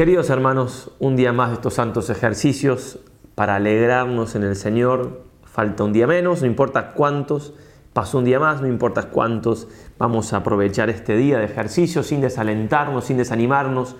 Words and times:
Queridos 0.00 0.30
hermanos, 0.30 0.92
un 0.98 1.14
día 1.14 1.30
más 1.34 1.50
de 1.50 1.56
estos 1.56 1.74
santos 1.74 2.08
ejercicios 2.08 3.00
para 3.34 3.56
alegrarnos 3.56 4.34
en 4.34 4.44
el 4.44 4.56
Señor. 4.56 5.24
Falta 5.44 5.84
un 5.84 5.92
día 5.92 6.06
menos, 6.06 6.40
no 6.40 6.46
importa 6.46 6.92
cuántos, 6.92 7.52
pasó 7.92 8.16
un 8.16 8.24
día 8.24 8.40
más, 8.40 8.62
no 8.62 8.66
importa 8.66 9.10
cuántos, 9.10 9.68
vamos 9.98 10.32
a 10.32 10.38
aprovechar 10.38 10.88
este 10.88 11.18
día 11.18 11.36
de 11.36 11.44
ejercicio 11.44 12.02
sin 12.02 12.22
desalentarnos, 12.22 13.04
sin 13.04 13.18
desanimarnos, 13.18 13.94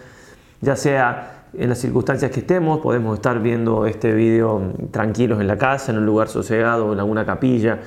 ya 0.63 0.75
sea 0.75 1.49
en 1.53 1.69
las 1.69 1.77
circunstancias 1.77 2.31
que 2.31 2.41
estemos, 2.41 2.79
podemos 2.79 3.17
estar 3.17 3.39
viendo 3.43 3.85
este 3.85 4.15
video 4.15 4.73
tranquilos 4.91 5.39
en 5.39 5.49
la 5.49 5.59
casa, 5.59 5.93
en 5.93 5.99
un 5.99 6.07
lugar 6.07 6.29
sosegado, 6.29 6.95
en 6.95 6.99
alguna 6.99 7.27
capilla, 7.27 7.79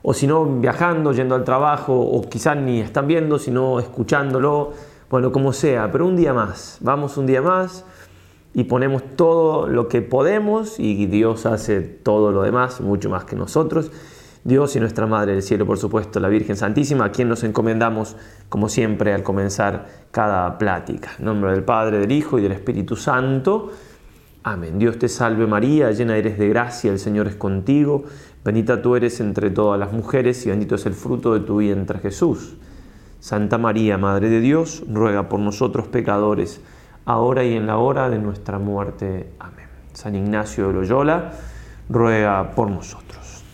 o 0.00 0.14
si 0.14 0.26
no, 0.26 0.46
viajando, 0.46 1.12
yendo 1.12 1.34
al 1.34 1.44
trabajo, 1.44 1.92
o 1.92 2.22
quizás 2.22 2.56
ni 2.56 2.80
están 2.80 3.06
viendo, 3.06 3.38
sino 3.38 3.80
escuchándolo 3.80 4.72
bueno, 5.10 5.32
como 5.32 5.52
sea, 5.52 5.90
pero 5.90 6.06
un 6.06 6.14
día 6.14 6.32
más, 6.32 6.78
vamos 6.80 7.16
un 7.16 7.26
día 7.26 7.42
más 7.42 7.84
y 8.54 8.64
ponemos 8.64 9.02
todo 9.16 9.66
lo 9.66 9.88
que 9.88 10.02
podemos 10.02 10.78
y 10.78 11.06
Dios 11.06 11.46
hace 11.46 11.80
todo 11.80 12.30
lo 12.30 12.42
demás, 12.42 12.80
mucho 12.80 13.10
más 13.10 13.24
que 13.24 13.34
nosotros. 13.34 13.90
Dios 14.44 14.74
y 14.76 14.80
nuestra 14.80 15.06
Madre 15.06 15.32
del 15.32 15.42
Cielo, 15.42 15.66
por 15.66 15.78
supuesto, 15.78 16.20
la 16.20 16.28
Virgen 16.28 16.56
Santísima, 16.56 17.06
a 17.06 17.12
quien 17.12 17.28
nos 17.28 17.42
encomendamos, 17.42 18.16
como 18.48 18.68
siempre, 18.68 19.12
al 19.12 19.24
comenzar 19.24 19.86
cada 20.12 20.56
plática. 20.58 21.10
En 21.18 21.24
nombre 21.26 21.50
del 21.50 21.64
Padre, 21.64 21.98
del 21.98 22.12
Hijo 22.12 22.38
y 22.38 22.42
del 22.42 22.52
Espíritu 22.52 22.94
Santo. 22.94 23.72
Amén. 24.44 24.78
Dios 24.78 24.96
te 24.98 25.08
salve 25.08 25.46
María, 25.46 25.90
llena 25.90 26.16
eres 26.16 26.38
de 26.38 26.48
gracia, 26.48 26.90
el 26.90 27.00
Señor 27.00 27.26
es 27.26 27.34
contigo. 27.34 28.04
Bendita 28.44 28.80
tú 28.80 28.94
eres 28.94 29.20
entre 29.20 29.50
todas 29.50 29.78
las 29.78 29.92
mujeres 29.92 30.46
y 30.46 30.50
bendito 30.50 30.76
es 30.76 30.86
el 30.86 30.94
fruto 30.94 31.34
de 31.34 31.40
tu 31.40 31.58
vientre 31.58 31.98
Jesús. 31.98 32.54
Santa 33.20 33.58
María, 33.58 33.98
Madre 33.98 34.30
de 34.30 34.40
Dios, 34.40 34.82
ruega 34.88 35.28
por 35.28 35.40
nosotros 35.40 35.86
pecadores, 35.86 36.62
ahora 37.04 37.44
y 37.44 37.54
en 37.54 37.66
la 37.66 37.76
hora 37.76 38.08
de 38.08 38.18
nuestra 38.18 38.58
muerte. 38.58 39.30
Amén. 39.38 39.66
San 39.92 40.14
Ignacio 40.14 40.68
de 40.68 40.72
Loyola, 40.72 41.32
ruega 41.90 42.52
por 42.52 42.70
nosotros. 42.70 43.44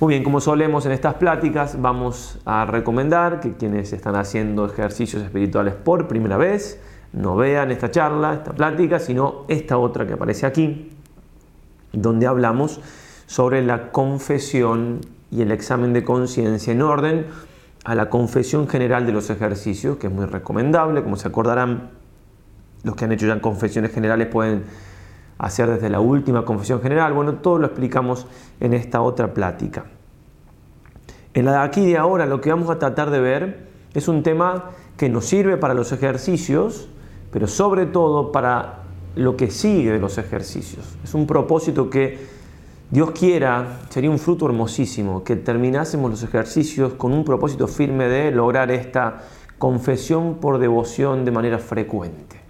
Muy 0.00 0.14
bien, 0.14 0.22
como 0.22 0.40
solemos 0.40 0.84
en 0.84 0.92
estas 0.92 1.14
pláticas, 1.14 1.80
vamos 1.80 2.40
a 2.44 2.66
recomendar 2.66 3.40
que 3.40 3.54
quienes 3.54 3.92
están 3.94 4.16
haciendo 4.16 4.66
ejercicios 4.66 5.22
espirituales 5.22 5.74
por 5.74 6.06
primera 6.06 6.36
vez, 6.36 6.80
no 7.12 7.36
vean 7.36 7.70
esta 7.70 7.90
charla, 7.90 8.34
esta 8.34 8.52
plática, 8.52 8.98
sino 8.98 9.44
esta 9.48 9.78
otra 9.78 10.06
que 10.06 10.12
aparece 10.12 10.46
aquí, 10.46 10.90
donde 11.92 12.26
hablamos 12.26 12.80
sobre 13.26 13.62
la 13.62 13.92
confesión 13.92 15.00
y 15.30 15.42
el 15.42 15.52
examen 15.52 15.92
de 15.92 16.04
conciencia 16.04 16.72
en 16.72 16.82
orden 16.82 17.26
a 17.90 17.96
la 17.96 18.08
confesión 18.08 18.68
general 18.68 19.04
de 19.04 19.10
los 19.10 19.30
ejercicios, 19.30 19.96
que 19.96 20.06
es 20.06 20.12
muy 20.12 20.24
recomendable, 20.24 21.02
como 21.02 21.16
se 21.16 21.26
acordarán, 21.26 21.90
los 22.84 22.94
que 22.94 23.04
han 23.04 23.10
hecho 23.10 23.26
ya 23.26 23.40
confesiones 23.40 23.90
generales 23.90 24.28
pueden 24.28 24.62
hacer 25.38 25.68
desde 25.68 25.90
la 25.90 25.98
última 25.98 26.44
confesión 26.44 26.80
general. 26.80 27.14
Bueno, 27.14 27.34
todo 27.38 27.58
lo 27.58 27.66
explicamos 27.66 28.28
en 28.60 28.74
esta 28.74 29.02
otra 29.02 29.34
plática. 29.34 29.86
En 31.34 31.46
la 31.46 31.50
de 31.50 31.58
aquí 31.58 31.84
de 31.84 31.98
ahora 31.98 32.26
lo 32.26 32.40
que 32.40 32.50
vamos 32.50 32.70
a 32.70 32.78
tratar 32.78 33.10
de 33.10 33.18
ver 33.18 33.66
es 33.92 34.06
un 34.06 34.22
tema 34.22 34.70
que 34.96 35.08
nos 35.08 35.24
sirve 35.24 35.56
para 35.56 35.74
los 35.74 35.90
ejercicios, 35.90 36.88
pero 37.32 37.48
sobre 37.48 37.86
todo 37.86 38.30
para 38.30 38.84
lo 39.16 39.36
que 39.36 39.50
sigue 39.50 39.90
de 39.90 39.98
los 39.98 40.16
ejercicios. 40.16 40.96
Es 41.02 41.12
un 41.12 41.26
propósito 41.26 41.90
que 41.90 42.24
Dios 42.90 43.12
quiera, 43.12 43.78
sería 43.88 44.10
un 44.10 44.18
fruto 44.18 44.46
hermosísimo 44.46 45.22
que 45.22 45.36
terminásemos 45.36 46.10
los 46.10 46.24
ejercicios 46.24 46.94
con 46.94 47.12
un 47.12 47.24
propósito 47.24 47.68
firme 47.68 48.06
de 48.06 48.32
lograr 48.32 48.72
esta 48.72 49.18
confesión 49.58 50.38
por 50.40 50.58
devoción 50.58 51.24
de 51.24 51.30
manera 51.30 51.60
frecuente, 51.60 52.40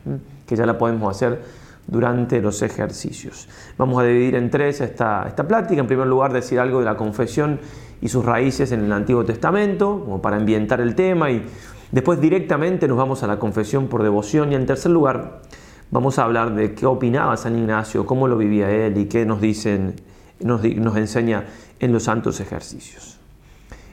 que 0.47 0.57
ya 0.57 0.65
la 0.65 0.79
podemos 0.79 1.15
hacer 1.15 1.43
durante 1.87 2.41
los 2.41 2.63
ejercicios. 2.63 3.51
Vamos 3.77 4.01
a 4.01 4.07
dividir 4.07 4.35
en 4.35 4.49
tres 4.49 4.81
esta, 4.81 5.27
esta 5.29 5.47
plática. 5.47 5.79
En 5.79 5.87
primer 5.87 6.07
lugar, 6.07 6.33
decir 6.33 6.59
algo 6.59 6.79
de 6.79 6.87
la 6.87 6.97
confesión 6.97 7.61
y 8.01 8.09
sus 8.09 8.25
raíces 8.25 8.73
en 8.73 8.81
el 8.81 8.93
Antiguo 8.93 9.27
Testamento, 9.27 10.01
como 10.03 10.23
para 10.23 10.39
ambientar 10.39 10.81
el 10.81 10.95
tema, 10.95 11.31
y 11.31 11.45
después 11.93 12.19
directamente 12.19 12.89
nos 12.89 12.97
vamos 12.97 13.23
a 13.23 13.27
la 13.27 13.39
confesión 13.39 13.89
por 13.89 14.03
devoción. 14.03 14.53
Y 14.53 14.55
en 14.55 14.65
tercer 14.65 14.91
lugar, 14.91 15.43
vamos 15.91 16.19
a 16.19 16.25
hablar 16.25 16.55
de 16.55 16.75
qué 16.75 16.87
opinaba 16.87 17.37
San 17.37 17.59
Ignacio, 17.59 18.07
cómo 18.07 18.27
lo 18.27 18.39
vivía 18.39 18.71
él 18.71 18.97
y 18.97 19.05
qué 19.05 19.27
nos 19.27 19.43
dicen 19.43 20.09
nos, 20.41 20.65
enseña 20.65 21.45
en 21.79 21.93
los 21.93 22.05
santos 22.05 22.41
ejercicios. 22.41 23.19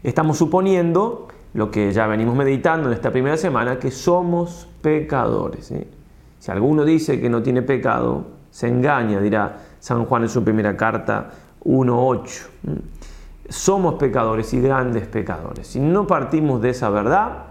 Estamos 0.03 0.37
suponiendo, 0.37 1.27
lo 1.53 1.71
que 1.71 1.91
ya 1.91 2.07
venimos 2.07 2.35
meditando 2.35 2.87
en 2.87 2.93
esta 2.93 3.11
primera 3.11 3.37
semana, 3.37 3.79
que 3.79 3.91
somos 3.91 4.67
pecadores. 4.81 5.73
Si 6.39 6.51
alguno 6.51 6.85
dice 6.85 7.19
que 7.19 7.29
no 7.29 7.41
tiene 7.41 7.61
pecado, 7.61 8.25
se 8.51 8.67
engaña, 8.67 9.19
dirá 9.19 9.57
San 9.79 10.05
Juan 10.05 10.23
en 10.23 10.29
su 10.29 10.43
primera 10.43 10.75
carta 10.77 11.31
1.8. 11.63 12.47
Somos 13.49 13.95
pecadores 13.95 14.53
y 14.53 14.61
grandes 14.61 15.07
pecadores. 15.07 15.67
Si 15.67 15.79
no 15.79 16.05
partimos 16.05 16.61
de 16.61 16.69
esa 16.69 16.89
verdad, 16.89 17.45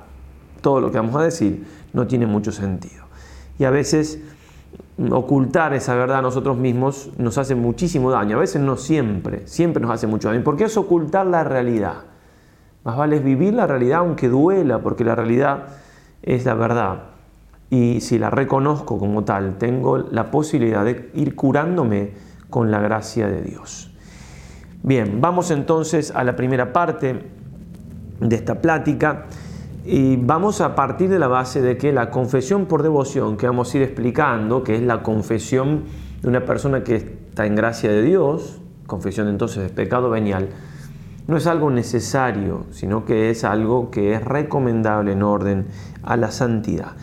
todo 0.60 0.80
lo 0.80 0.90
que 0.90 0.98
vamos 0.98 1.16
a 1.16 1.22
decir 1.22 1.66
no 1.92 2.06
tiene 2.06 2.26
mucho 2.26 2.52
sentido. 2.52 3.04
Y 3.58 3.64
a 3.64 3.70
veces 3.70 4.20
ocultar 5.10 5.74
esa 5.74 5.94
verdad 5.94 6.18
a 6.18 6.22
nosotros 6.22 6.56
mismos 6.56 7.10
nos 7.18 7.38
hace 7.38 7.54
muchísimo 7.54 8.10
daño. 8.10 8.36
A 8.36 8.40
veces 8.40 8.62
no 8.62 8.76
siempre, 8.76 9.46
siempre 9.46 9.82
nos 9.82 9.90
hace 9.90 10.06
mucho 10.06 10.28
daño. 10.28 10.42
Porque 10.42 10.64
es 10.64 10.76
ocultar 10.76 11.26
la 11.26 11.44
realidad. 11.44 12.04
Más 12.84 12.96
vale 12.96 13.16
es 13.16 13.24
vivir 13.24 13.54
la 13.54 13.66
realidad 13.66 13.98
aunque 13.98 14.28
duela, 14.28 14.78
porque 14.80 15.04
la 15.04 15.14
realidad 15.14 15.66
es 16.22 16.44
la 16.44 16.54
verdad. 16.54 17.02
Y 17.68 18.00
si 18.00 18.18
la 18.18 18.30
reconozco 18.30 18.98
como 18.98 19.24
tal, 19.24 19.58
tengo 19.58 19.98
la 19.98 20.30
posibilidad 20.30 20.84
de 20.84 21.10
ir 21.14 21.34
curándome 21.34 22.12
con 22.48 22.70
la 22.70 22.80
gracia 22.80 23.26
de 23.26 23.42
Dios. 23.42 23.90
Bien, 24.82 25.20
vamos 25.20 25.50
entonces 25.50 26.12
a 26.14 26.22
la 26.22 26.36
primera 26.36 26.72
parte 26.72 27.24
de 28.20 28.36
esta 28.36 28.60
plática. 28.60 29.26
Y 29.88 30.16
vamos 30.16 30.60
a 30.60 30.74
partir 30.74 31.08
de 31.08 31.20
la 31.20 31.28
base 31.28 31.62
de 31.62 31.78
que 31.78 31.92
la 31.92 32.10
confesión 32.10 32.66
por 32.66 32.82
devoción 32.82 33.36
que 33.36 33.46
vamos 33.46 33.72
a 33.72 33.76
ir 33.76 33.84
explicando, 33.84 34.64
que 34.64 34.74
es 34.74 34.82
la 34.82 35.04
confesión 35.04 35.84
de 36.22 36.28
una 36.28 36.44
persona 36.44 36.82
que 36.82 36.96
está 36.96 37.46
en 37.46 37.54
gracia 37.54 37.92
de 37.92 38.02
Dios, 38.02 38.60
confesión 38.88 39.28
entonces 39.28 39.62
de 39.62 39.68
pecado 39.68 40.10
venial, 40.10 40.48
no 41.28 41.36
es 41.36 41.46
algo 41.46 41.70
necesario, 41.70 42.66
sino 42.72 43.04
que 43.04 43.30
es 43.30 43.44
algo 43.44 43.92
que 43.92 44.14
es 44.14 44.24
recomendable 44.24 45.12
en 45.12 45.22
orden 45.22 45.66
a 46.02 46.16
la 46.16 46.32
santidad. 46.32 46.96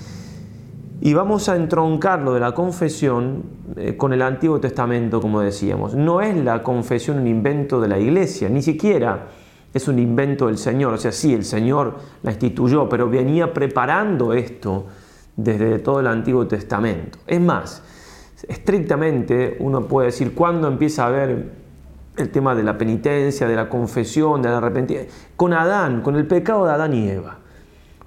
Y 1.00 1.14
vamos 1.14 1.48
a 1.48 1.56
entroncar 1.56 2.20
lo 2.22 2.34
de 2.34 2.42
la 2.42 2.54
confesión 2.54 3.44
eh, 3.78 3.96
con 3.96 4.12
el 4.12 4.22
Antiguo 4.22 4.60
Testamento, 4.60 5.22
como 5.22 5.40
decíamos. 5.40 5.96
No 5.96 6.20
es 6.20 6.36
la 6.36 6.64
confesión 6.64 7.20
un 7.20 7.28
invento 7.28 7.80
de 7.80 7.88
la 7.88 7.98
iglesia, 7.98 8.50
ni 8.50 8.62
siquiera 8.62 9.28
es 9.74 9.88
un 9.88 10.00
invento 10.00 10.48
del 10.48 10.58
Señor. 10.58 10.94
O 10.94 10.98
sea, 10.98 11.12
sí, 11.12 11.34
el 11.34 11.46
Señor 11.46 11.98
la 12.22 12.32
instituyó, 12.32 12.88
pero 12.88 13.10
venía 13.10 13.54
preparando 13.54 14.34
esto 14.34 14.86
desde 15.36 15.80
todo 15.80 16.00
el 16.00 16.08
Antiguo 16.08 16.48
Testamento. 16.48 17.20
Es 17.26 17.42
más, 17.42 17.82
estrictamente 18.48 19.58
uno 19.60 19.88
puede 19.88 20.08
decir 20.08 20.36
cuándo 20.36 20.68
empieza 20.68 21.04
a 21.04 21.08
haber 21.08 21.64
el 22.18 22.30
tema 22.30 22.54
de 22.54 22.64
la 22.64 22.78
penitencia, 22.78 23.48
de 23.48 23.56
la 23.56 23.70
confesión, 23.70 24.42
del 24.42 24.54
arrepentimiento, 24.54 25.12
con 25.36 25.54
Adán, 25.54 26.02
con 26.02 26.16
el 26.16 26.28
pecado 26.28 26.66
de 26.66 26.72
Adán 26.72 26.94
y 26.94 27.10
Eva. 27.10 27.40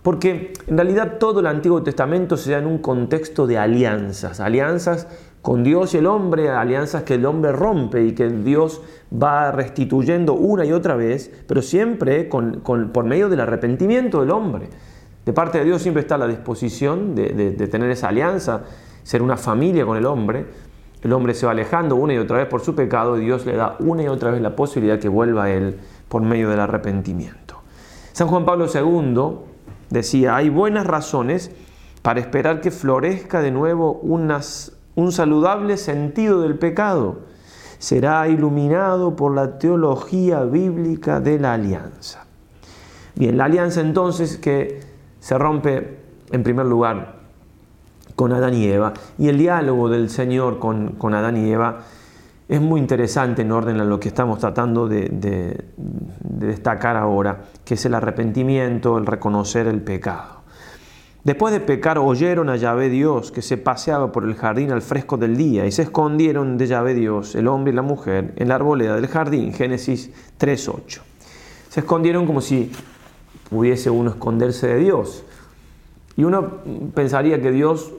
Porque 0.02 0.52
en 0.68 0.76
realidad 0.76 1.18
todo 1.18 1.40
el 1.40 1.46
Antiguo 1.46 1.82
Testamento 1.82 2.36
se 2.36 2.52
da 2.52 2.58
en 2.58 2.66
un 2.66 2.78
contexto 2.78 3.48
de 3.48 3.58
alianzas, 3.58 4.38
alianzas 4.38 5.08
con 5.46 5.62
Dios 5.62 5.94
y 5.94 5.98
el 5.98 6.06
hombre, 6.06 6.50
alianzas 6.50 7.04
que 7.04 7.14
el 7.14 7.24
hombre 7.24 7.52
rompe 7.52 8.04
y 8.04 8.16
que 8.16 8.28
Dios 8.28 8.82
va 9.14 9.52
restituyendo 9.52 10.34
una 10.34 10.64
y 10.64 10.72
otra 10.72 10.96
vez, 10.96 11.30
pero 11.46 11.62
siempre 11.62 12.24
por 12.24 13.04
medio 13.04 13.28
del 13.28 13.38
arrepentimiento 13.38 14.22
del 14.22 14.32
hombre. 14.32 14.68
De 15.24 15.32
parte 15.32 15.58
de 15.58 15.64
Dios 15.64 15.82
siempre 15.82 16.00
está 16.00 16.18
la 16.18 16.26
disposición 16.26 17.14
de, 17.14 17.52
tener 17.70 17.88
esa 17.92 18.08
alianza, 18.08 18.64
ser 19.04 19.22
una 19.22 19.36
familia 19.36 19.86
con 19.86 19.96
el 19.96 20.06
hombre. 20.06 20.46
El 21.00 21.12
hombre 21.12 21.32
se 21.32 21.46
va 21.46 21.52
alejando 21.52 21.94
una 21.94 22.14
y 22.14 22.18
otra 22.18 22.38
vez 22.38 22.48
por 22.48 22.60
su 22.60 22.74
pecado 22.74 23.16
y 23.16 23.20
Dios 23.20 23.46
le 23.46 23.54
da 23.54 23.76
una 23.78 24.02
y 24.02 24.08
otra 24.08 24.32
vez 24.32 24.42
la 24.42 24.56
posibilidad 24.56 24.98
que 24.98 25.08
vuelva 25.08 25.44
a 25.44 25.50
él 25.52 25.78
por 26.08 26.22
medio 26.22 26.50
del 26.50 26.58
arrepentimiento. 26.58 27.62
San 28.12 28.26
Juan 28.26 28.44
Pablo 28.44 28.66
II 28.66 29.46
decía, 29.90 30.34
hay 30.34 30.48
buenas 30.48 30.88
razones 30.88 31.52
para 32.02 32.18
esperar 32.18 32.60
que 32.60 32.72
florezca 32.72 33.40
de 33.42 33.52
nuevo 33.52 33.92
unas 34.02 34.75
un 34.96 35.12
saludable 35.12 35.76
sentido 35.76 36.40
del 36.40 36.58
pecado. 36.58 37.20
Será 37.78 38.26
iluminado 38.26 39.14
por 39.14 39.34
la 39.34 39.58
teología 39.58 40.42
bíblica 40.42 41.20
de 41.20 41.38
la 41.38 41.54
alianza. 41.54 42.24
Bien, 43.14 43.36
la 43.36 43.44
alianza 43.44 43.80
entonces 43.80 44.38
que 44.38 44.80
se 45.20 45.38
rompe 45.38 45.98
en 46.32 46.42
primer 46.42 46.66
lugar 46.66 47.16
con 48.16 48.32
Adán 48.32 48.54
y 48.54 48.64
Eva 48.66 48.94
y 49.18 49.28
el 49.28 49.38
diálogo 49.38 49.88
del 49.88 50.08
Señor 50.08 50.58
con, 50.58 50.92
con 50.92 51.14
Adán 51.14 51.36
y 51.36 51.50
Eva 51.50 51.80
es 52.48 52.60
muy 52.60 52.80
interesante 52.80 53.42
en 53.42 53.52
orden 53.52 53.80
a 53.80 53.84
lo 53.84 54.00
que 54.00 54.08
estamos 54.08 54.38
tratando 54.38 54.88
de, 54.88 55.08
de 55.10 55.64
destacar 55.76 56.96
ahora, 56.96 57.44
que 57.64 57.74
es 57.74 57.84
el 57.84 57.94
arrepentimiento, 57.94 58.98
el 58.98 59.06
reconocer 59.06 59.66
el 59.66 59.82
pecado. 59.82 60.35
Después 61.26 61.52
de 61.52 61.58
pecar, 61.58 61.98
oyeron 61.98 62.48
a 62.50 62.54
Yahvé 62.54 62.88
Dios 62.88 63.32
que 63.32 63.42
se 63.42 63.56
paseaba 63.56 64.12
por 64.12 64.22
el 64.22 64.36
jardín 64.36 64.70
al 64.70 64.80
fresco 64.80 65.16
del 65.16 65.36
día 65.36 65.66
y 65.66 65.72
se 65.72 65.82
escondieron 65.82 66.56
de 66.56 66.68
Yahvé 66.68 66.94
Dios, 66.94 67.34
el 67.34 67.48
hombre 67.48 67.72
y 67.72 67.74
la 67.74 67.82
mujer, 67.82 68.32
en 68.36 68.46
la 68.46 68.54
arboleda 68.54 68.94
del 68.94 69.08
jardín. 69.08 69.52
Génesis 69.52 70.12
3.8. 70.38 71.00
Se 71.68 71.80
escondieron 71.80 72.26
como 72.26 72.40
si 72.40 72.70
pudiese 73.50 73.90
uno 73.90 74.10
esconderse 74.10 74.68
de 74.68 74.78
Dios. 74.78 75.24
Y 76.16 76.22
uno 76.22 76.58
pensaría 76.94 77.42
que 77.42 77.50
Dios 77.50 77.92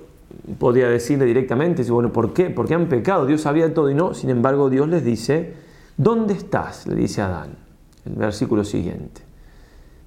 podría 0.58 0.88
decirle 0.88 1.26
directamente, 1.26 1.84
bueno, 1.92 2.14
¿por 2.14 2.32
qué? 2.32 2.50
Porque 2.50 2.76
han 2.76 2.88
pecado, 2.88 3.26
Dios 3.26 3.42
sabía 3.42 3.74
todo 3.74 3.90
y 3.90 3.94
no. 3.94 4.14
Sin 4.14 4.30
embargo, 4.30 4.70
Dios 4.70 4.88
les 4.88 5.04
dice, 5.04 5.54
¿dónde 5.98 6.34
estás? 6.34 6.88
Le 6.88 6.96
dice 6.96 7.24
a 7.24 7.26
Adán, 7.26 7.58
el 8.06 8.14
versículo 8.14 8.64
siguiente. 8.64 9.20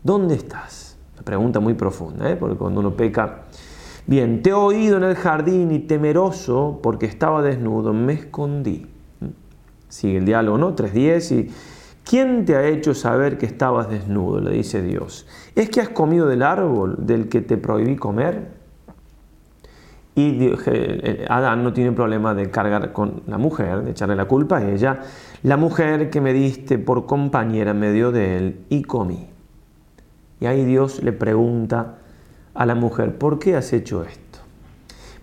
¿Dónde 0.03 0.37
estás? 0.37 0.90
Pregunta 1.25 1.61
muy 1.61 1.75
profunda, 1.75 2.31
¿eh? 2.31 2.37
porque 2.37 2.57
cuando 2.57 2.81
uno 2.81 2.93
peca... 2.93 3.45
Bien, 4.07 4.43
te 4.43 4.51
he 4.51 4.55
oído 4.55 4.97
en 4.97 5.05
el 5.05 5.15
jardín 5.15 5.71
y 5.71 5.81
temeroso 5.81 6.81
porque 6.83 7.07
estaba 7.07 7.43
desnudo, 7.43 7.93
me 7.93 8.15
escondí. 8.15 8.87
Sigue 9.89 10.19
el 10.19 10.25
diálogo, 10.25 10.59
¿no? 10.59 10.75
3.10 10.75 11.37
y... 11.37 11.51
¿Quién 12.11 12.45
te 12.45 12.57
ha 12.57 12.67
hecho 12.67 12.93
saber 12.95 13.39
que 13.39 13.47
estabas 13.47 13.89
desnudo? 13.89 14.41
Le 14.41 14.51
dice 14.51 14.83
Dios. 14.83 15.29
¿Es 15.55 15.71
que 15.71 15.81
has 15.81 15.91
comido 15.91 16.27
del 16.27 16.43
árbol 16.43 16.97
del 16.99 17.29
que 17.29 17.41
te 17.41 17.57
prohibí 17.57 17.95
comer? 17.95 18.49
Y 20.17 20.51
eh, 20.67 21.25
Adán 21.29 21.63
no 21.63 21.73
tiene 21.73 21.93
problema 21.93 22.35
de 22.35 22.51
cargar 22.51 22.93
con 22.93 23.23
la 23.27 23.39
mujer, 23.39 23.83
de 23.83 23.93
echarle 23.93 24.17
la 24.17 24.25
culpa 24.25 24.59
a 24.59 24.69
ella. 24.69 25.03
La 25.45 25.57
mujer 25.57 26.11
que 26.11 26.21
me 26.21 26.33
diste 26.33 26.79
por 26.79 27.07
compañera 27.07 27.75
me 27.75 27.93
dio 27.93 28.11
de 28.11 28.37
él 28.37 28.65
y 28.69 28.83
comí. 28.83 29.29
Y 30.41 30.47
ahí 30.47 30.65
Dios 30.65 31.03
le 31.03 31.13
pregunta 31.13 31.99
a 32.55 32.67
la 32.67 32.75
mujer, 32.75 33.17
¿por 33.17 33.39
qué 33.39 33.57
has 33.57 33.73
hecho 33.73 34.03
esto? 34.03 34.39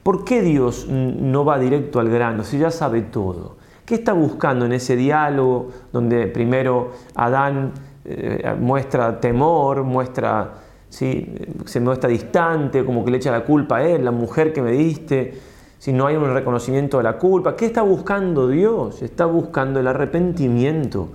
¿Por 0.04 0.24
qué 0.24 0.42
Dios 0.42 0.88
no 0.88 1.44
va 1.44 1.60
directo 1.60 2.00
al 2.00 2.10
grano 2.10 2.44
si 2.44 2.60
ya 2.60 2.72
sabe 2.72 3.02
todo? 3.02 3.58
¿Qué 3.84 3.96
está 3.96 4.14
buscando 4.14 4.66
en 4.66 4.74
ese 4.74 4.96
diálogo 4.96 5.69
donde 5.92 6.28
primero 6.28 6.92
Adán 7.16 7.72
eh, 8.06 8.56
muestra 8.60 9.19
temor, 9.19 9.84
muestra, 9.84 10.54
¿sí? 10.90 11.34
se 11.66 11.80
muestra 11.80 12.10
distante, 12.10 12.86
como 12.86 13.04
que 13.04 13.12
le 13.12 13.18
echa 13.18 13.31
la 13.31 13.44
culpa 13.44 13.78
a 13.78 13.84
él, 13.84 14.06
la 14.06 14.12
mujer 14.12 14.54
que 14.54 14.62
me 14.62 14.72
diste, 14.72 15.40
si 15.78 15.92
no 15.94 16.08
hay 16.08 16.16
un 16.16 16.34
reconocimiento 16.34 16.98
de 16.98 17.04
la 17.04 17.18
culpa? 17.18 17.56
¿Qué 17.56 17.66
está 17.66 17.81
buscando 17.81 18.48
Dios? 18.48 19.02
Está 19.02 19.25
buscando 19.25 19.80
el 19.80 19.88
arrepentimiento 19.88 21.10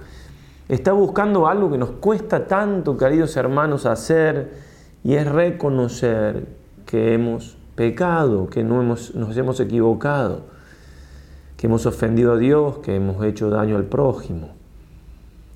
Está 0.68 0.92
buscando 0.92 1.46
algo 1.46 1.70
que 1.70 1.78
nos 1.78 1.90
cuesta 1.90 2.46
tanto, 2.46 2.96
queridos 2.96 3.36
hermanos, 3.36 3.84
hacer 3.86 4.52
y 5.04 5.14
es 5.14 5.26
reconocer 5.26 6.46
que 6.86 7.14
hemos 7.14 7.56
pecado, 7.74 8.48
que 8.48 8.62
no 8.62 8.80
hemos, 8.80 9.14
nos 9.14 9.36
hemos 9.36 9.58
equivocado, 9.60 10.42
que 11.56 11.66
hemos 11.66 11.86
ofendido 11.86 12.32
a 12.32 12.36
Dios, 12.36 12.78
que 12.78 12.96
hemos 12.96 13.24
hecho 13.24 13.50
daño 13.50 13.76
al 13.76 13.84
prójimo, 13.84 14.50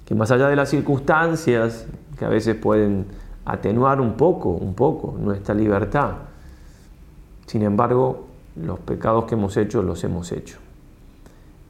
que 0.04 0.14
más 0.14 0.30
allá 0.30 0.48
de 0.48 0.56
las 0.56 0.70
circunstancias 0.70 1.86
que 2.18 2.24
a 2.24 2.28
veces 2.28 2.56
pueden 2.56 3.06
atenuar 3.44 4.00
un 4.00 4.14
poco, 4.14 4.50
un 4.50 4.74
poco 4.74 5.16
nuestra 5.18 5.54
libertad, 5.54 6.14
sin 7.46 7.62
embargo, 7.62 8.26
los 8.56 8.80
pecados 8.80 9.24
que 9.26 9.34
hemos 9.34 9.56
hecho 9.56 9.82
los 9.82 10.02
hemos 10.02 10.32
hecho. 10.32 10.58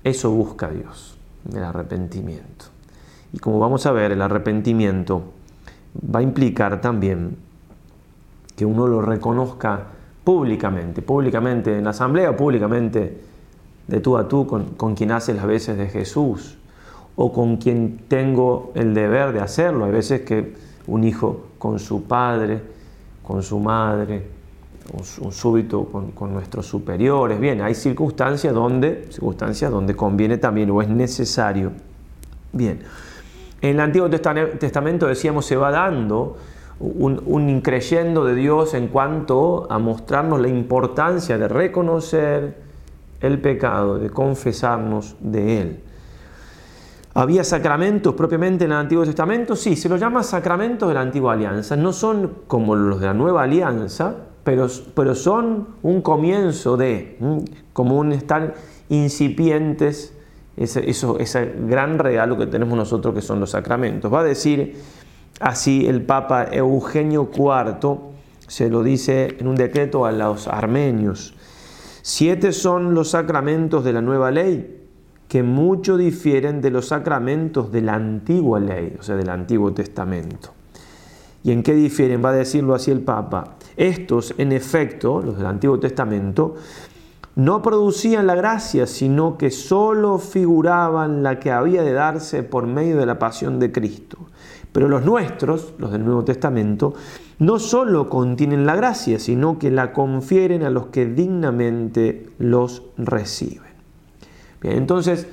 Eso 0.02 0.30
busca 0.30 0.70
Dios, 0.70 1.18
el 1.52 1.62
arrepentimiento. 1.62 2.75
Y 3.36 3.38
como 3.38 3.58
vamos 3.58 3.84
a 3.84 3.92
ver, 3.92 4.12
el 4.12 4.22
arrepentimiento 4.22 5.24
va 6.02 6.20
a 6.20 6.22
implicar 6.22 6.80
también 6.80 7.36
que 8.56 8.64
uno 8.64 8.86
lo 8.86 9.02
reconozca 9.02 9.88
públicamente, 10.24 11.02
públicamente 11.02 11.76
en 11.76 11.84
la 11.84 11.90
asamblea 11.90 12.34
públicamente 12.34 13.20
de 13.86 14.00
tú 14.00 14.16
a 14.16 14.26
tú 14.26 14.46
con, 14.46 14.94
quien 14.94 15.12
hace 15.12 15.34
las 15.34 15.44
veces 15.44 15.76
de 15.76 15.88
Jesús 15.88 16.56
o 17.14 17.30
con 17.30 17.58
quien 17.58 18.04
tengo 18.08 18.72
el 18.74 18.94
deber 18.94 19.34
de 19.34 19.40
hacerlo. 19.40 19.84
Hay 19.84 19.92
veces 19.92 20.22
que 20.22 20.54
un 20.86 21.04
hijo 21.04 21.48
con 21.58 21.78
su 21.78 22.04
padre, 22.04 22.62
con 23.22 23.42
su 23.42 23.60
madre, 23.60 24.28
un 25.20 25.32
súbito 25.32 25.84
con, 25.84 26.12
con, 26.12 26.32
nuestros 26.32 26.64
superiores. 26.64 27.38
Bien, 27.38 27.60
hay 27.60 27.74
circunstancias 27.74 28.54
donde, 28.54 29.08
circunstancias 29.10 29.70
donde 29.70 29.94
conviene 29.94 30.38
también 30.38 30.70
o 30.70 30.80
es 30.80 30.88
necesario. 30.88 31.72
Bien, 32.54 32.80
en 33.62 33.70
el 33.70 33.80
Antiguo 33.80 34.10
Testamento 34.10 35.06
decíamos 35.06 35.46
se 35.46 35.56
va 35.56 35.70
dando 35.70 36.36
un, 36.78 37.48
increyendo 37.48 38.24
de 38.24 38.34
Dios 38.34 38.74
en 38.74 38.88
cuanto 38.88 39.66
a 39.70 39.78
mostrarnos 39.78 40.40
la 40.40 40.48
importancia 40.48 41.38
de 41.38 41.48
reconocer 41.48 42.58
el 43.20 43.40
pecado, 43.40 43.98
de 43.98 44.10
confesarnos 44.10 45.16
de 45.20 45.60
él. 45.60 45.80
¿Había 47.14 47.44
sacramentos 47.44 48.14
propiamente 48.14 48.66
en 48.66 48.72
el 48.72 48.76
Antiguo 48.76 49.04
Testamento? 49.04 49.56
Sí, 49.56 49.74
se 49.74 49.88
los 49.88 49.98
llama 49.98 50.22
sacramentos 50.22 50.86
de 50.86 50.94
la 50.94 51.00
Antigua 51.00 51.32
Alianza. 51.32 51.74
No 51.74 51.94
son 51.94 52.40
como 52.46 52.76
los 52.76 53.00
de 53.00 53.06
la 53.06 53.14
Nueva 53.14 53.44
Alianza, 53.44 54.14
pero, 54.44 54.66
pero 54.94 55.14
son 55.14 55.68
un 55.82 56.02
comienzo 56.02 56.76
de, 56.76 57.16
como 57.72 57.96
un 57.96 58.12
estar 58.12 58.54
incipientes 58.90 60.15
ese, 60.56 60.88
eso, 60.88 61.18
ese 61.18 61.54
gran 61.66 61.98
regalo 61.98 62.38
que 62.38 62.46
tenemos 62.46 62.76
nosotros 62.76 63.14
que 63.14 63.22
son 63.22 63.40
los 63.40 63.50
sacramentos. 63.50 64.12
Va 64.12 64.20
a 64.20 64.24
decir 64.24 64.76
así 65.40 65.86
el 65.86 66.02
Papa 66.02 66.46
Eugenio 66.50 67.30
IV, 67.34 67.98
se 68.46 68.70
lo 68.70 68.82
dice 68.82 69.36
en 69.38 69.48
un 69.48 69.56
decreto 69.56 70.06
a 70.06 70.12
los 70.12 70.48
armenios. 70.48 71.34
Siete 72.02 72.52
son 72.52 72.94
los 72.94 73.10
sacramentos 73.10 73.84
de 73.84 73.92
la 73.92 74.00
nueva 74.00 74.30
ley, 74.30 74.84
que 75.28 75.42
mucho 75.42 75.96
difieren 75.96 76.60
de 76.60 76.70
los 76.70 76.86
sacramentos 76.86 77.72
de 77.72 77.82
la 77.82 77.94
antigua 77.94 78.60
ley, 78.60 78.96
o 78.98 79.02
sea, 79.02 79.16
del 79.16 79.28
Antiguo 79.28 79.72
Testamento. 79.72 80.52
¿Y 81.42 81.52
en 81.52 81.62
qué 81.62 81.74
difieren? 81.74 82.24
Va 82.24 82.30
a 82.30 82.32
decirlo 82.32 82.74
así 82.74 82.90
el 82.90 83.00
Papa. 83.00 83.56
Estos, 83.76 84.34
en 84.38 84.52
efecto, 84.52 85.20
los 85.20 85.36
del 85.36 85.46
Antiguo 85.46 85.78
Testamento, 85.78 86.54
no 87.36 87.60
producían 87.60 88.26
la 88.26 88.34
gracia, 88.34 88.86
sino 88.86 89.36
que 89.36 89.50
sólo 89.50 90.18
figuraban 90.18 91.22
la 91.22 91.38
que 91.38 91.52
había 91.52 91.82
de 91.82 91.92
darse 91.92 92.42
por 92.42 92.66
medio 92.66 92.96
de 92.96 93.06
la 93.06 93.18
pasión 93.18 93.60
de 93.60 93.70
Cristo. 93.70 94.18
Pero 94.72 94.88
los 94.88 95.04
nuestros, 95.04 95.74
los 95.78 95.92
del 95.92 96.04
Nuevo 96.04 96.24
Testamento, 96.24 96.94
no 97.38 97.58
sólo 97.58 98.08
contienen 98.08 98.64
la 98.64 98.74
gracia, 98.74 99.18
sino 99.18 99.58
que 99.58 99.70
la 99.70 99.92
confieren 99.92 100.62
a 100.62 100.70
los 100.70 100.86
que 100.86 101.06
dignamente 101.06 102.30
los 102.38 102.82
reciben. 102.96 103.72
Bien, 104.62 104.78
entonces, 104.78 105.26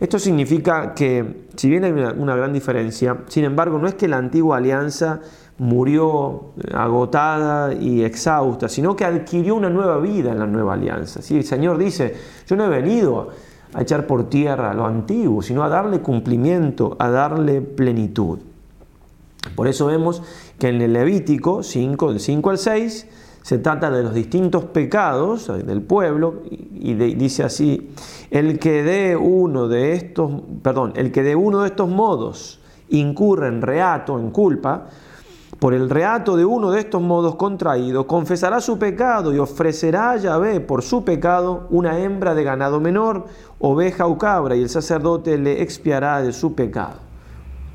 esto 0.00 0.18
significa 0.18 0.94
que, 0.94 1.44
si 1.56 1.68
bien 1.68 1.84
hay 1.84 1.92
una, 1.92 2.34
gran 2.34 2.54
diferencia, 2.54 3.18
sin 3.28 3.44
embargo, 3.44 3.78
no 3.78 3.86
es 3.86 3.94
que 3.94 4.08
la 4.08 4.16
antigua 4.16 4.56
alianza 4.56 5.20
murió 5.60 6.52
agotada 6.72 7.74
y 7.74 8.02
exhausta, 8.02 8.66
sino 8.66 8.96
que 8.96 9.04
adquirió 9.04 9.54
una 9.54 9.68
nueva 9.68 9.98
vida 9.98 10.32
en 10.32 10.38
la 10.38 10.46
nueva 10.46 10.72
alianza. 10.72 11.20
¿sí? 11.20 11.36
El 11.36 11.44
Señor 11.44 11.76
dice, 11.76 12.14
yo 12.46 12.56
no 12.56 12.64
he 12.64 12.68
venido 12.70 13.28
a 13.74 13.82
echar 13.82 14.06
por 14.06 14.30
tierra 14.30 14.72
lo 14.72 14.86
antiguo, 14.86 15.42
sino 15.42 15.62
a 15.62 15.68
darle 15.68 16.00
cumplimiento, 16.00 16.96
a 16.98 17.10
darle 17.10 17.60
plenitud. 17.60 18.38
Por 19.54 19.68
eso 19.68 19.84
vemos 19.84 20.22
que 20.58 20.68
en 20.68 20.80
el 20.80 20.94
Levítico 20.94 21.62
5, 21.62 22.08
del 22.08 22.20
5 22.20 22.50
al 22.50 22.58
6, 22.58 23.06
se 23.42 23.58
trata 23.58 23.90
de 23.90 24.02
los 24.02 24.14
distintos 24.14 24.64
pecados 24.64 25.52
del 25.66 25.82
pueblo 25.82 26.42
y 26.50 26.94
dice 26.94 27.42
así, 27.42 27.90
el 28.30 28.58
que 28.58 28.82
de 28.82 29.14
uno 29.14 29.68
de 29.68 29.92
estos, 29.92 30.40
perdón, 30.62 30.94
el 30.96 31.12
que 31.12 31.22
de 31.22 31.36
uno 31.36 31.60
de 31.60 31.68
estos 31.68 31.90
modos 31.90 32.60
incurre 32.88 33.48
en 33.48 33.60
reato, 33.60 34.18
en 34.18 34.30
culpa, 34.30 34.88
por 35.60 35.74
el 35.74 35.90
reato 35.90 36.36
de 36.36 36.44
uno 36.46 36.70
de 36.70 36.80
estos 36.80 37.02
modos 37.02 37.36
contraídos, 37.36 38.06
confesará 38.06 38.62
su 38.62 38.78
pecado 38.78 39.32
y 39.34 39.38
ofrecerá 39.38 40.12
a 40.12 40.16
Yahvé 40.16 40.60
por 40.60 40.82
su 40.82 41.04
pecado 41.04 41.66
una 41.68 41.98
hembra 41.98 42.34
de 42.34 42.42
ganado 42.42 42.80
menor, 42.80 43.26
oveja 43.58 44.06
o 44.06 44.16
cabra, 44.16 44.56
y 44.56 44.62
el 44.62 44.70
sacerdote 44.70 45.36
le 45.36 45.60
expiará 45.60 46.22
de 46.22 46.32
su 46.32 46.54
pecado. 46.54 47.10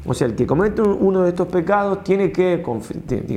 O 0.08 0.16
sea, 0.16 0.26
el 0.28 0.36
que 0.36 0.48
comete 0.48 0.82
uno 0.82 1.22
de 1.22 1.30
estos 1.30 1.48
pecados 1.48 2.04
tiene 2.04 2.32
que, 2.32 2.64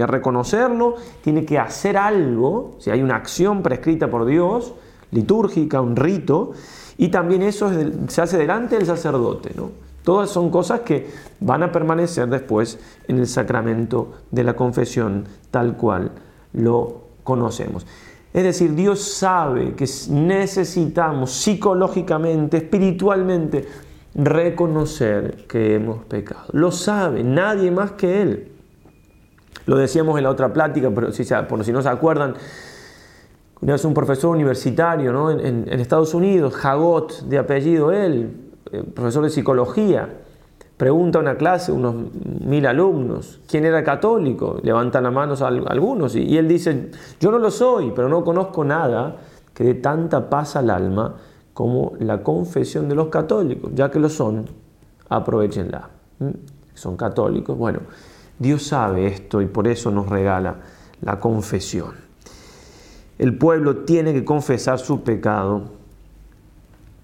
reconocerlo, 0.07 0.97
tiene 1.23 1.45
que 1.45 1.59
hacer 1.59 1.99
algo, 1.99 2.76
si 2.78 2.90
hay 2.90 3.02
una 3.02 3.17
acción 3.17 3.62
prescrita 3.62 4.09
por 4.09 4.25
Dios, 4.25 4.75
litúrgica, 5.11 5.83
un 5.83 5.95
rito, 5.95 6.52
y 6.97 7.09
también 7.09 7.43
eso 7.43 7.71
se 8.09 8.23
hace 8.23 8.38
delante 8.38 8.76
del 8.76 8.87
sacerdote. 8.87 9.52
¿no? 9.55 9.88
Todas 10.09 10.31
son 10.31 10.49
cosas 10.49 10.81
que 10.81 11.07
van 11.38 11.62
a 11.62 11.71
permanecer 11.71 12.31
después 12.31 12.79
en 13.09 13.19
el 13.19 13.27
sacramento 13.27 14.12
de 14.31 14.43
la 14.43 14.57
confesión 14.57 15.25
tal 15.50 15.77
cual 15.77 16.12
lo 16.55 17.03
conocemos. 17.23 17.87
Es 18.33 18.43
decir, 18.43 18.75
Dios 18.75 19.03
sabe 19.03 19.75
que 19.75 19.85
necesitamos 20.09 21.33
psicológicamente, 21.33 22.57
espiritualmente, 22.57 23.69
reconocer 24.15 25.47
que 25.47 25.75
hemos 25.75 26.07
pecado. 26.07 26.47
Lo 26.53 26.73
sabe, 26.73 27.23
nadie 27.23 27.71
más 27.71 27.93
que 27.93 28.23
Él. 28.23 28.53
Lo 29.67 29.77
decíamos 29.77 30.17
en 30.17 30.25
la 30.25 30.31
otra 30.31 30.50
plática, 30.55 30.91
pero 30.91 31.12
si, 31.12 31.23
por 31.47 31.62
si 31.67 31.71
no 31.71 31.83
se 31.83 31.88
acuerdan, 31.91 32.35
Una 33.61 33.77
un 33.85 33.93
profesor 33.93 34.35
universitario 34.35 35.12
¿no? 35.12 35.31
en, 35.31 35.69
Estados 35.69 36.15
Unidos, 36.15 36.55
Jagot, 36.55 37.25
de 37.25 37.37
apellido 37.37 37.93
él, 37.93 38.48
profesor 38.94 39.25
de 39.25 39.30
psicología, 39.30 40.08
pregunta 40.76 41.18
a 41.18 41.22
una 41.22 41.37
clase, 41.37 41.72
unos 41.72 41.94
mil 42.40 42.66
alumnos, 42.66 43.40
¿quién 43.48 43.64
era 43.64 43.82
católico? 43.82 44.58
Levantan 44.62 45.04
las 45.04 45.12
manos 45.12 45.42
algunos 45.42 46.14
y, 46.14 46.22
y 46.22 46.37
él 46.37 46.48
dice, 46.48 46.90
yo 47.20 47.30
no 47.30 47.38
lo 47.38 47.50
soy, 47.50 47.92
pero 47.94 48.08
no 48.08 48.25
conozco 48.25 48.64
nada 48.64 49.16
que 49.54 49.64
dé 49.64 49.75
tanta 49.75 50.30
paz 50.30 50.56
al 50.56 50.70
alma 50.70 51.16
como 51.52 51.94
la 51.98 52.22
confesión 52.22 52.88
de 52.88 52.94
los 52.94 53.08
católicos, 53.08 53.72
ya 53.75 53.90
que 53.90 53.98
lo 53.98 54.08
son, 54.08 54.46
aprovechenla. 55.08 55.90
Son 56.75 56.96
católicos. 56.96 57.58
Bueno, 57.58 57.80
Dios 58.38 58.62
sabe 58.62 59.08
esto 59.08 59.42
y 59.42 59.46
por 59.46 59.66
eso 59.66 59.90
nos 59.90 60.08
regala 60.08 60.56
la 61.00 61.18
confesión. 61.18 61.94
El 63.18 63.37
pueblo 63.37 63.78
tiene 63.78 64.12
que 64.12 64.25
confesar 64.25 64.78
su 64.78 65.02
pecado. 65.02 65.77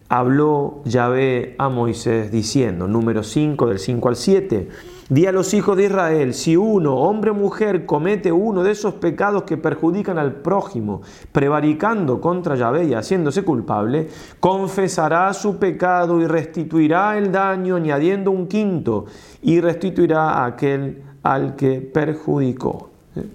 Habló 0.08 0.82
Yahvé 0.84 1.54
a 1.58 1.68
Moisés 1.68 2.30
diciendo, 2.30 2.86
número 2.86 3.22
5 3.22 3.66
del 3.66 3.78
5 3.78 4.08
al 4.08 4.16
7, 4.16 4.68
Di 5.08 5.26
a 5.26 5.32
los 5.32 5.52
hijos 5.52 5.76
de 5.76 5.84
Israel, 5.84 6.32
si 6.32 6.56
uno, 6.56 6.96
hombre 6.96 7.30
o 7.30 7.34
mujer, 7.34 7.84
comete 7.84 8.32
uno 8.32 8.62
de 8.62 8.70
esos 8.70 8.94
pecados 8.94 9.42
que 9.42 9.58
perjudican 9.58 10.16
al 10.16 10.36
prójimo, 10.36 11.02
prevaricando 11.30 12.22
contra 12.22 12.56
Yahvé 12.56 12.86
y 12.86 12.94
haciéndose 12.94 13.42
culpable, 13.42 14.08
confesará 14.40 15.34
su 15.34 15.58
pecado 15.58 16.22
y 16.22 16.26
restituirá 16.26 17.18
el 17.18 17.30
daño 17.30 17.76
añadiendo 17.76 18.30
un 18.30 18.46
quinto 18.46 19.04
y 19.42 19.60
restituirá 19.60 20.30
a 20.30 20.46
aquel 20.46 21.02
al 21.22 21.54
que 21.54 21.82
perjudicó. 21.82 22.88
¿Eh? 23.14 23.28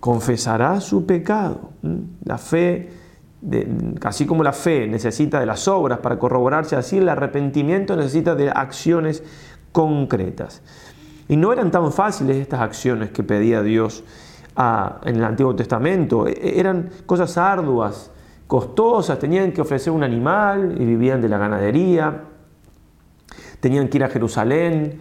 Confesará 0.00 0.80
su 0.80 1.06
pecado. 1.06 1.70
¿eh? 1.84 1.98
La 2.24 2.36
fe, 2.36 2.90
así 4.02 4.26
como 4.26 4.42
la 4.42 4.52
fe 4.52 4.86
necesita 4.86 5.40
de 5.40 5.46
las 5.46 5.68
obras 5.68 6.00
para 6.00 6.18
corroborarse, 6.18 6.76
así 6.76 6.98
el 6.98 7.08
arrepentimiento 7.08 7.96
necesita 7.96 8.34
de 8.34 8.50
acciones 8.50 9.22
concretas. 9.72 10.62
Y 11.28 11.36
no 11.36 11.52
eran 11.52 11.70
tan 11.70 11.92
fáciles 11.92 12.36
estas 12.36 12.60
acciones 12.60 13.10
que 13.10 13.22
pedía 13.22 13.62
Dios 13.62 14.04
ah, 14.56 15.00
en 15.04 15.16
el 15.16 15.24
Antiguo 15.24 15.54
Testamento. 15.54 16.26
E, 16.26 16.32
e, 16.32 16.60
eran 16.60 16.90
cosas 17.04 17.36
arduas, 17.36 18.10
costosas, 18.46 19.18
tenían 19.18 19.52
que 19.52 19.60
ofrecer 19.60 19.92
un 19.92 20.04
animal 20.04 20.76
y 20.80 20.84
vivían 20.84 21.20
de 21.20 21.28
la 21.28 21.38
ganadería, 21.38 22.22
tenían 23.60 23.88
que 23.88 23.98
ir 23.98 24.04
a 24.04 24.08
Jerusalén, 24.08 25.00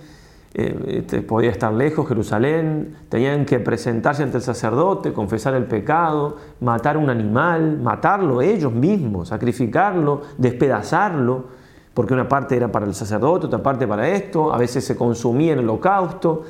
eh, 0.58 1.22
podía 1.28 1.52
estar 1.52 1.74
lejos 1.74 2.08
Jerusalén, 2.08 2.96
tenían 3.10 3.46
que 3.46 3.60
presentarse 3.60 4.24
ante 4.24 4.38
el 4.38 4.44
sacerdote, 4.44 5.14
confesar 5.14 5.54
el 5.56 5.66
pecado, 5.66 6.38
matar 6.62 6.98
un 6.98 7.10
animal, 7.10 7.80
matarlo 7.80 8.42
ellos 8.42 8.72
mismos, 8.72 9.30
sacrificarlo, 9.30 10.22
despedazarlo 10.38 11.66
porque 11.96 12.14
una 12.14 12.28
parte 12.28 12.58
era 12.58 12.70
para 12.70 12.86
el 12.86 12.94
sacerdote, 12.94 13.48
otra 13.48 13.64
parte 13.64 13.88
para 13.88 14.10
esto, 14.10 14.54
a 14.54 14.58
veces 14.58 14.84
se 14.84 14.98
consumía 14.98 15.54
en 15.54 15.60
el 15.60 15.70
holocausto. 15.70 16.44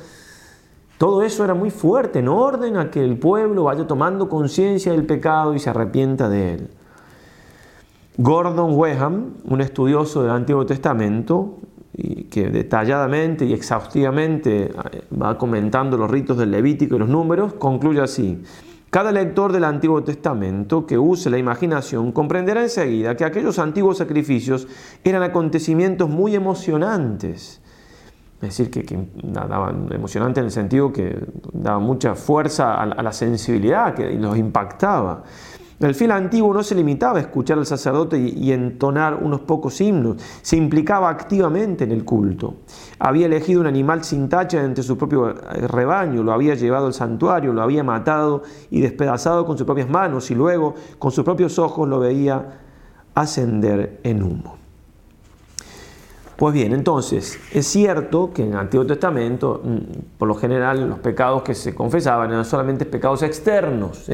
Todo 0.98 1.22
eso 1.22 1.44
era 1.44 1.54
muy 1.54 1.70
fuerte, 1.70 2.18
en 2.18 2.26
orden 2.26 2.76
a 2.76 2.90
que 2.90 3.02
el 3.02 3.16
pueblo 3.16 3.64
vaya 3.64 3.86
tomando 3.86 4.28
conciencia 4.28 4.90
del 4.90 5.06
pecado 5.06 5.54
y 5.54 5.60
se 5.60 5.70
arrepienta 5.70 6.28
de 6.28 6.54
él. 6.54 6.70
Gordon 8.18 8.76
Weham, 8.76 9.34
un 9.44 9.60
estudioso 9.60 10.22
del 10.22 10.32
Antiguo 10.32 10.66
Testamento, 10.66 11.58
que 12.30 12.50
detalladamente 12.50 13.44
y 13.46 13.52
exhaustivamente 13.52 14.64
eh, 14.66 14.70
va 15.20 15.38
comentando 15.38 15.96
los 15.96 16.10
ritos 16.10 16.36
del 16.36 16.50
Levítico 16.50 16.96
y 16.96 16.98
los 16.98 17.08
números, 17.08 17.54
concluye 17.54 18.00
así. 18.00 18.42
Cada 18.90 19.12
lector 19.12 19.52
del 19.52 19.64
Antiguo 19.64 20.02
Testamento 20.04 20.86
que 20.86 20.96
use 20.96 21.28
la 21.28 21.38
imaginación 21.38 22.12
comprenderá 22.12 22.62
enseguida 22.62 23.16
que 23.16 23.24
aquellos 23.24 23.58
antiguos 23.58 23.98
sacrificios 23.98 24.68
eran 25.04 25.22
acontecimientos 25.22 26.08
muy 26.08 26.34
emocionantes. 26.34 27.60
Es 28.36 28.58
decir, 28.58 28.70
que, 28.70 29.08
daban 29.22 29.88
emocionante 29.90 30.40
en 30.40 30.46
el 30.46 30.52
sentido 30.52 30.92
que 30.92 31.18
daba 31.52 31.78
mucha 31.78 32.14
fuerza 32.14 32.74
a, 32.74 33.02
la 33.02 33.12
sensibilidad, 33.12 33.94
que 33.94 34.12
los 34.12 34.36
impactaba. 34.36 35.24
El 35.78 35.94
fiel 35.94 36.10
antiguo 36.12 36.54
no 36.54 36.62
se 36.62 36.74
limitaba 36.74 37.18
a 37.18 37.20
escuchar 37.20 37.58
al 37.58 37.66
sacerdote 37.66 38.18
y, 38.18 38.50
entonar 38.50 39.22
unos 39.22 39.40
pocos 39.40 39.78
himnos, 39.82 40.16
se 40.40 40.56
implicaba 40.56 41.10
activamente 41.10 41.84
en 41.84 41.92
el 41.92 42.02
culto. 42.02 42.54
Había 42.98 43.26
elegido 43.26 43.60
un 43.60 43.66
animal 43.66 44.02
sin 44.02 44.30
tacha 44.30 44.64
entre 44.64 44.82
su 44.82 44.96
propio 44.96 45.28
eh, 45.28 45.68
rebaño, 45.68 46.22
lo 46.22 46.32
había 46.32 46.54
llevado 46.54 46.86
al 46.86 46.94
santuario, 46.94 47.52
lo 47.52 47.60
había 47.60 47.84
matado 47.84 48.42
y 48.70 48.80
despedazado 48.80 49.44
con 49.44 49.58
sus 49.58 49.66
propias 49.66 49.90
manos 49.90 50.30
y 50.30 50.34
luego 50.34 50.74
con 50.98 51.10
sus 51.10 51.24
propios 51.24 51.58
ojos 51.58 51.86
lo 51.86 52.00
veía 52.00 52.60
ascender 53.14 54.00
en 54.02 54.22
humo. 54.22 54.56
Pues 56.36 56.54
bien, 56.54 56.72
entonces, 56.72 57.38
es 57.52 57.66
cierto 57.66 58.30
que 58.32 58.42
en 58.44 58.52
el 58.52 58.58
Antiguo 58.58 58.86
Testamento, 58.86 59.60
mm, 59.62 60.18
por 60.18 60.28
lo 60.28 60.34
general, 60.34 60.88
los 60.88 60.98
pecados 61.00 61.42
que 61.42 61.54
se 61.54 61.74
confesaban 61.74 62.30
eran 62.30 62.44
solamente 62.46 62.86
pecados 62.86 63.22
externos. 63.22 64.08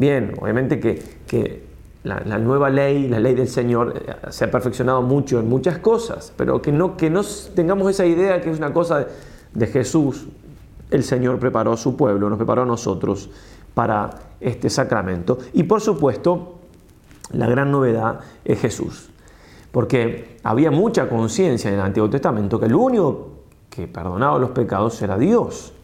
Bien, 0.00 0.32
obviamente 0.40 0.80
que, 0.80 1.68
la, 2.04 2.38
nueva 2.38 2.70
ley, 2.70 3.06
la 3.06 3.20
ley 3.20 3.34
del 3.34 3.48
Señor, 3.48 3.92
eh, 3.94 4.30
se 4.30 4.46
ha 4.46 4.50
perfeccionado 4.50 5.02
mucho 5.02 5.38
en 5.38 5.46
muchas 5.46 5.76
cosas, 5.76 6.32
pero 6.38 6.62
que 6.62 6.72
no, 6.72 6.96
que 6.96 7.10
no 7.10 7.20
tengamos 7.54 7.90
esa 7.90 8.06
idea 8.06 8.40
que 8.40 8.50
es 8.50 8.56
una 8.56 8.72
cosa 8.72 9.06
de, 9.52 9.66
Jesús. 9.66 10.26
El 10.90 11.04
Señor 11.04 11.38
preparó 11.38 11.74
a 11.74 11.76
su 11.76 11.98
pueblo, 11.98 12.30
nos 12.30 12.38
preparó 12.38 12.62
a 12.62 12.64
nosotros 12.64 13.28
para 13.74 14.08
este 14.40 14.70
sacramento. 14.70 15.36
Y 15.52 15.64
por 15.64 15.82
supuesto, 15.82 16.54
la 17.32 17.46
gran 17.46 17.70
novedad 17.70 18.20
es 18.42 18.58
Jesús. 18.58 19.10
Porque 19.70 20.38
había 20.42 20.70
mucha 20.70 21.10
conciencia 21.10 21.68
en 21.68 21.74
el 21.74 21.82
Antiguo 21.82 22.08
Testamento 22.08 22.58
que 22.58 22.64
el 22.64 22.74
único 22.74 23.32
que 23.68 23.86
perdonaba 23.86 24.38
los 24.38 24.52
pecados 24.52 25.02
era 25.02 25.18
Dios. 25.18 25.74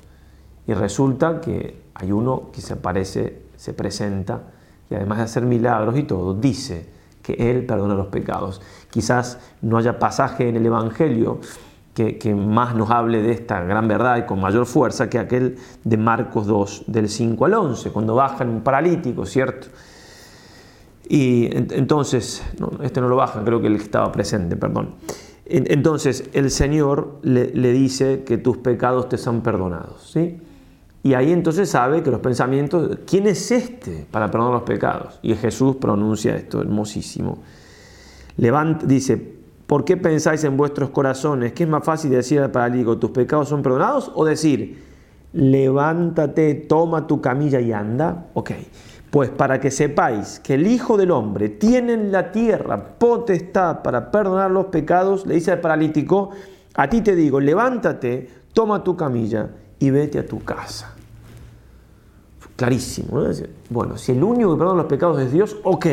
Y 0.67 0.73
resulta 0.73 1.39
que 1.43 1.83
hay 1.93 2.13
uno 2.13 2.45
que 2.51 2.63
se 2.63 2.77
parece 2.77 3.45
se 3.57 3.73
presenta 3.73 4.43
y 4.91 4.95
además 4.95 5.19
de 5.19 5.25
hacer 5.25 5.45
milagros 5.45 5.97
y 5.99 6.05
todo, 6.05 6.35
dice 6.35 6.89
que 7.23 7.51
Él 7.51 7.67
perdona 7.67 7.95
los 7.95 8.07
pecados. 8.07 8.63
Quizás 8.91 9.39
no 9.61 9.79
haya 9.79 9.99
pasaje 9.99 10.49
en 10.49 10.57
el 10.57 10.67
Evangelio 10.67 11.41
que, 11.95 12.35
más 12.35 12.75
nos 12.75 12.91
hable 12.91 13.23
de 13.23 13.33
esta 13.33 13.63
gran 13.63 13.89
verdad 13.89 14.19
y 14.19 14.27
con 14.27 14.41
mayor 14.41 14.67
fuerza 14.67 15.09
que 15.09 15.19
aquel 15.19 15.57
de 15.83 15.97
Marcos 15.97 16.47
2, 16.47 16.85
del 16.87 17.09
5 17.09 17.45
al 17.47 17.55
11, 17.55 17.91
cuando 17.91 18.15
bajan 18.15 18.51
un 18.51 18.61
paralítico, 18.61 19.25
¿cierto? 19.25 19.69
Y 21.09 21.49
entonces, 21.53 22.43
este 22.83 23.01
no 23.01 23.09
lo 23.09 23.17
bajan, 23.17 23.45
creo 23.45 23.61
que 23.61 23.69
el 23.69 23.79
que 23.79 23.85
estaba 23.85 24.13
presente, 24.13 24.57
perdón. 24.57 24.97
Entonces 25.47 26.29
el 26.33 26.51
Señor 26.51 27.21
le, 27.23 27.55
le 27.55 27.73
dice 27.73 28.25
que 28.25 28.37
tus 28.37 28.59
pecados 28.59 29.09
te 29.09 29.17
son 29.17 29.41
perdonados, 29.41 30.11
¿sí? 30.13 30.41
Y 31.07 31.15
ahí 31.15 31.31
entonces 31.31 31.71
sabe 31.71 32.03
que 32.03 32.11
los 32.11 32.19
pensamientos, 32.19 32.99
¿quién 33.07 33.29
es 33.29 33.53
este 33.53 34.09
para 34.11 34.29
perdonar 34.29 34.55
los 34.55 34.65
pecados? 34.65 35.21
Y 35.23 35.37
Jesús 35.37 35.77
pronuncia 35.77 36.35
esto, 36.35 36.61
hermosísimo. 36.61 37.39
Dice, 38.83 39.37
¿por 39.69 39.85
qué 39.85 39.97
pensáis 39.97 40.43
en 40.43 40.57
vuestros 40.57 40.91
corazones? 40.91 41.53
¿Qué 41.53 41.63
es 41.63 41.69
más 41.69 41.85
fácil 41.85 42.11
decir 42.11 42.41
al 42.41 42.51
paralítico, 42.51 42.99
tus 42.99 43.13
pecados 43.13 43.49
son 43.49 43.63
perdonados? 43.63 44.11
O 44.17 44.25
decir, 44.25 44.83
levántate, 45.33 46.57
toma 46.57 47.07
tu 47.07 47.21
camilla 47.21 47.61
y 47.61 47.71
anda. 47.71 48.27
Ok, 48.35 48.51
pues 49.09 49.31
para 49.31 49.61
que 49.61 49.71
sepáis 49.71 50.41
que 50.41 50.55
el 50.55 50.67
Hijo 50.67 50.97
del 50.97 51.13
Hombre 51.13 51.51
tiene 51.51 51.93
en 51.93 52.11
la 52.11 52.33
tierra 52.33 52.99
potestad 52.99 53.81
para 53.83 54.11
perdonar 54.11 54.51
los 54.51 54.67
pecados, 54.67 55.25
le 55.25 55.35
dice 55.35 55.53
al 55.53 55.61
paralítico, 55.61 56.31
a 56.75 56.91
ti 56.91 57.01
te 57.01 57.15
digo, 57.15 57.39
levántate, 57.39 58.29
toma 58.53 58.83
tu 58.83 58.97
camilla 58.97 59.51
y 59.79 59.91
vete 59.91 60.19
a 60.19 60.27
tu 60.27 60.43
casa 60.43 60.96
clarísimo. 62.57 63.23
Bueno, 63.71 63.97
si 63.99 64.13
el 64.13 64.23
único 64.23 64.53
que 64.55 64.59
perdona 64.59 64.79
los 64.79 64.87
pecados 64.87 65.21
es 65.21 65.33
Dios, 65.33 65.57
ok, 65.63 65.87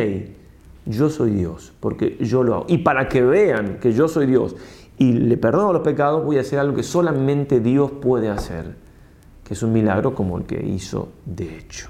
yo 0.86 1.10
soy 1.10 1.32
Dios, 1.32 1.74
porque 1.80 2.18
yo 2.20 2.44
lo 2.44 2.56
hago. 2.56 2.66
Y 2.68 2.80
para 2.80 3.08
que 3.08 3.22
vean 3.22 3.80
que 3.80 3.94
yo 3.94 4.08
soy 4.08 4.26
Dios 4.26 4.56
y 4.98 5.14
le 5.14 5.38
perdono 5.38 5.74
los 5.74 5.82
pecados, 5.82 6.26
voy 6.26 6.38
a 6.38 6.42
hacer 6.42 6.60
algo 6.60 6.76
que 6.76 6.84
solamente 6.84 7.60
Dios 7.60 7.92
puede 7.92 8.30
hacer, 8.30 8.76
que 9.44 9.54
es 9.54 9.64
un 9.64 9.74
milagro 9.74 10.16
como 10.16 10.38
el 10.38 10.46
que 10.46 10.66
hizo 10.66 11.10
de 11.26 11.58
hecho. 11.58 11.90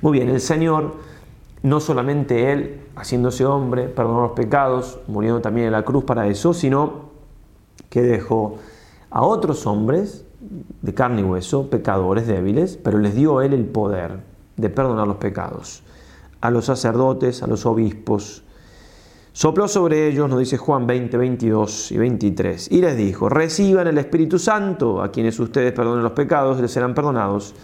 Muy 0.00 0.12
bien, 0.12 0.28
el 0.28 0.40
Señor, 0.40 0.94
no 1.62 1.80
solamente 1.80 2.52
Él, 2.52 2.80
haciéndose 2.96 3.46
hombre, 3.46 3.88
perdonó 3.88 4.22
los 4.22 4.32
pecados, 4.32 4.98
muriendo 5.06 5.40
también 5.40 5.66
en 5.66 5.72
la 5.72 5.82
cruz 5.82 6.04
para 6.04 6.26
eso, 6.28 6.52
sino 6.52 7.10
que 7.88 8.02
dejó 8.02 8.58
a 9.10 9.22
otros 9.22 9.66
hombres 9.66 10.23
de 10.82 10.94
carne 10.94 11.22
y 11.22 11.24
hueso, 11.24 11.70
pecadores 11.70 12.26
débiles, 12.26 12.78
pero 12.82 12.98
les 12.98 13.14
dio 13.14 13.40
él 13.40 13.52
el 13.52 13.64
poder 13.64 14.20
de 14.56 14.70
perdonar 14.70 15.06
los 15.06 15.16
pecados. 15.16 15.82
A 16.40 16.50
los 16.50 16.66
sacerdotes, 16.66 17.42
a 17.42 17.46
los 17.46 17.66
obispos. 17.66 18.42
Sopló 19.32 19.66
sobre 19.66 20.06
ellos, 20.06 20.28
nos 20.28 20.38
dice 20.38 20.56
Juan 20.56 20.86
20, 20.86 21.16
22 21.16 21.92
y 21.92 21.98
23, 21.98 22.70
y 22.70 22.80
les 22.80 22.96
dijo, 22.96 23.28
reciban 23.28 23.88
el 23.88 23.98
Espíritu 23.98 24.38
Santo, 24.38 25.02
a 25.02 25.10
quienes 25.10 25.40
ustedes 25.40 25.72
perdonen 25.72 26.04
los 26.04 26.12
pecados 26.12 26.60
les 26.60 26.70
serán 26.70 26.94
perdonados, 26.94 27.54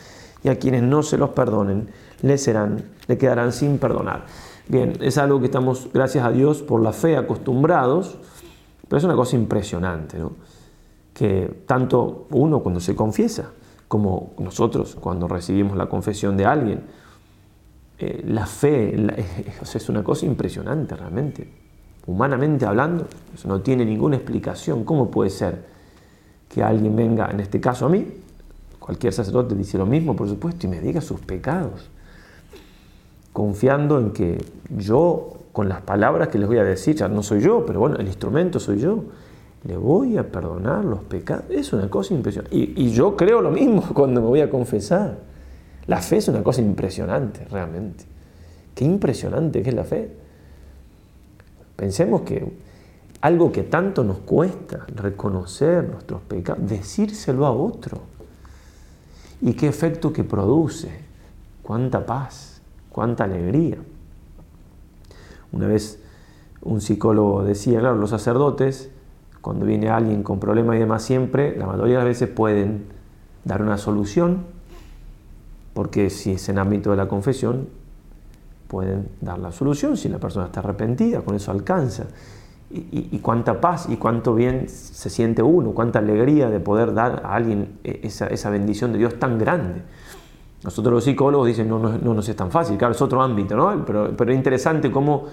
y 0.43 0.49
a 0.49 0.59
quienes 0.59 0.83
no 0.83 1.03
se 1.03 1.17
los 1.19 1.31
perdonen 1.31 1.89
le 2.23 2.39
serán, 2.39 2.83
le 3.07 3.19
quedarán 3.19 3.53
sin 3.53 3.79
perdonar. 3.79 4.25
Bien, 4.67 4.95
es 5.01 5.19
algo 5.19 5.39
que 5.39 5.47
estamos, 5.47 5.89
gracias 5.93 6.25
a 6.25 6.31
Dios, 6.31 6.63
por 6.63 6.83
la 6.83 6.93
fe 6.93 7.17
acostumbrados, 7.17 8.19
pero 8.89 8.99
es 8.99 9.05
una 9.05 9.15
cosa 9.15 9.37
impresionante, 9.37 10.19
¿no? 10.19 10.33
Que 11.21 11.65
tanto 11.67 12.29
uno 12.31 12.61
cuando 12.61 12.81
se 12.81 12.97
confiesa, 12.97 13.51
como 13.89 14.33
nosotros 14.39 14.97
cuando 14.99 15.29
recibimos 15.29 15.77
la 15.77 15.87
confesión 15.87 16.35
de 16.35 16.47
alguien, 16.47 16.81
eh, 17.99 18.25
la 18.27 18.47
fe 18.47 18.95
es 19.75 19.89
una 19.91 20.03
cosa 20.03 20.25
impresionante 20.25 20.97
realmente. 20.97 21.47
Humanamente 22.07 22.65
hablando, 22.65 23.07
no 23.45 23.61
tiene 23.61 23.85
ninguna 23.85 24.17
explicación. 24.17 24.83
¿Cómo 24.85 25.11
puede 25.11 25.29
ser 25.29 25.63
que 26.49 26.63
alguien 26.63 26.97
venga, 26.97 27.31
en 27.31 27.41
este 27.41 27.61
caso 27.61 27.85
a 27.85 27.91
mí, 27.91 28.07
cualquier 28.79 29.13
sacerdote 29.13 29.55
dice 29.55 29.77
lo 29.77 29.85
mismo, 29.85 30.17
por 30.17 30.27
supuesto, 30.27 30.67
y 30.67 30.71
me 30.71 30.81
diga 30.81 31.03
sus 31.03 31.21
pecados? 31.21 31.91
Confiando 33.35 33.99
en 33.99 34.13
que 34.13 34.43
yo, 34.71 35.35
con 35.53 35.69
las 35.69 35.83
palabras 35.83 36.29
que 36.29 36.39
les 36.39 36.49
voy 36.49 36.57
a 36.57 36.65
decir, 36.65 36.97
ya 36.97 37.09
no 37.09 37.23
soy 37.23 37.43
yo, 37.43 37.67
pero 37.67 37.81
bueno, 37.81 37.97
el 37.97 38.07
instrumento 38.07 38.59
soy 38.59 38.79
yo, 38.79 39.05
le 39.65 39.77
voy 39.77 40.17
a 40.17 40.31
perdonar 40.31 40.85
los 40.85 41.01
pecados. 41.01 41.45
Es 41.51 41.73
una 41.73 41.89
cosa 41.91 42.15
impresionante. 42.15 42.57
Y, 42.57 42.91
yo 42.91 43.17
creo 43.17 43.41
lo 43.41 43.51
mismo 43.51 43.83
cuando 43.95 44.21
me 44.21 44.27
voy 44.27 44.41
a 44.41 44.51
confesar. 44.51 45.19
La 45.87 46.01
fe 46.01 46.19
es 46.19 46.29
una 46.29 46.43
cosa 46.43 46.61
impresionante, 46.61 47.45
realmente. 47.51 48.05
Qué 48.75 48.85
impresionante 48.85 49.63
que 49.63 49.71
es 49.71 49.75
la 49.75 49.85
fe. 49.85 50.11
Pensemos 51.77 52.23
que 52.23 52.47
algo 53.21 53.53
que 53.53 53.65
tanto 53.65 54.05
nos 54.05 54.19
cuesta, 54.19 54.87
reconocer 54.95 55.89
nuestros 55.89 56.23
pecados, 56.23 56.67
decírselo 56.67 57.47
a 57.47 57.51
otro. 57.51 58.01
Y 59.43 59.55
qué 59.55 59.69
efecto 59.69 60.13
que 60.13 60.25
produce, 60.25 60.91
cuánta 61.63 62.07
paz, 62.07 62.61
cuánta 62.91 63.25
alegría. 63.25 63.79
Una 65.53 65.67
vez 65.67 65.99
un 66.63 66.81
psicólogo 66.81 67.43
decía, 67.43 67.81
claro, 67.81 67.97
los 67.97 68.11
sacerdotes, 68.11 68.91
cuando 69.41 69.65
viene 69.65 69.89
alguien 69.89 70.23
con 70.23 70.39
problemas 70.39 70.77
y 70.77 70.81
demás, 70.81 71.03
siempre, 71.03 71.57
la 71.57 71.67
mayoría 71.67 71.99
de 71.99 72.05
las 72.05 72.05
veces 72.05 72.29
pueden 72.29 72.87
dar 73.45 73.63
una 73.63 73.79
solución, 73.79 74.45
porque 75.75 76.11
si 76.11 76.33
es 76.33 76.49
en 76.49 76.59
ámbito 76.59 76.91
de 76.91 76.97
la 76.97 77.09
confesión, 77.09 77.69
pueden 78.69 79.09
dar 79.21 79.39
la 79.39 79.51
solución 79.51 79.97
si 79.97 80.09
la 80.09 80.19
persona 80.19 80.47
está 80.47 80.61
arrepentida, 80.61 81.23
con 81.23 81.35
eso 81.35 81.51
alcanza. 81.51 82.07
Y, 82.73 83.19
cuánta 83.19 83.61
paz 83.61 83.89
y 83.89 83.97
cuánto 83.97 84.33
bien 84.33 84.69
se 84.69 85.11
siente 85.11 85.43
uno, 85.43 85.73
cuánta 85.73 85.99
alegría 85.99 86.49
de 86.49 86.61
poder 86.61 86.95
dar 86.95 87.23
a 87.25 87.35
alguien 87.35 87.81
e, 87.83 88.03
esa, 88.05 88.49
bendición 88.49 88.93
de 88.93 88.99
Dios 88.99 89.19
tan 89.19 89.39
grande. 89.39 89.83
Nosotros 90.63 90.95
los 90.95 91.03
psicólogos 91.03 91.49
dicen, 91.49 91.69
no, 91.69 91.81
no, 91.81 91.99
no 91.99 92.15
nos 92.15 92.29
es 92.29 92.37
tan 92.37 92.53
fácil, 92.53 92.79
claro, 92.79 92.95
es 92.95 93.03
otro 93.03 93.21
ámbito, 93.23 93.57
¿no? 93.57 93.85
Pero, 93.85 94.15
pero 94.17 94.31
es 94.31 94.37
interesante 94.37 94.93
cómo, 94.93 95.25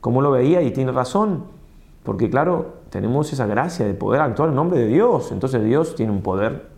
cómo 0.00 0.22
lo 0.22 0.30
veía 0.30 0.62
y 0.62 0.70
tiene 0.70 0.92
razón, 0.92 1.42
porque 2.04 2.28
claro, 2.28 2.82
tenemos 2.90 3.32
esa 3.32 3.46
gracia 3.46 3.86
de 3.86 3.94
poder 3.94 4.20
actuar 4.20 4.50
en 4.50 4.54
nombre 4.54 4.78
de 4.78 4.86
Dios, 4.86 5.32
entonces 5.32 5.64
Dios 5.64 5.96
tiene 5.96 6.12
un 6.12 6.22
poder 6.22 6.68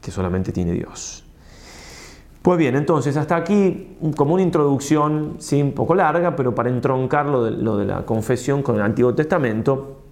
que 0.00 0.10
solamente 0.10 0.52
tiene 0.52 0.72
Dios. 0.72 1.24
Pues 2.42 2.58
bien, 2.58 2.76
entonces 2.76 3.16
hasta 3.16 3.36
aquí 3.36 3.96
como 4.16 4.34
una 4.34 4.42
introducción, 4.42 5.36
sí, 5.38 5.60
un 5.60 5.72
poco 5.72 5.94
larga, 5.94 6.36
pero 6.36 6.54
para 6.54 6.70
entroncar 6.70 7.26
lo 7.26 7.44
de, 7.76 7.84
la 7.84 8.04
confesión 8.06 8.62
con 8.62 8.76
el 8.76 8.82
Antiguo 8.82 9.14
Testamento 9.14 10.02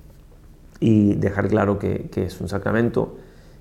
y 0.81 1.15
dejar 1.15 1.49
claro 1.49 1.79
que, 1.79 2.11
es 2.15 2.41
un 2.41 2.49
sacramento 2.49 3.17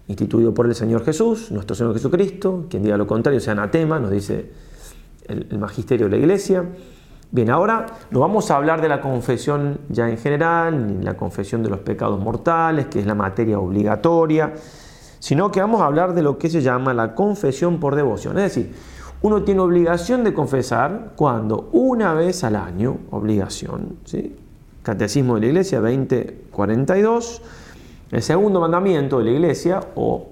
instituido 0.08 0.54
por 0.54 0.66
el 0.66 0.76
Señor 0.76 1.04
Jesús, 1.04 1.52
nuestro 1.52 1.76
Señor 1.76 1.94
Jesucristo, 1.94 2.66
quien 2.70 2.84
diga 2.84 2.98
lo 2.98 3.08
contrario 3.08 3.40
sea 3.42 3.54
anatema, 3.54 4.00
nos 4.00 4.12
dice 4.12 4.52
el, 5.28 5.48
el 5.50 5.60
magisterio 5.60 6.08
de 6.08 6.12
la 6.12 6.18
Iglesia. 6.18 6.66
Bien, 7.30 7.50
ahora 7.50 7.86
no 8.10 8.22
vamos 8.22 8.50
a 8.52 8.56
hablar 8.56 8.82
de 8.82 8.88
la 8.88 9.02
confesión 9.02 9.80
ya 9.90 10.10
en 10.10 10.18
general, 10.18 10.88
ni 10.88 11.04
la 11.04 11.18
confesión 11.18 11.62
de 11.62 11.70
los 11.70 11.80
pecados 11.80 12.20
mortales, 12.20 12.88
que 12.88 13.00
es 13.02 13.06
la 13.06 13.16
materia 13.16 13.60
obligatoria, 13.60 14.54
sino 15.20 15.52
que 15.52 15.60
vamos 15.60 15.82
a 15.82 15.86
hablar 15.86 16.14
de 16.14 16.22
lo 16.22 16.38
que 16.38 16.50
se 16.50 16.62
llama 16.62 16.94
la 16.94 17.16
confesión 17.16 17.82
por 17.82 17.96
devoción. 17.96 18.38
Es 18.38 18.56
decir, 18.56 18.74
uno 19.22 19.44
tiene 19.44 19.60
obligación 19.60 20.24
de 20.24 20.34
confesar 20.34 21.14
cuando 21.18 21.70
una 21.74 22.14
vez 22.14 22.46
al 22.46 22.56
año, 22.56 22.98
obligación, 23.12 23.98
¿sí? 24.06 24.36
Catecismo 24.84 25.36
de 25.36 25.42
la 25.42 25.48
Iglesia 25.48 25.82
2042, 25.82 27.42
el 28.12 28.22
segundo 28.22 28.62
mandamiento 28.62 29.20
de 29.20 29.26
la 29.26 29.32
Iglesia, 29.32 29.82
o 29.96 30.28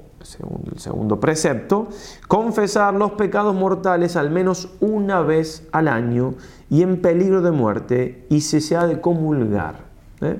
el 0.72 0.80
segundo 0.80 1.20
precepto, 1.20 1.88
confesar 2.28 2.94
los 2.94 3.12
pecados 3.12 3.56
mortales 3.56 4.16
al 4.16 4.32
menos 4.32 4.70
una 4.80 5.22
vez 5.22 5.68
al 5.72 5.88
año 5.88 6.34
y 6.70 6.82
en 6.82 7.02
peligro 7.02 7.42
de 7.42 7.52
muerte 7.52 8.26
y 8.30 8.42
se 8.42 8.76
ha 8.76 8.88
de 8.88 9.00
comulgar. 9.00 9.76
¿eh? 10.22 10.38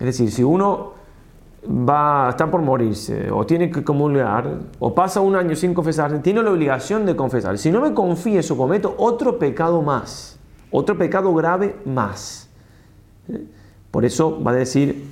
Es 0.00 0.06
decir, 0.06 0.32
si 0.32 0.42
uno 0.42 0.94
va, 1.66 2.30
está 2.30 2.50
por 2.50 2.62
morirse, 2.62 3.30
o 3.30 3.46
tiene 3.46 3.70
que 3.70 3.84
comulgar, 3.84 4.58
o 4.78 4.94
pasa 4.94 5.20
un 5.20 5.36
año 5.36 5.54
sin 5.54 5.74
confesarse, 5.74 6.18
tiene 6.18 6.42
la 6.42 6.50
obligación 6.50 7.06
de 7.06 7.14
confesar. 7.14 7.58
Si 7.58 7.70
no 7.70 7.80
me 7.80 7.94
confieso, 7.94 8.56
cometo 8.56 8.94
otro 8.98 9.38
pecado 9.38 9.82
más, 9.82 10.38
otro 10.70 10.96
pecado 10.98 11.32
grave 11.34 11.76
más. 11.84 12.48
Por 13.90 14.04
eso 14.04 14.42
va 14.42 14.52
a 14.52 14.54
decir 14.54 15.04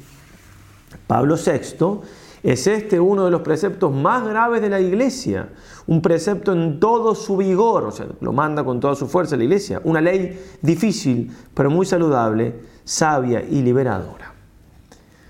Pablo 1.07 1.37
VI, 1.37 2.01
es 2.42 2.66
este 2.66 2.98
uno 2.98 3.24
de 3.24 3.31
los 3.31 3.42
preceptos 3.42 3.92
más 3.92 4.26
graves 4.26 4.62
de 4.62 4.70
la 4.70 4.81
iglesia, 4.81 5.48
un 5.87 6.00
precepto 6.00 6.53
en 6.53 6.81
todo 6.81 7.14
su 7.14 7.37
vigor, 7.37 7.85
o 7.85 7.90
sea, 7.90 8.07
lo 8.20 8.33
manda 8.33 8.64
con 8.64 8.81
toda 8.81 8.94
su 8.94 9.07
fuerza 9.07 9.37
la 9.37 9.44
iglesia, 9.44 9.81
una 9.85 10.00
ley 10.00 10.40
difícil, 10.62 11.31
pero 11.55 11.70
muy 11.70 11.85
saludable, 11.85 12.55
sabia 12.85 13.42
y 13.42 13.62
liberadora. 13.62 14.33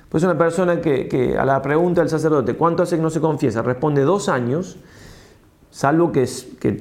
Pues 0.09 0.25
una 0.25 0.37
persona 0.37 0.81
que, 0.81 1.37
a 1.39 1.45
la 1.45 1.63
pregunta 1.63 2.01
del 2.01 2.11
sacerdote, 2.11 2.55
¿cuánto 2.55 2.83
hace 2.83 2.97
que 2.97 3.03
no 3.03 3.11
se 3.11 3.21
confiesa? 3.21 3.63
Responde 3.63 4.03
dos 4.03 4.29
años, 4.29 4.77
salvo 5.71 6.11
que, 6.11 6.27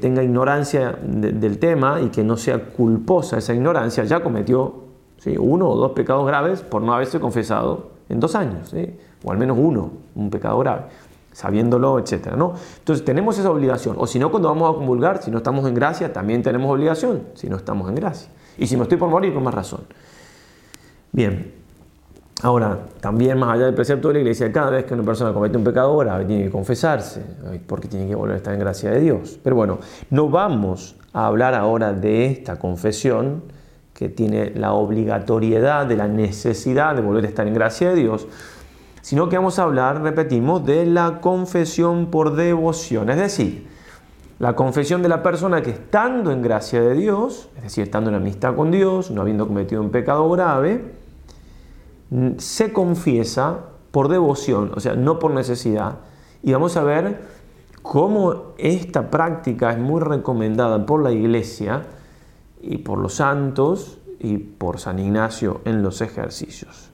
tenga 0.01 0.23
ignorancia 0.23 0.97
del 1.03 1.59
tema 1.59 2.01
y 2.01 2.09
que 2.09 2.23
no 2.23 2.37
sea 2.37 2.71
culposa 2.71 3.37
esa 3.37 3.53
ignorancia, 3.53 4.03
ya 4.03 4.21
cometió 4.21 4.89
uno 5.37 5.69
o 5.69 5.75
dos 5.75 5.91
pecados 5.91 6.25
graves 6.25 6.61
por 6.61 6.81
no 6.81 6.93
haberse 6.93 7.19
confesado 7.19 7.91
en 8.09 8.19
dos 8.19 8.35
años, 8.35 8.73
o 9.23 9.31
al 9.31 9.37
menos 9.37 9.57
uno, 9.59 9.91
un 10.15 10.29
pecado 10.29 10.59
grave, 10.59 10.83
sabiéndolo, 11.31 11.99
etc. 11.99 12.33
¿no? 12.35 12.53
Entonces 12.77 13.05
tenemos 13.05 13.37
esa 13.37 13.51
obligación, 13.51 13.95
o 13.99 14.07
si 14.07 14.19
no, 14.19 14.31
cuando 14.31 14.49
vamos 14.49 14.73
a 14.73 14.77
comulgar, 14.77 15.21
si 15.21 15.31
no 15.31 15.37
estamos 15.37 15.67
en 15.67 15.73
gracia, 15.73 16.11
también 16.13 16.41
tenemos 16.41 16.71
obligación, 16.71 17.23
si 17.33 17.49
no 17.49 17.57
estamos 17.57 17.89
en 17.89 17.95
gracia. 17.95 18.29
Y 18.57 18.67
si 18.67 18.75
me 18.75 18.83
estoy 18.83 18.97
por 18.97 19.09
morir, 19.09 19.33
con 19.33 19.43
más 19.43 19.53
razón. 19.53 19.81
Bien, 21.11 21.59
Ahora, 22.41 22.79
también 23.01 23.37
más 23.37 23.55
allá 23.55 23.65
del 23.65 23.75
precepto 23.75 24.07
de 24.07 24.13
la 24.13 24.19
iglesia, 24.21 24.49
cada 24.49 24.69
vez 24.69 24.85
que 24.85 24.93
una 24.93 25.03
persona 25.03 25.33
comete 25.33 25.57
un 25.57 25.63
pecado 25.65 25.97
grave 25.97 26.23
tiene 26.23 26.45
que 26.45 26.49
confesarse, 26.49 27.21
porque 27.67 27.89
tiene 27.89 28.07
que 28.07 28.15
volver 28.15 28.35
a 28.35 28.37
estar 28.37 28.53
en 28.53 28.61
gracia 28.61 28.91
de 28.91 29.01
Dios. 29.01 29.37
Pero 29.43 29.57
bueno, 29.57 29.79
no 30.09 30.29
vamos 30.29 30.95
a 31.11 31.25
hablar 31.25 31.53
ahora 31.53 31.91
de 31.91 32.27
esta 32.27 32.57
confesión 32.57 33.43
que 33.93 34.07
tiene 34.07 34.51
la 34.51 34.71
obligatoriedad 34.71 35.85
de 35.85 35.97
la 35.97 36.07
necesidad 36.07 36.95
de 36.95 37.01
volver 37.01 37.25
a 37.25 37.27
estar 37.27 37.45
en 37.45 37.53
gracia 37.53 37.89
de 37.89 37.95
Dios, 37.95 38.25
sino 39.01 39.29
que 39.29 39.37
vamos 39.37 39.59
a 39.59 39.63
hablar, 39.63 40.01
repetimos, 40.01 40.65
de 40.65 40.85
la 40.85 41.21
confesión 41.21 42.07
por 42.11 42.35
devoción, 42.35 43.09
es 43.09 43.17
decir, 43.17 43.67
la 44.39 44.55
confesión 44.55 45.01
de 45.01 45.09
la 45.09 45.21
persona 45.21 45.61
que 45.61 45.71
estando 45.71 46.31
en 46.31 46.41
gracia 46.41 46.81
de 46.81 46.93
Dios, 46.93 47.49
es 47.57 47.63
decir, 47.63 47.83
estando 47.83 48.09
en 48.09 48.15
amistad 48.15 48.55
con 48.55 48.71
Dios, 48.71 49.11
no 49.11 49.21
habiendo 49.21 49.45
cometido 49.45 49.81
un 49.81 49.89
pecado 49.89 50.29
grave, 50.29 50.93
se 52.37 52.71
confiesa 52.71 53.59
por 53.91 54.07
devoción, 54.07 54.71
o 54.75 54.79
sea, 54.79 54.95
no 54.95 55.19
por 55.19 55.31
necesidad. 55.31 55.95
Y 56.41 56.53
vamos 56.53 56.77
a 56.77 56.83
ver 56.83 57.19
cómo 57.81 58.53
esta 58.57 59.09
práctica 59.09 59.71
es 59.71 59.77
muy 59.77 59.99
recomendada 60.01 60.85
por 60.85 61.03
la 61.03 61.11
iglesia 61.11 61.83
y 62.61 62.77
por 62.77 62.99
los 62.99 63.15
santos 63.15 63.99
y 64.19 64.37
por 64.37 64.79
San 64.79 64.99
Ignacio 64.99 65.61
en 65.65 65.81
los 65.81 66.01
ejercicios. 66.01 66.91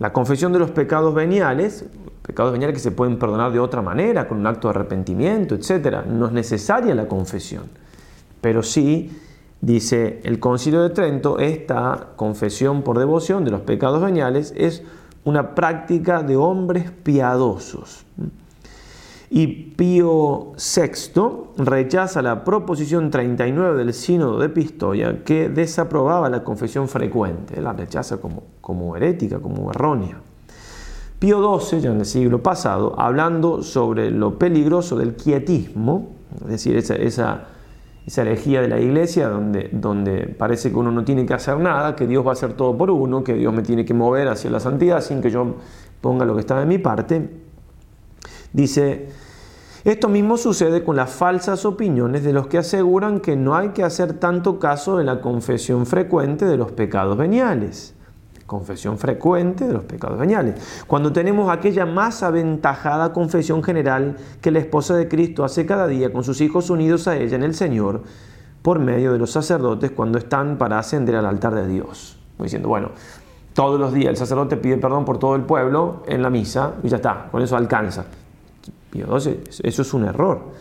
La 0.00 0.12
confesión 0.12 0.52
de 0.52 0.58
los 0.58 0.72
pecados 0.72 1.14
veniales, 1.14 1.84
pecados 2.22 2.50
veniales 2.50 2.74
que 2.74 2.80
se 2.80 2.90
pueden 2.90 3.20
perdonar 3.20 3.52
de 3.52 3.60
otra 3.60 3.82
manera, 3.82 4.26
con 4.26 4.38
un 4.38 4.46
acto 4.48 4.66
de 4.66 4.74
arrepentimiento, 4.74 5.54
etc. 5.54 6.04
No 6.08 6.26
es 6.26 6.32
necesaria 6.32 6.92
la 6.96 7.06
confesión, 7.06 7.70
pero 8.40 8.64
sí 8.64 9.12
Dice 9.60 10.20
el 10.24 10.40
Concilio 10.40 10.82
de 10.82 10.88
Trento, 10.88 11.38
esta 11.38 12.12
confesión 12.16 12.82
por 12.82 12.98
devoción 12.98 13.44
de 13.44 13.50
los 13.50 13.60
pecados 13.60 14.00
veniales 14.00 14.54
es 14.56 14.82
una 15.24 15.54
práctica 15.54 16.22
de 16.22 16.36
hombres 16.36 16.90
piadosos. 16.90 18.06
Y 19.30 19.46
Pío 19.46 20.52
VI 20.56 21.62
rechaza 21.64 22.20
la 22.20 22.44
proposición 22.44 23.10
39 23.10 23.78
del 23.78 23.94
Sínodo 23.94 24.38
de 24.38 24.48
Pistoia 24.48 25.22
que 25.24 25.48
desaprobaba 25.48 26.28
la 26.28 26.42
confesión 26.42 26.88
frecuente, 26.88 27.60
la 27.60 27.72
rechaza 27.72 28.20
como, 28.20 28.42
como 28.60 28.96
herética, 28.96 29.38
como 29.38 29.70
errónea. 29.70 30.20
Pío 31.20 31.60
XII, 31.60 31.80
ya 31.80 31.92
en 31.92 32.00
el 32.00 32.06
siglo 32.06 32.42
pasado, 32.42 32.98
hablando 32.98 33.62
sobre 33.62 34.10
lo 34.10 34.38
peligroso 34.38 34.96
del 34.96 35.14
quietismo, 35.14 36.08
es 36.42 36.48
decir, 36.48 36.76
esa, 36.76 36.96
esa 36.96 37.46
esa 38.06 38.22
herejía 38.22 38.62
de 38.62 38.68
la 38.68 38.80
iglesia 38.80 39.28
donde, 39.28 39.68
donde 39.72 40.26
parece 40.26 40.70
que 40.70 40.76
uno 40.76 40.90
no 40.90 41.04
tiene 41.04 41.26
que 41.26 41.34
hacer 41.34 41.58
nada, 41.58 41.94
que 41.94 42.06
Dios 42.06 42.24
va 42.24 42.30
a 42.30 42.32
hacer 42.32 42.54
todo 42.54 42.76
por 42.76 42.90
uno, 42.90 43.22
que 43.22 43.34
Dios 43.34 43.52
me 43.52 43.62
tiene 43.62 43.84
que 43.84 43.94
mover 43.94 44.28
hacia 44.28 44.50
la 44.50 44.60
santidad 44.60 45.00
sin 45.00 45.20
que 45.20 45.30
yo 45.30 45.56
ponga 46.00 46.24
lo 46.24 46.34
que 46.34 46.40
está 46.40 46.58
de 46.58 46.66
mi 46.66 46.78
parte. 46.78 47.30
Dice, 48.52 49.10
esto 49.84 50.08
mismo 50.08 50.36
sucede 50.36 50.84
con 50.84 50.96
las 50.96 51.10
falsas 51.10 51.64
opiniones 51.64 52.22
de 52.24 52.32
los 52.32 52.46
que 52.46 52.58
aseguran 52.58 53.20
que 53.20 53.36
no 53.36 53.56
hay 53.56 53.70
que 53.70 53.82
hacer 53.82 54.14
tanto 54.14 54.58
caso 54.58 54.96
de 54.98 55.04
la 55.04 55.20
confesión 55.20 55.86
frecuente 55.86 56.44
de 56.44 56.56
los 56.56 56.72
pecados 56.72 57.16
veniales 57.16 57.94
confesión 58.50 58.98
frecuente 58.98 59.64
de 59.64 59.72
los 59.72 59.84
pecados 59.84 60.18
veniales. 60.18 60.82
Cuando 60.88 61.12
tenemos 61.12 61.48
aquella 61.52 61.86
más 61.86 62.24
aventajada 62.24 63.12
confesión 63.12 63.62
general 63.62 64.16
que 64.40 64.50
la 64.50 64.58
esposa 64.58 64.96
de 64.96 65.06
Cristo 65.06 65.44
hace 65.44 65.66
cada 65.66 65.86
día 65.86 66.12
con 66.12 66.24
sus 66.24 66.40
hijos 66.40 66.68
unidos 66.68 67.06
a 67.06 67.16
ella 67.16 67.36
en 67.36 67.44
el 67.44 67.54
Señor 67.54 68.02
por 68.62 68.80
medio 68.80 69.12
de 69.12 69.18
los 69.20 69.30
sacerdotes 69.30 69.92
cuando 69.92 70.18
están 70.18 70.58
para 70.58 70.80
ascender 70.80 71.14
al 71.14 71.26
altar 71.26 71.54
de 71.54 71.68
Dios. 71.68 72.18
Diciendo, 72.40 72.68
bueno, 72.68 72.90
todos 73.54 73.78
los 73.78 73.92
días 73.92 74.10
el 74.10 74.16
sacerdote 74.16 74.56
pide 74.56 74.78
perdón 74.78 75.04
por 75.04 75.20
todo 75.20 75.36
el 75.36 75.42
pueblo 75.42 76.02
en 76.08 76.20
la 76.20 76.28
misa 76.28 76.72
y 76.82 76.88
ya 76.88 76.96
está, 76.96 77.28
con 77.30 77.42
eso 77.42 77.56
alcanza. 77.56 78.06
Eso 78.92 79.82
es 79.82 79.94
un 79.94 80.04
error. 80.04 80.52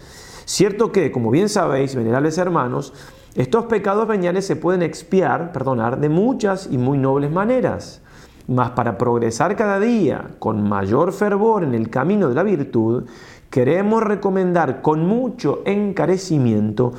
Cierto 0.46 0.92
que, 0.92 1.12
como 1.12 1.32
bien 1.32 1.50
sabéis, 1.50 1.96
venerables 1.96 2.38
hermanos, 2.38 2.94
estos 3.36 3.66
pecados 3.66 4.08
veniales 4.08 4.46
se 4.46 4.56
pueden 4.56 4.82
expiar, 4.82 5.52
perdonar, 5.52 6.00
de 6.00 6.10
muchas 6.10 6.68
y 6.72 6.78
muy 6.78 6.98
nobles 6.98 7.32
maneras. 7.32 8.02
Mas 8.48 8.72
para 8.72 8.98
progresar 8.98 9.56
cada 9.56 9.80
día 9.80 10.32
con 10.40 10.68
mayor 10.68 11.14
fervor 11.14 11.64
en 11.64 11.76
el 11.76 11.90
camino 11.92 12.30
de 12.30 12.36
la 12.36 12.42
virtud, 12.42 13.06
queremos 13.52 14.02
recomendar 14.02 14.82
con 14.82 15.06
mucho 15.06 15.62
encarecimiento 15.66 16.94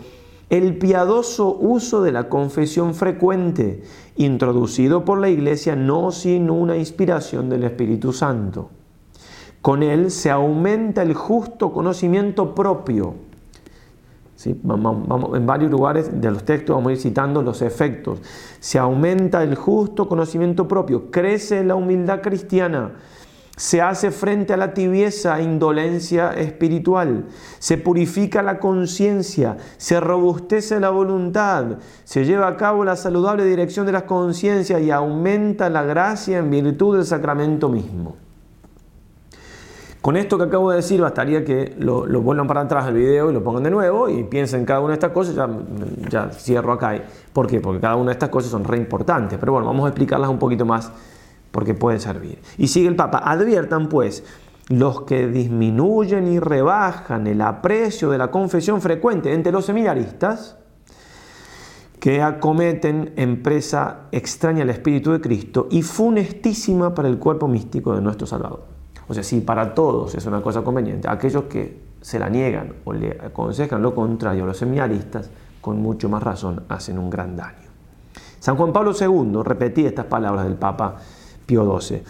el 0.49 0.79
piadoso 0.79 1.57
uso 1.57 2.03
de 2.03 2.13
la 2.13 2.29
confesión 2.29 2.95
frecuente, 2.95 3.83
introducido 4.17 5.05
por 5.05 5.21
la 5.21 5.29
Iglesia 5.29 5.77
no 5.77 6.11
sin 6.13 6.51
una 6.51 6.77
inspiración 6.77 7.49
del 7.49 7.65
Espíritu 7.65 8.13
Santo. 8.13 8.71
Con 9.63 9.83
él 9.83 10.11
se 10.11 10.31
aumenta 10.31 11.03
el 11.03 11.15
justo 11.15 11.73
conocimiento 11.73 12.55
propio 12.55 13.15
Vamos, 14.63 15.37
en 15.37 15.45
varios 15.45 15.71
lugares 15.71 16.19
de 16.19 16.31
los 16.31 16.45
textos 16.45 16.75
vamos 16.75 16.91
a 16.91 16.93
ir 16.93 16.99
citando 16.99 17.43
los 17.43 17.61
efectos. 17.61 18.21
Se 18.59 18.79
aumenta 18.79 19.43
el 19.43 19.55
justo 19.55 20.09
conocimiento 20.09 20.67
propio, 20.67 21.11
crece 21.11 21.63
la 21.63 21.75
humildad 21.75 22.23
cristiana, 22.23 22.93
se 23.55 23.83
hace 23.83 24.11
frente 24.11 24.55
a 24.55 24.57
la 24.57 24.73
tibieza 24.73 25.39
e 25.39 25.43
indolencia 25.43 26.33
espiritual, 26.33 27.27
se 27.59 27.77
purifica 27.77 28.43
la 28.43 28.59
conciencia, 28.59 29.59
se 29.77 30.01
robustece 30.01 30.81
la 30.81 30.89
voluntad, 30.89 31.77
se 32.05 32.25
lleva 32.25 32.49
a 32.49 32.57
cabo 32.57 32.83
la 32.83 32.97
saludable 32.97 33.45
dirección 33.45 33.85
de 33.85 33.93
las 33.93 34.05
conciencias 34.05 34.81
y 34.81 34.91
aumenta 34.91 35.69
la 35.69 35.83
gracia 35.83 36.39
en 36.39 36.51
virtud 36.51 36.97
del 36.97 37.05
sacramento 37.05 37.69
mismo. 37.69 38.30
Con 40.01 40.17
esto 40.17 40.39
que 40.39 40.45
acabo 40.45 40.71
de 40.71 40.77
decir, 40.77 41.01
bastaría 41.03 41.45
que 41.45 41.75
lo, 41.79 42.07
vuelvan 42.23 42.47
para 42.47 42.63
atrás 42.63 42.87
del 42.87 42.95
video 42.95 43.31
y 43.31 43.35
lo 43.35 43.45
pongan 43.45 43.63
de 43.63 43.71
nuevo 43.71 44.09
y 44.09 44.25
piensen 44.25 44.61
en 44.61 44.67
cada 44.67 44.81
una 44.81 44.89
de 44.89 44.95
estas 44.95 45.13
cosas. 45.13 45.35
Ya, 45.35 45.49
ya 46.09 46.31
cierro 46.31 46.73
acá. 46.73 47.03
¿Por 47.35 47.47
qué? 47.47 47.61
Porque 47.61 47.81
cada 47.81 47.97
una 47.97 48.07
de 48.07 48.13
estas 48.13 48.31
cosas 48.31 48.51
son 48.51 48.65
re 48.65 48.79
importantes. 48.79 49.39
Pero 49.39 49.53
bueno, 49.53 49.67
vamos 49.67 49.85
a 49.85 49.89
explicarlas 49.89 50.31
un 50.31 50.39
poquito 50.39 50.65
más 50.65 50.91
porque 51.51 51.75
pueden 51.75 52.01
servir. 52.01 52.39
Y 52.57 52.69
sigue 52.69 52.89
el 52.89 52.97
Papa. 52.97 53.21
Adviertan 53.23 53.91
pues 53.91 54.25
los 54.69 55.03
que 55.03 55.27
disminuyen 55.27 56.29
y 56.29 56.39
rebajan 56.39 57.27
el 57.27 57.43
aprecio 57.43 58.09
de 58.09 58.17
la 58.17 58.31
confesión 58.31 58.81
frecuente 58.81 59.35
entre 59.35 59.53
los 59.53 59.67
seminaristas 59.67 60.57
que 61.99 62.23
acometen 62.23 63.13
empresa 63.17 64.07
extraña 64.13 64.63
al 64.63 64.71
Espíritu 64.71 65.13
de 65.13 65.21
Cristo 65.21 65.69
y 65.71 65.83
funestísima 65.83 66.95
para 66.95 67.09
el 67.09 67.19
cuerpo 67.19 67.47
místico 67.47 67.95
de 67.95 68.01
nuestro 68.01 68.27
Salvador. 68.27 68.80
O 69.11 69.13
sea, 69.13 69.25
si 69.25 69.41
para 69.41 69.75
todos 69.75 70.15
es 70.15 70.25
una 70.27 70.41
cosa 70.41 70.63
conveniente, 70.63 71.09
aquellos 71.11 71.43
que 71.47 71.81
se 72.01 72.17
la 72.21 72.29
niegan 72.29 72.75
o 72.85 72.93
le 72.93 73.19
aconsejan 73.21 73.83
lo 73.83 73.93
contrario 73.93 74.45
a 74.45 74.47
los 74.47 74.57
seminaristas, 74.57 75.29
con 75.61 75.83
mucho 75.83 76.09
más 76.09 76.23
razón 76.23 76.63
hacen 76.69 76.97
un 76.97 77.11
gran 77.11 77.35
daño. 77.35 77.69
San 78.39 78.55
Juan 78.55 78.73
Pablo 78.73 78.93
II 78.93 79.43
repetía 79.43 79.89
estas 79.89 80.05
palabras 80.05 80.45
del 80.45 80.55
Papa 80.55 80.95
Pío 81.45 81.81
XII. 81.81 82.05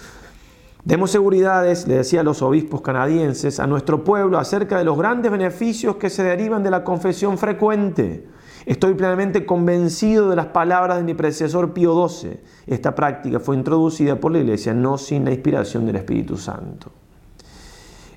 Demos 0.85 1.11
seguridades, 1.11 1.89
le 1.89 1.95
decía 1.97 2.21
a 2.21 2.23
los 2.23 2.43
obispos 2.43 2.83
canadienses, 2.83 3.61
a 3.61 3.67
nuestro 3.67 4.05
pueblo 4.05 4.37
acerca 4.37 4.77
de 4.77 4.85
los 4.85 4.99
grandes 4.99 5.33
beneficios 5.33 5.97
que 5.97 6.11
se 6.11 6.23
derivan 6.23 6.63
de 6.63 6.71
la 6.71 6.85
confesión 6.85 7.39
frecuente. 7.39 8.29
Estoy 8.67 8.95
plenamente 8.95 9.47
convencido 9.47 10.29
de 10.29 10.37
las 10.37 10.47
palabras 10.47 10.99
de 10.99 11.05
mi 11.05 11.15
predecesor 11.15 11.73
Pío 11.73 12.09
XII. 12.09 12.41
Esta 12.67 12.95
práctica 12.95 13.41
fue 13.41 13.57
introducida 13.57 14.17
por 14.17 14.33
la 14.33 14.39
Iglesia 14.39 14.75
no 14.75 14.99
sin 14.99 15.25
la 15.25 15.33
inspiración 15.33 15.87
del 15.87 15.97
Espíritu 15.97 16.37
Santo. 16.37 16.93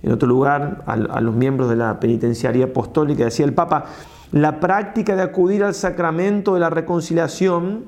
En 0.01 0.11
otro 0.11 0.27
lugar, 0.27 0.83
a, 0.85 1.21
los 1.21 1.33
miembros 1.33 1.69
de 1.69 1.77
la 1.77 1.97
penitenciaría 1.99 2.65
apostólica 2.65 3.23
decía 3.23 3.45
el 3.45 3.53
Papa, 3.53 3.85
la 4.33 4.59
práctica 4.59 5.15
de 5.15 5.21
acudir 5.21 5.63
al 5.63 5.73
sacramento 5.73 6.55
de 6.55 6.59
la 6.59 6.69
reconciliación, 6.69 7.85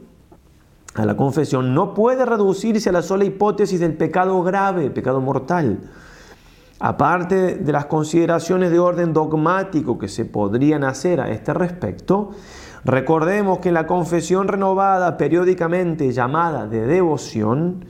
a 0.94 1.06
la 1.06 1.18
confesión, 1.18 1.74
no 1.74 1.94
puede 1.94 2.26
reducirse 2.26 2.88
a 2.88 2.94
la 2.94 3.02
sola 3.02 3.26
hipótesis 3.26 3.82
del 3.82 3.98
pecado 3.98 4.42
grave, 4.44 4.90
pecado 4.92 5.20
mortal. 5.20 5.80
Aparte 6.80 7.56
de 7.56 7.72
las 7.72 7.86
consideraciones 7.86 8.70
de 8.70 8.80
orden 8.80 9.14
dogmático 9.14 9.98
que 9.98 10.08
se 10.08 10.26
podrían 10.26 10.84
hacer 10.84 11.22
a 11.22 11.30
este 11.30 11.54
respecto, 11.54 12.32
recordemos 12.84 13.60
que 13.60 13.72
la 13.72 13.88
confesión 13.88 14.48
renovada 14.48 15.18
periódicamente 15.18 16.12
llamada 16.12 16.68
de 16.68 16.86
devoción, 16.86 17.86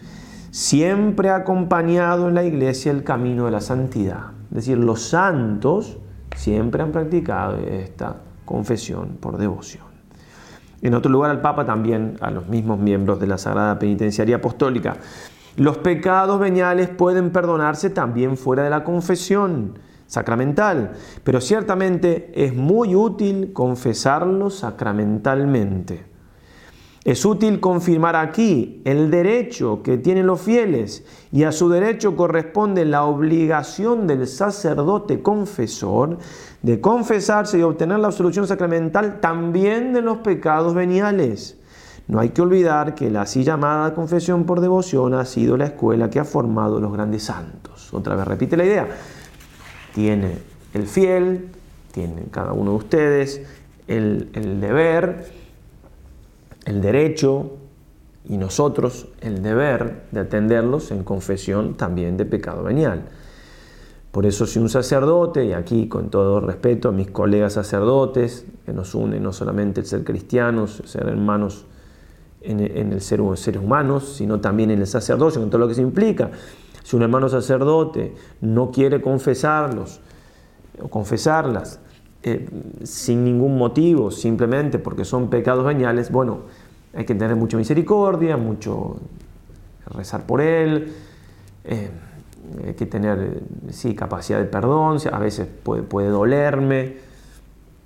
siempre 0.52 1.30
ha 1.30 1.36
acompañado 1.36 2.30
en 2.30 2.36
la 2.36 2.44
iglesia 2.44 2.92
el 2.92 3.04
camino 3.04 3.46
de 3.46 3.52
la 3.52 3.60
santidad. 3.60 4.32
Es 4.52 4.56
decir, 4.56 4.78
los 4.78 5.02
santos 5.02 5.98
siempre 6.36 6.82
han 6.82 6.94
practicado 6.94 7.58
esta 7.58 8.18
confesión 8.46 9.18
por 9.20 9.38
devoción. 9.38 9.84
En 10.82 10.94
otro 10.94 11.12
lugar, 11.12 11.32
al 11.32 11.42
Papa 11.42 11.66
también, 11.66 12.16
a 12.22 12.32
los 12.32 12.48
mismos 12.48 12.80
miembros 12.80 13.20
de 13.20 13.28
la 13.28 13.38
Sagrada 13.38 13.80
Penitenciaría 13.80 14.38
Apostólica. 14.38 14.96
Los 15.58 15.78
pecados 15.78 16.40
veniales 16.40 16.90
pueden 16.90 17.32
perdonarse 17.32 17.90
también 17.90 18.36
fuera 18.36 18.64
de 18.64 18.70
la 18.70 18.84
confesión 18.84 19.80
sacramental, 20.06 20.92
pero 21.24 21.40
ciertamente 21.40 22.32
es 22.36 22.54
muy 22.54 22.94
útil 22.94 23.54
confesarlos 23.54 24.56
sacramentalmente. 24.56 26.16
Es 27.06 27.24
útil 27.24 27.60
confirmar 27.60 28.16
aquí 28.16 28.82
el 28.84 29.12
derecho 29.12 29.84
que 29.84 29.98
tienen 29.98 30.26
los 30.26 30.42
fieles 30.42 31.06
y 31.32 31.44
a 31.44 31.52
su 31.52 31.70
derecho 31.70 32.16
corresponde 32.16 32.84
la 32.84 33.06
obligación 33.06 34.08
del 34.08 34.28
sacerdote 34.28 35.22
confesor 35.22 36.18
de 36.64 36.82
confesarse 36.82 37.60
y 37.60 37.62
obtener 37.62 38.00
la 38.00 38.08
absolución 38.08 38.48
sacramental 38.48 39.22
también 39.22 39.94
de 39.94 40.02
los 40.02 40.18
pecados 40.18 40.74
veniales. 40.74 41.60
No 42.08 42.20
hay 42.20 42.30
que 42.30 42.42
olvidar 42.42 42.94
que 42.94 43.10
la 43.10 43.22
así 43.22 43.44
llamada 43.44 43.96
confesión 43.96 44.46
por 44.46 44.62
devoción 44.62 45.16
ha 45.16 45.26
sido 45.26 45.58
la 45.58 45.66
escuela 45.66 46.10
que 46.10 46.20
ha 46.20 46.26
formado 46.26 46.80
los 46.80 46.94
grandes 46.94 47.24
santos. 47.24 47.94
Otra 47.94 48.16
vez 48.16 48.28
repite 48.28 48.56
la 48.56 48.66
idea. 48.66 48.88
Tiene 49.94 50.38
el 50.74 50.86
fiel, 50.86 51.50
tiene 51.92 52.26
cada 52.30 52.54
uno 52.54 52.72
de 52.72 52.78
ustedes 52.78 53.42
el, 53.88 54.32
deber 54.60 55.32
el 56.66 56.82
derecho 56.82 57.58
y 58.26 58.38
nosotros 58.38 59.08
el 59.22 59.42
deber 59.42 60.04
de 60.12 60.22
atenderlos 60.22 60.92
en 60.92 61.04
confesión 61.04 61.76
también 61.76 62.18
de 62.18 62.26
pecado 62.26 62.64
venial. 62.64 63.06
Por 64.12 64.26
eso 64.26 64.46
si 64.46 64.60
un 64.60 64.70
sacerdote, 64.70 65.46
y 65.46 65.54
aquí 65.54 65.88
con 65.88 66.10
todo 66.10 66.40
respeto 66.40 66.90
a 66.90 66.92
mis 66.92 67.10
colegas 67.12 67.54
sacerdotes, 67.54 68.46
que 68.66 68.74
nos 68.74 68.96
une 68.96 69.20
no 69.20 69.34
solamente 69.34 69.82
el 69.82 69.88
ser 69.88 70.04
cristianos, 70.04 70.82
ser 70.86 71.08
hermanos 71.08 71.66
en, 72.46 72.94
el 72.94 73.02
ser, 73.02 73.22
seres 73.36 73.62
humanos, 73.62 74.16
sino 74.18 74.40
también 74.40 74.72
en 74.72 74.80
el 74.80 74.88
sacerdocio, 74.88 75.42
con 75.42 75.50
todo 75.50 75.60
lo 75.60 75.68
que 75.68 75.76
se 75.76 75.82
implica. 75.82 76.32
Si 76.84 76.96
un 76.96 77.02
hermano 77.02 77.30
sacerdote 77.30 78.14
no 78.42 78.72
quiere 78.72 79.02
confesarlos 79.02 80.02
o 80.82 80.88
confesarlas 80.88 81.80
eh, 82.22 82.48
sin 82.84 83.24
ningún 83.24 83.58
motivo, 83.58 84.12
simplemente 84.12 84.80
porque 84.80 85.06
son 85.06 85.30
pecados 85.30 85.66
veniales, 85.66 86.12
bueno, 86.12 86.42
hay 86.94 87.06
que 87.06 87.16
tener 87.16 87.36
mucha 87.36 87.58
misericordia, 87.58 88.38
mucho 88.38 88.98
rezar 89.88 90.26
por 90.26 90.42
él, 90.42 90.94
eh, 91.64 91.90
hay 92.66 92.74
que 92.76 92.86
tener 92.86 93.42
sí, 93.70 93.96
capacidad 93.96 94.40
de 94.40 94.46
perdón, 94.46 95.00
a 95.12 95.20
veces 95.20 95.48
puede, 95.64 95.84
puede 95.84 96.10
dolerme, 96.10 96.98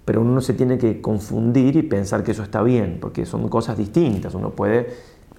pero 0.09 0.21
uno 0.21 0.31
no 0.31 0.41
se 0.41 0.55
tiene 0.55 0.79
que 0.79 1.01
confundir 1.01 1.75
y 1.75 1.83
pensar 1.83 2.23
que 2.23 2.31
eso 2.31 2.41
está 2.41 2.63
bien, 2.63 2.97
porque 2.99 3.27
son 3.27 3.47
cosas 3.47 3.77
distintas, 3.77 4.33
uno 4.33 4.49
puede 4.49 4.87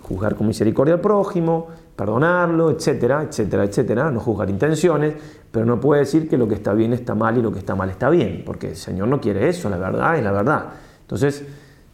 juzgar 0.01 0.37
con 0.37 0.47
misericordia 0.47 0.95
al 0.95 1.01
prójimo, 1.01 1.67
perdonarlo, 1.97 2.71
etcétera, 2.71 3.25
etcétera, 3.25 3.65
etcétera, 3.65 4.13
no 4.13 4.21
juzgar 4.21 4.49
intenciones, 4.49 5.15
pero 5.51 5.67
no 5.67 5.81
puede 5.81 6.03
decir 6.03 6.29
que 6.29 6.39
lo 6.39 6.47
que 6.47 6.55
está 6.55 6.73
bien 6.73 6.93
está 6.93 7.17
mal 7.17 7.37
y 7.37 7.43
lo 7.43 7.51
que 7.51 7.59
está 7.59 7.75
mal 7.75 7.91
está 7.91 8.11
bien, 8.11 8.45
porque 8.47 8.69
el 8.69 8.77
Señor 8.77 9.09
no 9.09 9.21
quiere 9.21 9.49
eso, 9.49 9.69
la 9.69 9.77
verdad 9.77 10.17
es 10.17 10.23
la 10.23 10.31
verdad. 10.31 10.67
Entonces, 11.01 11.45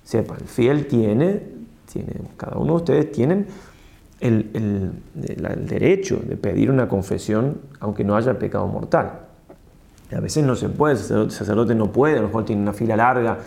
sepan, 0.05 0.37
el 0.43 0.47
fiel 0.47 0.87
tiene, 0.87 1.45
tiene, 1.91 2.13
cada 2.37 2.59
uno 2.59 2.75
de 2.75 2.77
ustedes 2.77 3.11
tienen 3.11 3.47
el, 4.21 4.51
el, 4.53 5.67
derecho 5.67 6.21
de 6.23 6.37
pedir 6.37 6.71
una 6.71 6.89
confesión 6.89 7.57
aunque 7.81 8.05
no 8.05 8.17
haya 8.17 8.39
pecado 8.39 8.67
mortal. 8.67 9.26
A 10.15 10.21
veces 10.21 10.45
no 10.45 10.55
se 10.55 10.69
puede, 10.69 10.95
el 10.95 11.31
sacerdote 11.31 11.75
no 11.75 11.91
puede, 11.91 12.19
a 12.19 12.21
lo 12.21 12.29
mejor 12.29 12.45
tiene 12.45 12.63
una 12.63 12.73
fila 12.73 12.97
larga 12.97 13.39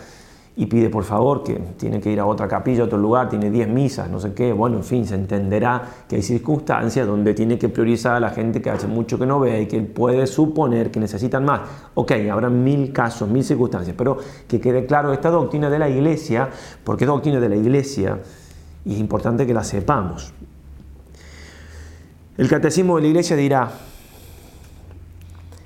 y 0.56 0.66
pide 0.66 0.90
por 0.90 1.04
favor 1.04 1.42
que 1.42 1.54
tiene 1.78 2.00
que 2.00 2.10
ir 2.10 2.20
a 2.20 2.26
otra 2.26 2.46
capilla, 2.46 2.82
a 2.82 2.84
otro 2.84 2.98
lugar, 2.98 3.30
tiene 3.30 3.50
10 3.50 3.68
misas, 3.68 4.10
no 4.10 4.20
sé 4.20 4.34
qué. 4.34 4.52
Bueno, 4.52 4.76
en 4.76 4.84
fin, 4.84 5.06
se 5.06 5.14
entenderá 5.14 5.82
que 6.06 6.16
hay 6.16 6.22
circunstancias 6.22 7.06
donde 7.06 7.32
tiene 7.32 7.58
que 7.58 7.70
priorizar 7.70 8.16
a 8.16 8.20
la 8.20 8.28
gente 8.28 8.60
que 8.60 8.68
hace 8.68 8.86
mucho 8.86 9.18
que 9.18 9.24
no 9.24 9.40
ve 9.40 9.62
y 9.62 9.66
que 9.66 9.80
puede 9.80 10.26
suponer 10.26 10.90
que 10.90 11.00
necesitan 11.00 11.46
más. 11.46 11.62
Ok, 11.94 12.12
habrá 12.30 12.50
mil 12.50 12.92
casos, 12.92 13.26
mil 13.26 13.42
circunstancias, 13.42 13.94
pero 13.96 14.18
que 14.46 14.60
quede 14.60 14.84
claro 14.84 15.14
esta 15.14 15.30
doctrina 15.30 15.70
de 15.70 15.78
la 15.78 15.88
iglesia, 15.88 16.50
porque 16.84 17.04
es 17.04 17.08
doctrina 17.08 17.40
de 17.40 17.48
la 17.48 17.56
iglesia 17.56 18.18
y 18.84 18.94
es 18.94 18.98
importante 18.98 19.46
que 19.46 19.54
la 19.54 19.64
sepamos. 19.64 20.34
El 22.36 22.48
catecismo 22.48 22.96
de 22.96 23.02
la 23.02 23.08
iglesia 23.08 23.36
dirá, 23.36 23.70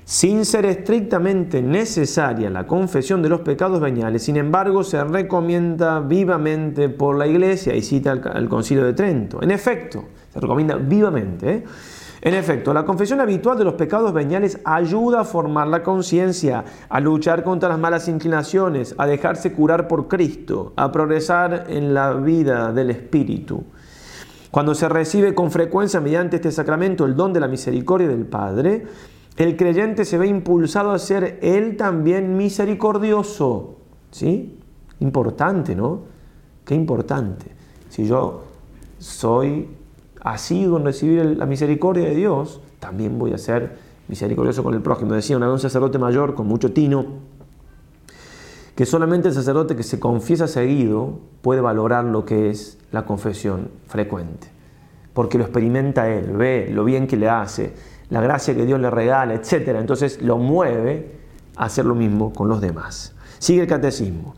sin 0.05 0.45
ser 0.45 0.67
estrictamente 0.67 1.63
necesaria 1.63 2.51
la 2.51 2.67
confesión 2.67 3.23
de 3.23 3.29
los 3.29 3.41
pecados 3.41 3.81
veniales, 3.81 4.21
sin 4.21 4.37
embargo 4.37 4.83
se 4.83 5.03
recomienda 5.03 5.99
vivamente 5.99 6.89
por 6.89 7.17
la 7.17 7.25
Iglesia 7.25 7.75
y 7.75 7.81
cita 7.81 8.11
al, 8.11 8.47
Concilio 8.47 8.85
de 8.85 8.93
Trento. 8.93 9.41
En 9.41 9.49
efecto, 9.49 10.05
se 10.31 10.39
recomienda 10.39 10.75
vivamente. 10.75 11.51
¿eh? 11.51 11.63
En 12.21 12.35
efecto, 12.35 12.71
la 12.71 12.85
confesión 12.85 13.19
habitual 13.19 13.57
de 13.57 13.63
los 13.63 13.73
pecados 13.73 14.13
veniales 14.13 14.59
ayuda 14.63 15.21
a 15.21 15.23
formar 15.25 15.67
la 15.67 15.81
conciencia, 15.81 16.63
a 16.87 16.99
luchar 16.99 17.43
contra 17.43 17.69
las 17.69 17.79
malas 17.79 18.07
inclinaciones, 18.07 18.93
a 18.99 19.07
dejarse 19.07 19.53
curar 19.53 19.87
por 19.87 20.07
Cristo, 20.07 20.73
a 20.75 20.91
progresar 20.91 21.65
en 21.67 21.95
la 21.95 22.13
vida 22.13 22.71
del 22.71 22.91
Espíritu. 22.91 23.63
Cuando 24.51 24.73
se 24.73 24.87
recibe 24.87 25.35
con 25.35 25.51
frecuencia 25.51 25.99
mediante 25.99 26.37
este 26.37 26.51
sacramento 26.51 27.05
el 27.05 27.15
don 27.15 27.33
de 27.33 27.41
la 27.41 27.47
misericordia 27.47 28.07
del 28.07 28.25
Padre, 28.25 28.85
el 29.37 29.57
creyente 29.57 30.05
se 30.05 30.17
ve 30.17 30.27
impulsado 30.27 30.91
a 30.91 30.99
ser 30.99 31.39
él 31.41 31.77
también 31.77 32.37
misericordioso. 32.37 33.75
¿Sí? 34.11 34.57
Importante, 34.99 35.75
¿no? 35.75 36.01
Qué 36.63 36.73
importante. 36.73 37.47
Si 37.89 38.07
yo 38.07 38.43
soy 38.97 39.67
así 40.21 40.65
con 40.69 40.85
recibir 40.85 41.23
la 41.37 41.45
misericordia 41.45 42.05
de 42.05 42.15
Dios, 42.15 42.61
también 42.79 43.19
voy 43.19 43.33
a 43.33 43.37
ser 43.37 43.77
misericordioso 44.07 44.63
con 44.63 44.73
el 44.73 44.81
prójimo. 44.81 45.13
Decía 45.13 45.37
una 45.37 45.51
un 45.51 45.59
sacerdote 45.59 45.97
mayor 45.97 46.33
con 46.33 46.47
mucho 46.47 46.71
tino 46.71 47.05
que 48.75 48.85
solamente 48.85 49.29
el 49.29 49.33
sacerdote 49.33 49.75
que 49.75 49.83
se 49.83 49.99
confiesa 49.99 50.47
seguido 50.47 51.19
puede 51.41 51.61
valorar 51.61 52.03
lo 52.03 52.25
que 52.25 52.49
es 52.49 52.77
la 52.91 53.05
confesión 53.05 53.69
frecuente, 53.87 54.47
porque 55.13 55.37
lo 55.37 55.45
experimenta 55.45 56.09
él, 56.09 56.33
ve 56.33 56.69
lo 56.71 56.83
bien 56.83 57.07
que 57.07 57.15
le 57.15 57.29
hace 57.29 57.73
la 58.09 58.21
gracia 58.21 58.55
que 58.55 58.65
Dios 58.65 58.79
le 58.79 58.89
regala, 58.89 59.33
etc. 59.33 59.75
Entonces 59.79 60.21
lo 60.21 60.37
mueve 60.37 61.11
a 61.55 61.65
hacer 61.65 61.85
lo 61.85 61.95
mismo 61.95 62.33
con 62.33 62.47
los 62.47 62.61
demás. 62.61 63.13
Sigue 63.39 63.61
el 63.61 63.67
catecismo. 63.67 64.35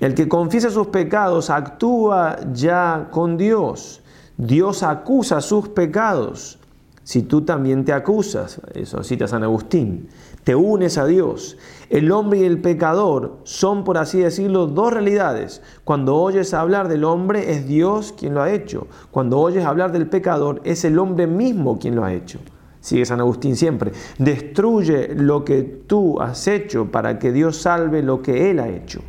El 0.00 0.14
que 0.14 0.28
confiesa 0.28 0.70
sus 0.70 0.88
pecados 0.88 1.48
actúa 1.50 2.36
ya 2.52 3.08
con 3.10 3.36
Dios. 3.36 4.02
Dios 4.36 4.82
acusa 4.82 5.40
sus 5.40 5.68
pecados. 5.68 6.58
Si 7.02 7.22
tú 7.22 7.42
también 7.42 7.84
te 7.84 7.92
acusas, 7.92 8.60
eso 8.74 9.04
cita 9.04 9.28
San 9.28 9.44
Agustín, 9.44 10.08
te 10.42 10.56
unes 10.56 10.98
a 10.98 11.06
Dios. 11.06 11.56
El 11.88 12.10
hombre 12.10 12.40
y 12.40 12.44
el 12.44 12.60
pecador 12.60 13.38
son, 13.44 13.84
por 13.84 13.96
así 13.96 14.18
decirlo, 14.18 14.66
dos 14.66 14.92
realidades. 14.92 15.62
Cuando 15.84 16.16
oyes 16.16 16.52
hablar 16.52 16.88
del 16.88 17.04
hombre, 17.04 17.52
es 17.52 17.68
Dios 17.68 18.12
quien 18.12 18.34
lo 18.34 18.42
ha 18.42 18.50
hecho. 18.50 18.88
Cuando 19.12 19.38
oyes 19.38 19.64
hablar 19.64 19.92
del 19.92 20.08
pecador, 20.08 20.60
es 20.64 20.84
el 20.84 20.98
hombre 20.98 21.28
mismo 21.28 21.78
quien 21.78 21.94
lo 21.94 22.04
ha 22.04 22.12
hecho 22.12 22.40
sigue 22.86 23.04
San 23.04 23.18
Agustín 23.18 23.56
siempre, 23.56 23.90
destruye 24.16 25.12
lo 25.12 25.44
que 25.44 25.62
tú 25.62 26.20
has 26.20 26.46
hecho 26.46 26.92
para 26.92 27.18
que 27.18 27.32
Dios 27.32 27.56
salve 27.56 28.00
lo 28.00 28.22
que 28.22 28.48
Él 28.48 28.60
ha 28.60 28.68
hecho. 28.68 29.00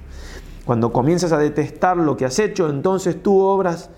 Cuando 0.66 0.92
comienzas 0.92 1.32
a 1.32 1.38
detestar 1.38 1.96
lo 1.96 2.18
que 2.18 2.26
has 2.26 2.40
hecho, 2.40 2.72
entonces 2.72 3.22
tus 3.22 3.40
obras, 3.40 3.92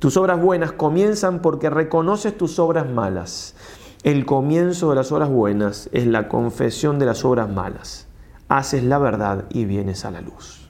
tus 0.00 0.16
obras 0.16 0.42
buenas 0.42 0.72
comienzan 0.72 1.40
porque 1.40 1.70
reconoces 1.70 2.36
tus 2.36 2.58
obras 2.58 2.90
malas. 2.90 3.54
El 4.02 4.26
comienzo 4.26 4.90
de 4.90 4.96
las 4.96 5.12
obras 5.12 5.28
buenas 5.28 5.88
es 5.92 6.08
la 6.08 6.26
confesión 6.26 6.98
de 6.98 7.06
las 7.06 7.24
obras 7.24 7.48
malas. 7.48 8.08
Haces 8.48 8.82
la 8.82 8.98
verdad 8.98 9.44
y 9.50 9.66
vienes 9.66 10.04
a 10.04 10.10
la 10.10 10.20
luz. 10.20 10.68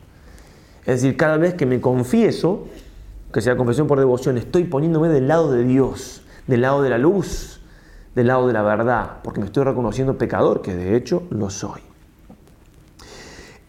Es 0.85 1.01
decir, 1.01 1.17
cada 1.17 1.39
vez 1.39 1.55
que 1.55 1.65
me 1.65 1.81
confieso, 1.81 2.67
que 3.33 3.41
sea 3.41 3.57
confesión 3.57 3.87
por 3.87 3.99
devoción, 3.99 4.37
estoy 4.37 4.65
poniéndome 4.65 5.09
del 5.09 5.27
lado 5.27 5.51
de 5.51 5.65
Dios, 5.65 6.23
del 6.47 6.61
lado 6.61 6.83
de 6.83 6.91
la 6.91 6.99
luz, 6.99 7.56
del 8.17 8.29
lado 8.29 8.47
de 8.47 8.55
la 8.55 8.63
verdad, 8.63 9.19
porque 9.23 9.41
me 9.41 9.47
estoy 9.47 9.63
reconociendo 9.63 10.17
pecador, 10.17 10.63
que 10.63 10.75
de 10.75 10.97
hecho 10.97 11.25
lo 11.29 11.51
soy. 11.51 11.83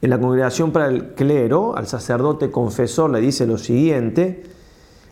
En 0.01 0.09
la 0.09 0.19
congregación 0.19 0.71
para 0.71 0.87
el 0.87 1.15
clero, 1.15 1.75
al 1.75 1.85
sacerdote 1.85 2.49
confesor 2.49 3.09
le 3.09 3.19
dice 3.19 3.45
lo 3.45 3.57
siguiente, 3.57 4.43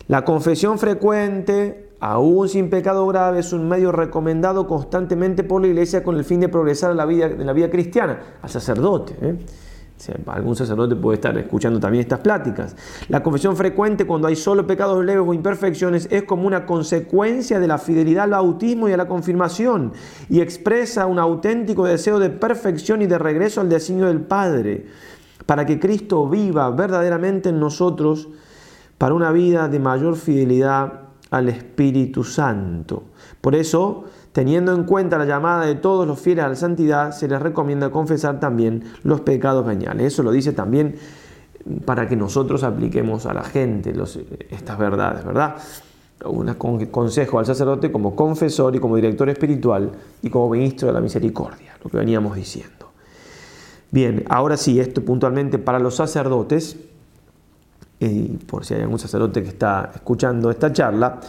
la 0.08 0.24
confesión 0.24 0.78
frecuente, 0.78 1.90
aún 2.00 2.48
sin 2.48 2.70
pecado 2.70 3.06
grave, 3.08 3.40
es 3.40 3.52
un 3.52 3.68
medio 3.68 3.92
recomendado 3.92 4.66
constantemente 4.66 5.44
por 5.44 5.60
la 5.60 5.66
iglesia 5.66 6.02
con 6.02 6.16
el 6.16 6.24
fin 6.24 6.40
de 6.40 6.48
progresar 6.48 6.92
en 6.92 6.96
la 6.96 7.04
vida, 7.52 7.70
cristiana, 7.70 8.38
al 8.40 8.48
sacerdote. 8.48 9.16
¿eh? 9.20 9.36
Algún 10.26 10.54
sacerdote 10.54 10.94
puede 10.96 11.16
estar 11.16 11.36
escuchando 11.38 11.80
también 11.80 12.02
estas 12.02 12.20
pláticas. 12.20 12.76
La 13.08 13.22
confesión 13.22 13.56
frecuente 13.56 14.06
cuando 14.06 14.28
hay 14.28 14.36
solo 14.36 14.66
pecados 14.66 15.04
leves 15.04 15.24
o 15.26 15.34
imperfecciones 15.34 16.08
es 16.10 16.24
como 16.24 16.46
una 16.46 16.66
consecuencia 16.66 17.58
de 17.58 17.66
la 17.66 17.78
fidelidad 17.78 18.24
al 18.24 18.30
bautismo 18.30 18.88
y 18.88 18.92
a 18.92 18.96
la 18.96 19.08
confirmación 19.08 19.92
y 20.28 20.40
expresa 20.40 21.06
un 21.06 21.18
auténtico 21.18 21.86
deseo 21.86 22.18
de 22.18 22.30
perfección 22.30 23.02
y 23.02 23.06
de 23.06 23.18
regreso 23.18 23.60
al 23.60 23.68
designio 23.68 24.06
del 24.06 24.20
Padre, 24.20 24.86
para 25.46 25.64
que 25.64 25.78
Cristo 25.78 26.28
viva 26.28 26.70
verdaderamente 26.70 27.48
en 27.48 27.60
nosotros 27.60 28.28
para 28.98 29.14
una 29.14 29.32
vida 29.32 29.68
de 29.68 29.78
mayor 29.78 30.16
fidelidad 30.16 31.06
al 31.30 31.48
Espíritu 31.48 32.24
Santo. 32.24 33.04
Por 33.40 33.54
eso, 33.54 34.04
Teniendo 34.36 34.74
en 34.74 34.84
cuenta 34.84 35.16
la 35.16 35.24
llamada 35.24 35.64
de 35.64 35.76
todos 35.76 36.06
los 36.06 36.20
fieles 36.20 36.44
a 36.44 36.48
la 36.50 36.56
santidad, 36.56 37.10
se 37.12 37.26
les 37.26 37.40
recomienda 37.40 37.88
confesar 37.88 38.38
también 38.38 38.84
los 39.02 39.22
pecados 39.22 39.64
veniales. 39.64 40.12
Eso 40.12 40.22
lo 40.22 40.30
dice 40.30 40.52
también 40.52 40.96
para 41.86 42.06
que 42.06 42.16
nosotros 42.16 42.62
apliquemos 42.62 43.24
a 43.24 43.32
la 43.32 43.42
gente 43.44 43.94
estas 44.50 44.76
verdades, 44.78 45.24
¿verdad? 45.24 45.56
Un 46.26 46.52
consejo 46.90 47.38
al 47.38 47.46
sacerdote 47.46 47.90
como 47.90 48.14
confesor 48.14 48.76
y 48.76 48.78
como 48.78 48.96
director 48.96 49.26
espiritual 49.30 49.92
y 50.20 50.28
como 50.28 50.50
ministro 50.50 50.88
de 50.88 50.92
la 50.92 51.00
misericordia, 51.00 51.72
lo 51.82 51.88
que 51.88 51.96
veníamos 51.96 52.36
diciendo. 52.36 52.90
Bien, 53.90 54.22
ahora 54.28 54.58
sí, 54.58 54.78
esto 54.78 55.02
puntualmente 55.02 55.56
para 55.56 55.78
los 55.78 55.94
sacerdotes, 55.94 56.76
y 58.00 58.36
por 58.36 58.66
si 58.66 58.74
hay 58.74 58.82
algún 58.82 58.98
sacerdote 58.98 59.42
que 59.42 59.48
está 59.48 59.92
escuchando 59.94 60.50
esta 60.50 60.70
charla, 60.74 61.20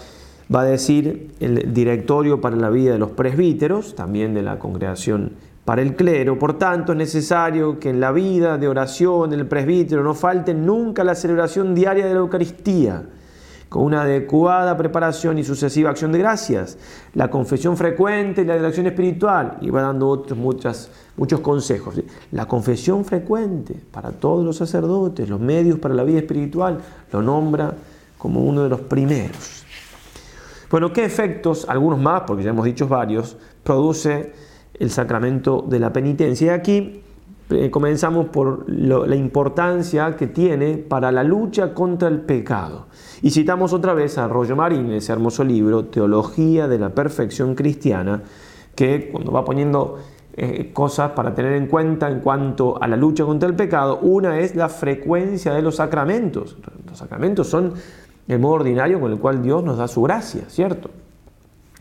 va 0.53 0.61
a 0.61 0.65
decir 0.65 1.31
el 1.39 1.73
directorio 1.73 2.39
para 2.39 2.55
la 2.55 2.69
vida 2.69 2.93
de 2.93 2.99
los 2.99 3.11
presbíteros, 3.11 3.95
también 3.95 4.33
de 4.33 4.41
la 4.41 4.59
congregación 4.59 5.33
para 5.65 5.81
el 5.81 5.95
clero. 5.95 6.39
Por 6.39 6.57
tanto, 6.57 6.93
es 6.93 6.97
necesario 6.97 7.79
que 7.79 7.89
en 7.89 7.99
la 7.99 8.13
vida 8.13 8.57
de 8.57 8.69
oración 8.69 9.29
del 9.29 9.45
presbítero 9.45 10.03
no 10.03 10.13
falte 10.13 10.53
nunca 10.53 11.03
la 11.03 11.15
celebración 11.15 11.75
diaria 11.75 12.05
de 12.05 12.13
la 12.13 12.21
Eucaristía, 12.21 13.03
con 13.67 13.83
una 13.83 14.03
adecuada 14.03 14.77
preparación 14.77 15.37
y 15.39 15.43
sucesiva 15.43 15.89
acción 15.89 16.13
de 16.13 16.19
gracias, 16.19 16.77
la 17.13 17.29
confesión 17.29 17.75
frecuente 17.75 18.43
y 18.43 18.45
la 18.45 18.55
dirección 18.55 18.87
espiritual, 18.87 19.57
y 19.59 19.69
va 19.69 19.81
dando 19.81 20.07
otros 20.07 20.39
muchos 20.39 21.39
consejos. 21.41 21.99
La 22.31 22.47
confesión 22.47 23.03
frecuente 23.03 23.75
para 23.91 24.11
todos 24.11 24.45
los 24.45 24.55
sacerdotes, 24.55 25.27
los 25.27 25.41
medios 25.41 25.79
para 25.79 25.93
la 25.93 26.05
vida 26.05 26.19
espiritual, 26.19 26.77
lo 27.11 27.21
nombra 27.21 27.73
como 28.17 28.39
uno 28.45 28.63
de 28.63 28.69
los 28.69 28.79
primeros. 28.79 29.66
Bueno, 30.69 30.91
¿qué 30.91 31.05
efectos, 31.05 31.65
algunos 31.69 31.99
más, 31.99 32.23
porque 32.27 32.43
ya 32.43 32.49
hemos 32.49 32.65
dicho 32.65 32.89
varios, 32.89 33.37
produce 33.63 34.33
el 34.73 34.89
sacramento 34.89 35.63
de 35.65 35.79
la 35.79 35.93
penitencia? 35.93 36.47
Y 36.47 36.49
aquí 36.49 37.01
eh, 37.49 37.71
comenzamos 37.71 38.27
por 38.27 38.69
la 38.69 39.15
importancia 39.15 40.17
que 40.17 40.27
tiene 40.27 40.77
para 40.77 41.09
la 41.13 41.23
lucha 41.23 41.73
contra 41.73 42.09
el 42.09 42.19
pecado. 42.19 42.87
Y 43.21 43.29
citamos 43.29 43.71
otra 43.71 43.93
vez 43.93 44.17
a 44.17 44.27
Rollo 44.27 44.57
Marín, 44.57 44.91
ese 44.91 45.13
hermoso 45.13 45.45
libro, 45.45 45.85
Teología 45.85 46.67
de 46.67 46.79
la 46.79 46.89
Perfección 46.89 47.55
Cristiana, 47.55 48.23
que 48.75 49.09
cuando 49.09 49.31
va 49.31 49.45
poniendo 49.45 49.99
eh, 50.35 50.71
cosas 50.73 51.11
para 51.11 51.33
tener 51.33 51.53
en 51.53 51.67
cuenta 51.67 52.09
en 52.09 52.19
cuanto 52.19 52.81
a 52.83 52.87
la 52.89 52.97
lucha 52.97 53.23
contra 53.23 53.47
el 53.47 53.55
pecado, 53.55 53.99
una 54.01 54.37
es 54.39 54.53
la 54.53 54.67
frecuencia 54.67 55.53
de 55.53 55.61
los 55.61 55.77
sacramentos. 55.77 56.57
Los 56.85 56.97
sacramentos 56.97 57.47
son 57.47 57.73
el 58.27 58.39
modo 58.39 58.55
ordinario 58.55 58.99
con 58.99 59.11
el 59.11 59.19
cual 59.19 59.41
Dios 59.41 59.63
nos 59.63 59.77
da 59.77 59.87
su 59.87 60.01
gracia, 60.01 60.43
¿cierto? 60.49 60.89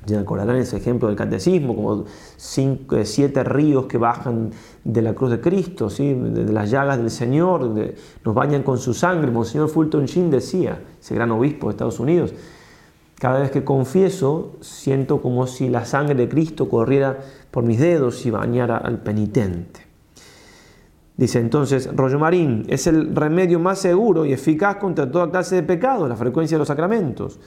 Ya 0.07 0.21
acordarán 0.21 0.57
ese 0.57 0.77
ejemplo 0.77 1.09
del 1.09 1.17
catecismo, 1.17 1.75
como 1.75 2.05
cinco, 2.37 2.95
eh, 2.95 3.05
siete 3.05 3.43
ríos 3.43 3.87
que 3.87 3.99
bajan 3.99 4.53
de 4.85 5.03
la 5.03 5.15
cruz 5.15 5.33
de 5.33 5.41
Cristo, 5.41 5.91
¿sí? 5.91 6.15
de, 6.15 6.53
las 6.53 6.71
llagas 6.71 6.99
del 6.99 7.11
Señor, 7.11 7.69
nos 8.25 8.35
bañan 8.35 8.63
con 8.63 8.79
su 8.79 8.95
sangre. 8.95 9.33
Monseñor 9.33 9.69
Fulton 9.69 10.07
Sheen 10.07 10.31
decía, 10.31 10.81
ese 11.01 11.17
gran 11.17 11.33
obispo 11.33 11.67
de 11.67 11.73
Estados 11.73 11.99
Unidos, 11.99 12.33
cada 13.19 13.41
vez 13.41 13.51
que 13.51 13.65
confieso, 13.65 14.53
siento 14.61 15.21
como 15.21 15.49
si 15.49 15.69
la 15.69 15.85
sangre 15.85 16.15
de 16.15 16.29
Cristo 16.29 16.69
corriera 16.69 17.19
por 17.51 17.65
mis 17.65 17.81
dedos 17.81 18.25
y 18.27 18.31
bañara 18.31 18.77
al 18.77 19.03
penitente. 19.03 19.86
Dice 21.17 21.39
entonces, 21.39 21.89
rollo 21.95 22.19
marín, 22.19 22.65
es 22.69 22.87
el 22.87 23.15
remedio 23.17 23.59
más 23.59 23.79
seguro 23.79 24.27
y 24.27 24.33
eficaz 24.33 24.77
contra 24.77 25.11
toda 25.11 25.31
clase 25.31 25.57
de 25.57 25.63
pecados, 25.63 26.09
la 26.09 26.17
frecuencia 26.17 26.57
de 26.57 26.59
los 26.61 26.69
sacramentos 26.69 27.39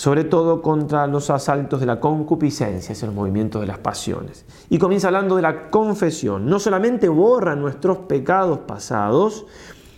sobre 0.00 0.24
todo 0.24 0.62
contra 0.62 1.06
los 1.06 1.28
asaltos 1.28 1.78
de 1.78 1.84
la 1.84 2.00
concupiscencia, 2.00 2.94
es 2.94 3.02
el 3.02 3.12
movimiento 3.12 3.60
de 3.60 3.66
las 3.66 3.78
pasiones. 3.80 4.46
Y 4.70 4.78
comienza 4.78 5.08
hablando 5.08 5.36
de 5.36 5.42
la 5.42 5.68
confesión. 5.68 6.46
No 6.46 6.58
solamente 6.58 7.06
borra 7.08 7.54
nuestros 7.54 7.98
pecados 7.98 8.60
pasados, 8.60 9.44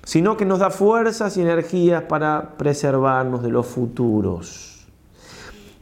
sino 0.02 0.36
que 0.36 0.44
nos 0.44 0.58
da 0.58 0.70
fuerzas 0.70 1.36
y 1.36 1.42
energías 1.42 2.02
para 2.02 2.56
preservarnos 2.56 3.44
de 3.44 3.50
los 3.50 3.64
futuros. 3.66 4.71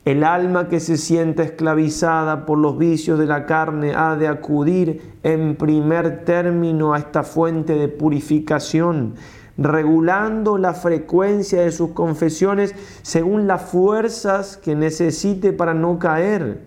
El 0.04 0.24
alma 0.24 0.68
que 0.68 0.80
se 0.80 0.96
sienta 0.96 1.42
esclavizada 1.42 2.46
por 2.46 2.58
los 2.58 2.78
vicios 2.78 3.18
de 3.18 3.26
la 3.26 3.44
carne 3.44 3.94
ha 3.94 4.16
de 4.16 4.28
acudir 4.28 5.18
en 5.22 5.56
primer 5.56 6.24
término 6.24 6.94
a 6.94 6.98
esta 6.98 7.22
fuente 7.22 7.74
de 7.74 7.88
purificación 7.88 9.14
regulando 9.60 10.56
la 10.56 10.72
frecuencia 10.72 11.60
de 11.60 11.70
sus 11.70 11.90
confesiones 11.90 12.74
según 13.02 13.46
las 13.46 13.60
fuerzas 13.60 14.56
que 14.56 14.74
necesite 14.74 15.52
para 15.52 15.74
no 15.74 15.98
caer, 15.98 16.62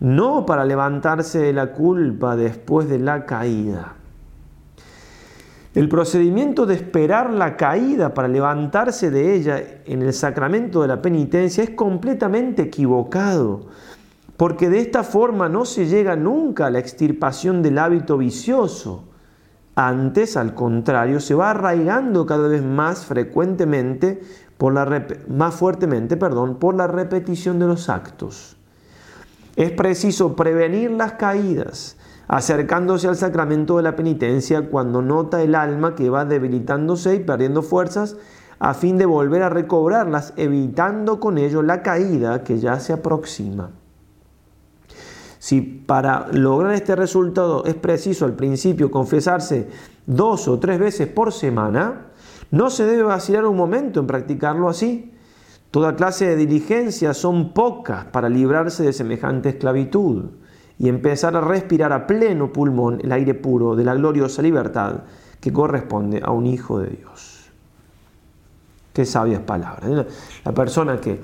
no 0.00 0.44
para 0.44 0.66
levantarse 0.66 1.38
de 1.38 1.54
la 1.54 1.72
culpa 1.72 2.36
después 2.36 2.90
de 2.90 2.98
la 2.98 3.24
caída. 3.24 3.94
El 5.74 5.88
procedimiento 5.88 6.66
de 6.66 6.74
esperar 6.74 7.32
la 7.32 7.56
caída 7.56 8.12
para 8.12 8.28
levantarse 8.28 9.10
de 9.10 9.34
ella 9.34 9.62
en 9.84 10.02
el 10.02 10.12
sacramento 10.12 10.82
de 10.82 10.88
la 10.88 11.00
penitencia 11.00 11.62
es 11.62 11.70
completamente 11.70 12.62
equivocado, 12.62 13.66
porque 14.36 14.68
de 14.68 14.80
esta 14.80 15.04
forma 15.04 15.48
no 15.48 15.64
se 15.64 15.86
llega 15.86 16.16
nunca 16.16 16.66
a 16.66 16.70
la 16.70 16.80
extirpación 16.80 17.62
del 17.62 17.78
hábito 17.78 18.18
vicioso 18.18 19.04
antes, 19.80 20.36
al 20.36 20.54
contrario, 20.54 21.20
se 21.20 21.34
va 21.34 21.50
arraigando 21.50 22.26
cada 22.26 22.48
vez 22.48 22.62
más 22.62 23.06
frecuentemente, 23.06 24.20
por 24.58 24.74
la, 24.74 25.06
más 25.28 25.54
fuertemente, 25.54 26.18
perdón, 26.18 26.56
por 26.56 26.74
la 26.74 26.86
repetición 26.86 27.58
de 27.58 27.66
los 27.66 27.88
actos. 27.88 28.56
Es 29.56 29.70
preciso 29.70 30.36
prevenir 30.36 30.90
las 30.90 31.12
caídas, 31.12 31.96
acercándose 32.30 33.08
al 33.08 33.16
sacramento 33.16 33.76
de 33.76 33.82
la 33.82 33.96
penitencia 33.96 34.70
cuando 34.70 35.02
nota 35.02 35.42
el 35.42 35.56
alma 35.56 35.96
que 35.96 36.10
va 36.10 36.24
debilitándose 36.24 37.16
y 37.16 37.18
perdiendo 37.18 37.60
fuerzas, 37.60 38.16
a 38.60 38.72
fin 38.72 38.98
de 38.98 39.04
volver 39.04 39.42
a 39.42 39.48
recobrarlas, 39.48 40.32
evitando 40.36 41.18
con 41.18 41.38
ello 41.38 41.60
la 41.60 41.82
caída 41.82 42.44
que 42.44 42.60
ya 42.60 42.78
se 42.78 42.92
aproxima. 42.92 43.70
Si 45.40 45.60
para 45.60 46.28
lograr 46.30 46.74
este 46.74 46.94
resultado 46.94 47.64
es 47.64 47.74
preciso 47.74 48.26
al 48.26 48.34
principio 48.34 48.92
confesarse 48.92 49.68
dos 50.06 50.46
o 50.46 50.60
tres 50.60 50.78
veces 50.78 51.08
por 51.08 51.32
semana, 51.32 52.12
no 52.52 52.70
se 52.70 52.84
debe 52.84 53.02
vacilar 53.02 53.44
un 53.44 53.56
momento 53.56 53.98
en 53.98 54.06
practicarlo 54.06 54.68
así. 54.68 55.12
Toda 55.72 55.96
clase 55.96 56.26
de 56.26 56.36
diligencias 56.36 57.16
son 57.16 57.52
pocas 57.52 58.04
para 58.04 58.28
librarse 58.28 58.84
de 58.84 58.92
semejante 58.92 59.48
esclavitud 59.48 60.26
y 60.80 60.88
empezar 60.88 61.36
a 61.36 61.42
respirar 61.42 61.92
a 61.92 62.06
pleno 62.06 62.50
pulmón 62.50 63.00
el 63.04 63.12
aire 63.12 63.34
puro 63.34 63.76
de 63.76 63.84
la 63.84 63.94
gloriosa 63.94 64.40
libertad 64.40 65.00
que 65.38 65.52
corresponde 65.52 66.22
a 66.24 66.30
un 66.30 66.46
Hijo 66.46 66.78
de 66.80 66.88
Dios. 66.88 67.50
Qué 68.94 69.04
sabias 69.04 69.42
palabras. 69.42 70.06
La 70.42 70.52
persona 70.52 70.98
que 70.98 71.20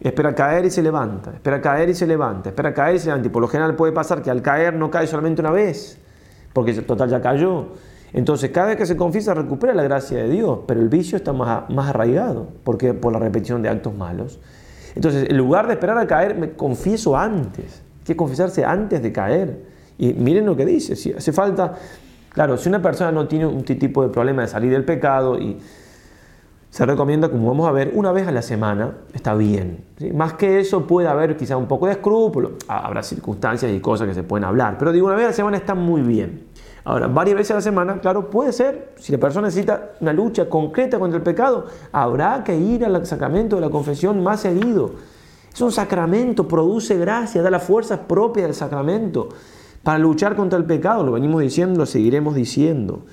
espera 0.00 0.32
caer 0.32 0.64
y 0.64 0.70
se 0.70 0.80
levanta, 0.80 1.32
espera 1.32 1.60
caer 1.60 1.88
y 1.88 1.94
se 1.94 2.06
levanta, 2.06 2.50
espera 2.50 2.72
caer 2.72 2.94
y 2.94 2.98
se 3.00 3.06
levanta. 3.06 3.26
Y 3.26 3.30
por 3.30 3.42
lo 3.42 3.48
general 3.48 3.74
puede 3.74 3.92
pasar 3.92 4.22
que 4.22 4.30
al 4.30 4.42
caer 4.42 4.74
no 4.74 4.92
cae 4.92 5.08
solamente 5.08 5.42
una 5.42 5.50
vez, 5.50 5.98
porque 6.52 6.72
total 6.74 7.10
ya 7.10 7.20
cayó. 7.20 7.66
Entonces 8.12 8.50
cada 8.50 8.68
vez 8.68 8.76
que 8.76 8.86
se 8.86 8.96
confiesa 8.96 9.34
recupera 9.34 9.74
la 9.74 9.82
gracia 9.82 10.18
de 10.18 10.28
Dios, 10.28 10.60
pero 10.68 10.80
el 10.80 10.88
vicio 10.88 11.16
está 11.16 11.32
más, 11.32 11.68
más 11.68 11.88
arraigado, 11.88 12.46
porque 12.62 12.94
por 12.94 13.12
la 13.12 13.18
repetición 13.18 13.60
de 13.60 13.70
actos 13.70 13.92
malos. 13.92 14.38
Entonces, 14.94 15.28
en 15.28 15.36
lugar 15.36 15.66
de 15.66 15.72
esperar 15.72 15.98
a 15.98 16.06
caer, 16.06 16.36
me 16.36 16.52
confieso 16.52 17.16
antes. 17.16 17.89
Hay 18.10 18.14
que 18.14 18.16
confesarse 18.16 18.64
antes 18.64 19.00
de 19.00 19.12
caer. 19.12 19.62
Y 19.96 20.14
miren 20.14 20.44
lo 20.44 20.56
que 20.56 20.66
dice, 20.66 20.96
si 20.96 21.12
hace 21.12 21.32
falta, 21.32 21.74
claro, 22.32 22.56
si 22.56 22.68
una 22.68 22.82
persona 22.82 23.12
no 23.12 23.28
tiene 23.28 23.46
un 23.46 23.62
tipo 23.62 24.02
de 24.02 24.08
problema 24.08 24.42
de 24.42 24.48
salir 24.48 24.72
del 24.72 24.84
pecado 24.84 25.38
y 25.38 25.58
se 26.70 26.86
recomienda, 26.86 27.28
como 27.28 27.46
vamos 27.46 27.68
a 27.68 27.72
ver, 27.72 27.92
una 27.94 28.10
vez 28.10 28.26
a 28.26 28.32
la 28.32 28.42
semana, 28.42 28.94
está 29.14 29.34
bien. 29.34 29.84
Más 30.12 30.32
que 30.32 30.58
eso 30.58 30.88
puede 30.88 31.06
haber 31.06 31.36
quizá 31.36 31.56
un 31.56 31.68
poco 31.68 31.86
de 31.86 31.92
escrúpulo, 31.92 32.54
habrá 32.66 33.04
circunstancias 33.04 33.70
y 33.70 33.78
cosas 33.78 34.08
que 34.08 34.14
se 34.14 34.24
pueden 34.24 34.42
hablar, 34.42 34.74
pero 34.76 34.90
digo, 34.90 35.06
una 35.06 35.14
vez 35.14 35.26
a 35.26 35.28
la 35.28 35.34
semana 35.34 35.56
está 35.56 35.76
muy 35.76 36.00
bien. 36.00 36.46
Ahora, 36.82 37.06
varias 37.06 37.36
veces 37.36 37.52
a 37.52 37.54
la 37.54 37.60
semana, 37.60 38.00
claro, 38.00 38.28
puede 38.28 38.52
ser, 38.52 38.94
si 38.96 39.12
la 39.12 39.18
persona 39.18 39.46
necesita 39.46 39.92
una 40.00 40.12
lucha 40.12 40.48
concreta 40.48 40.98
contra 40.98 41.18
el 41.18 41.22
pecado, 41.22 41.66
habrá 41.92 42.42
que 42.42 42.58
ir 42.58 42.84
al 42.84 43.06
sacramento 43.06 43.54
de 43.54 43.62
la 43.62 43.70
confesión 43.70 44.20
más 44.20 44.40
seguido. 44.40 44.94
Es 45.52 45.60
un 45.60 45.72
sacramento, 45.72 46.46
produce 46.46 46.96
gracia, 46.96 47.42
da 47.42 47.50
la 47.50 47.60
fuerza 47.60 48.06
propia 48.06 48.44
del 48.44 48.54
sacramento 48.54 49.28
para 49.82 49.98
luchar 49.98 50.36
contra 50.36 50.58
el 50.58 50.64
pecado, 50.64 51.04
lo 51.04 51.12
venimos 51.12 51.40
diciendo, 51.40 51.78
lo 51.78 51.86
seguiremos 51.86 52.34
diciendo. 52.34 53.04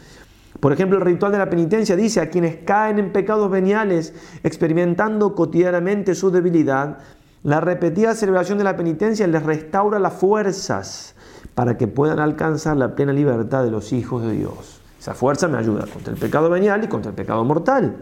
Por 0.60 0.74
ejemplo, 0.74 0.98
el 0.98 1.06
ritual 1.06 1.32
de 1.32 1.38
la 1.38 1.50
penitencia 1.50 1.96
dice 1.96 2.20
a 2.20 2.30
quienes 2.30 2.58
caen 2.58 3.00
en 3.00 3.12
pecados 3.12 3.50
veniales, 3.50 4.14
experimentando 4.44 5.36
cotidianamente 5.36 6.16
su 6.16 6.32
debilidad, 6.32 6.98
la 7.44 7.62
repetida 7.62 8.16
celebración 8.16 8.58
de 8.58 8.64
la 8.64 8.76
penitencia 8.76 9.28
les 9.28 9.44
restaura 9.44 10.00
las 10.00 10.14
fuerzas 10.14 11.16
para 11.54 11.78
que 11.78 11.88
puedan 11.88 12.20
alcanzar 12.20 12.76
la 12.76 12.96
plena 12.96 13.14
libertad 13.14 13.64
de 13.64 13.72
los 13.72 13.94
hijos 13.94 14.24
de 14.24 14.32
Dios. 14.34 14.82
Esa 15.00 15.14
fuerza 15.14 15.48
me 15.48 15.58
ayuda 15.58 15.86
contra 15.86 16.12
el 16.12 16.20
pecado 16.20 16.50
venial 16.50 16.84
y 16.84 16.88
contra 16.88 17.12
el 17.12 17.16
pecado 17.16 17.46
mortal. 17.46 17.96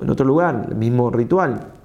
En 0.00 0.10
otro 0.10 0.26
lugar, 0.26 0.66
el 0.68 0.76
mismo 0.76 1.10
ritual. 1.10 1.77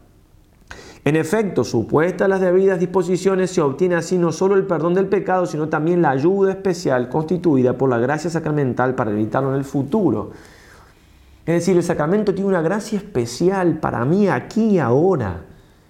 En 1.06 1.18
efecto, 1.18 1.66
supuestas 1.66 2.30
las 2.30 2.40
debidas 2.40 2.80
disposiciones, 2.80 3.52
se 3.52 3.62
obtiene 3.62 3.96
así 3.96 4.18
no 4.18 4.32
solo 4.32 4.56
el 4.56 4.66
perdón 4.66 4.94
del 4.94 5.08
pecado, 5.08 5.46
sino 5.46 5.68
también 5.68 6.02
la 6.02 6.12
ayuda 6.12 6.52
especial 6.52 7.10
constituida 7.10 7.78
por 7.78 7.90
la 7.90 7.98
gracia 7.98 8.30
sacramental 8.30 8.96
para 8.96 9.12
evitarlo 9.12 9.50
en 9.50 9.56
el 9.56 9.66
futuro. 9.66 10.32
Es 11.46 11.56
decir, 11.56 11.76
el 11.76 11.84
sacramento 11.84 12.34
tiene 12.34 12.50
una 12.50 12.62
gracia 12.62 12.98
especial 12.98 13.80
para 13.80 14.06
mí 14.06 14.30
aquí 14.30 14.64
y 14.72 14.80
ahora. 14.80 15.42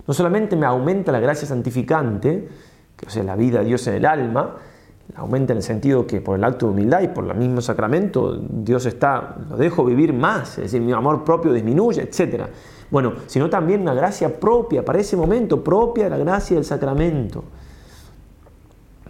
No 0.08 0.14
solamente 0.16 0.56
me 0.56 0.66
aumenta 0.66 1.12
la 1.12 1.20
gracia 1.20 1.48
santificante, 1.48 2.50
que 2.98 3.06
es 3.06 3.16
la 3.24 3.36
vida 3.36 3.60
de 3.60 3.66
Dios 3.66 3.86
en 3.86 3.94
el 3.94 4.06
alma, 4.08 4.56
aumenta 5.16 5.54
en 5.54 5.58
el 5.58 5.64
sentido 5.64 6.08
que 6.08 6.22
por 6.22 6.38
el 6.38 6.44
acto 6.44 6.66
de 6.66 6.72
humildad 6.72 7.02
y 7.04 7.10
por 7.10 7.30
el 7.30 7.38
mismo 7.38 7.62
sacramento 7.62 8.36
Dios 8.36 8.88
está, 8.88 9.36
lo 9.48 9.58
dejo 9.58 9.86
vivir 9.86 10.12
más, 10.12 10.58
es 10.58 10.64
decir, 10.66 10.82
mi 10.82 10.92
amor 10.92 11.24
propio 11.24 11.54
disminuye, 11.54 12.02
etc. 12.02 12.46
Bueno, 12.94 13.14
sino 13.26 13.50
también 13.50 13.82
una 13.82 13.96
gracia 13.96 14.40
propia 14.40 14.86
para 14.86 15.00
ese 15.00 15.18
momento, 15.18 15.64
propia 15.64 16.04
de 16.04 16.10
la 16.12 16.18
gracia 16.18 16.56
del 16.56 16.64
sacramento. 16.64 17.44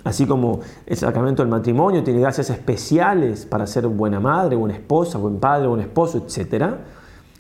Así 0.06 0.26
como 0.26 0.62
el 0.86 0.96
sacramento 0.96 1.44
del 1.44 1.50
matrimonio 1.50 2.02
tiene 2.02 2.22
gracias 2.22 2.50
especiales 2.50 3.46
para 3.46 3.68
ser 3.68 3.88
buena 3.88 4.22
madre, 4.22 4.56
buena 4.56 4.76
esposa, 4.76 5.18
buen 5.18 5.38
padre, 5.38 5.68
buen 5.68 5.82
esposo, 5.82 6.26
etc. 6.26 6.76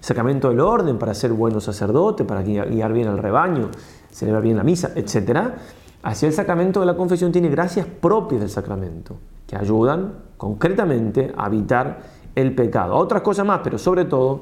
Sacramento 0.01 0.49
del 0.49 0.59
orden 0.59 0.99
para 0.99 1.13
ser 1.13 1.31
buen 1.31 1.61
sacerdote, 1.61 2.25
para 2.25 2.41
guiar 2.41 2.91
bien 2.91 3.07
al 3.07 3.19
rebaño, 3.19 3.69
celebrar 4.11 4.43
bien 4.43 4.57
la 4.57 4.63
misa, 4.63 4.91
etc. 4.95 5.51
Así 6.01 6.25
el 6.25 6.33
sacramento 6.33 6.81
de 6.81 6.87
la 6.87 6.97
confesión 6.97 7.31
tiene 7.31 7.47
gracias 7.47 7.85
propias 7.85 8.41
del 8.41 8.49
sacramento, 8.49 9.15
que 9.47 9.55
ayudan 9.55 10.15
concretamente 10.35 11.31
a 11.37 11.47
evitar 11.47 12.01
el 12.35 12.53
pecado. 12.53 12.95
Otras 12.95 13.21
cosas 13.21 13.45
más, 13.45 13.61
pero 13.63 13.77
sobre 13.77 14.03
todo 14.03 14.41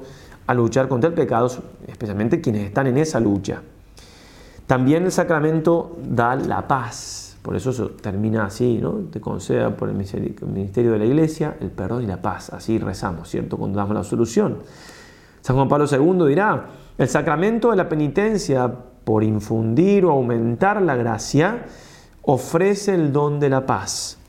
a 0.51 0.53
luchar 0.53 0.87
contra 0.87 1.07
el 1.09 1.13
pecado, 1.13 1.49
especialmente 1.87 2.41
quienes 2.41 2.65
están 2.65 2.87
en 2.87 2.97
esa 2.97 3.19
lucha. 3.19 3.61
También 4.67 5.03
el 5.03 5.11
sacramento 5.11 5.97
da 6.03 6.35
la 6.35 6.67
paz, 6.67 7.37
por 7.41 7.55
eso 7.55 7.89
termina 8.01 8.45
así, 8.45 8.77
¿no? 8.77 8.91
Te 9.11 9.19
conceda 9.19 9.75
por 9.75 9.89
el 9.89 9.95
ministerio 9.95 10.91
de 10.91 10.99
la 10.99 11.05
iglesia 11.05 11.57
el 11.59 11.71
perdón 11.71 12.03
y 12.03 12.07
la 12.07 12.21
paz, 12.21 12.51
así 12.51 12.77
rezamos, 12.77 13.29
¿cierto? 13.29 13.57
Cuando 13.57 13.77
damos 13.77 13.95
la 13.95 14.03
solución. 14.03 14.59
San 15.41 15.55
Juan 15.55 15.67
Pablo 15.67 15.85
II 15.91 16.27
dirá, 16.27 16.67
el 16.97 17.09
sacramento 17.09 17.71
de 17.71 17.77
la 17.77 17.89
penitencia, 17.89 18.71
por 19.03 19.23
infundir 19.23 20.05
o 20.05 20.11
aumentar 20.11 20.81
la 20.81 20.95
gracia, 20.95 21.65
ofrece 22.21 22.93
el 22.93 23.11
don 23.11 23.39
de 23.39 23.49
la 23.49 23.65
paz. 23.65 24.19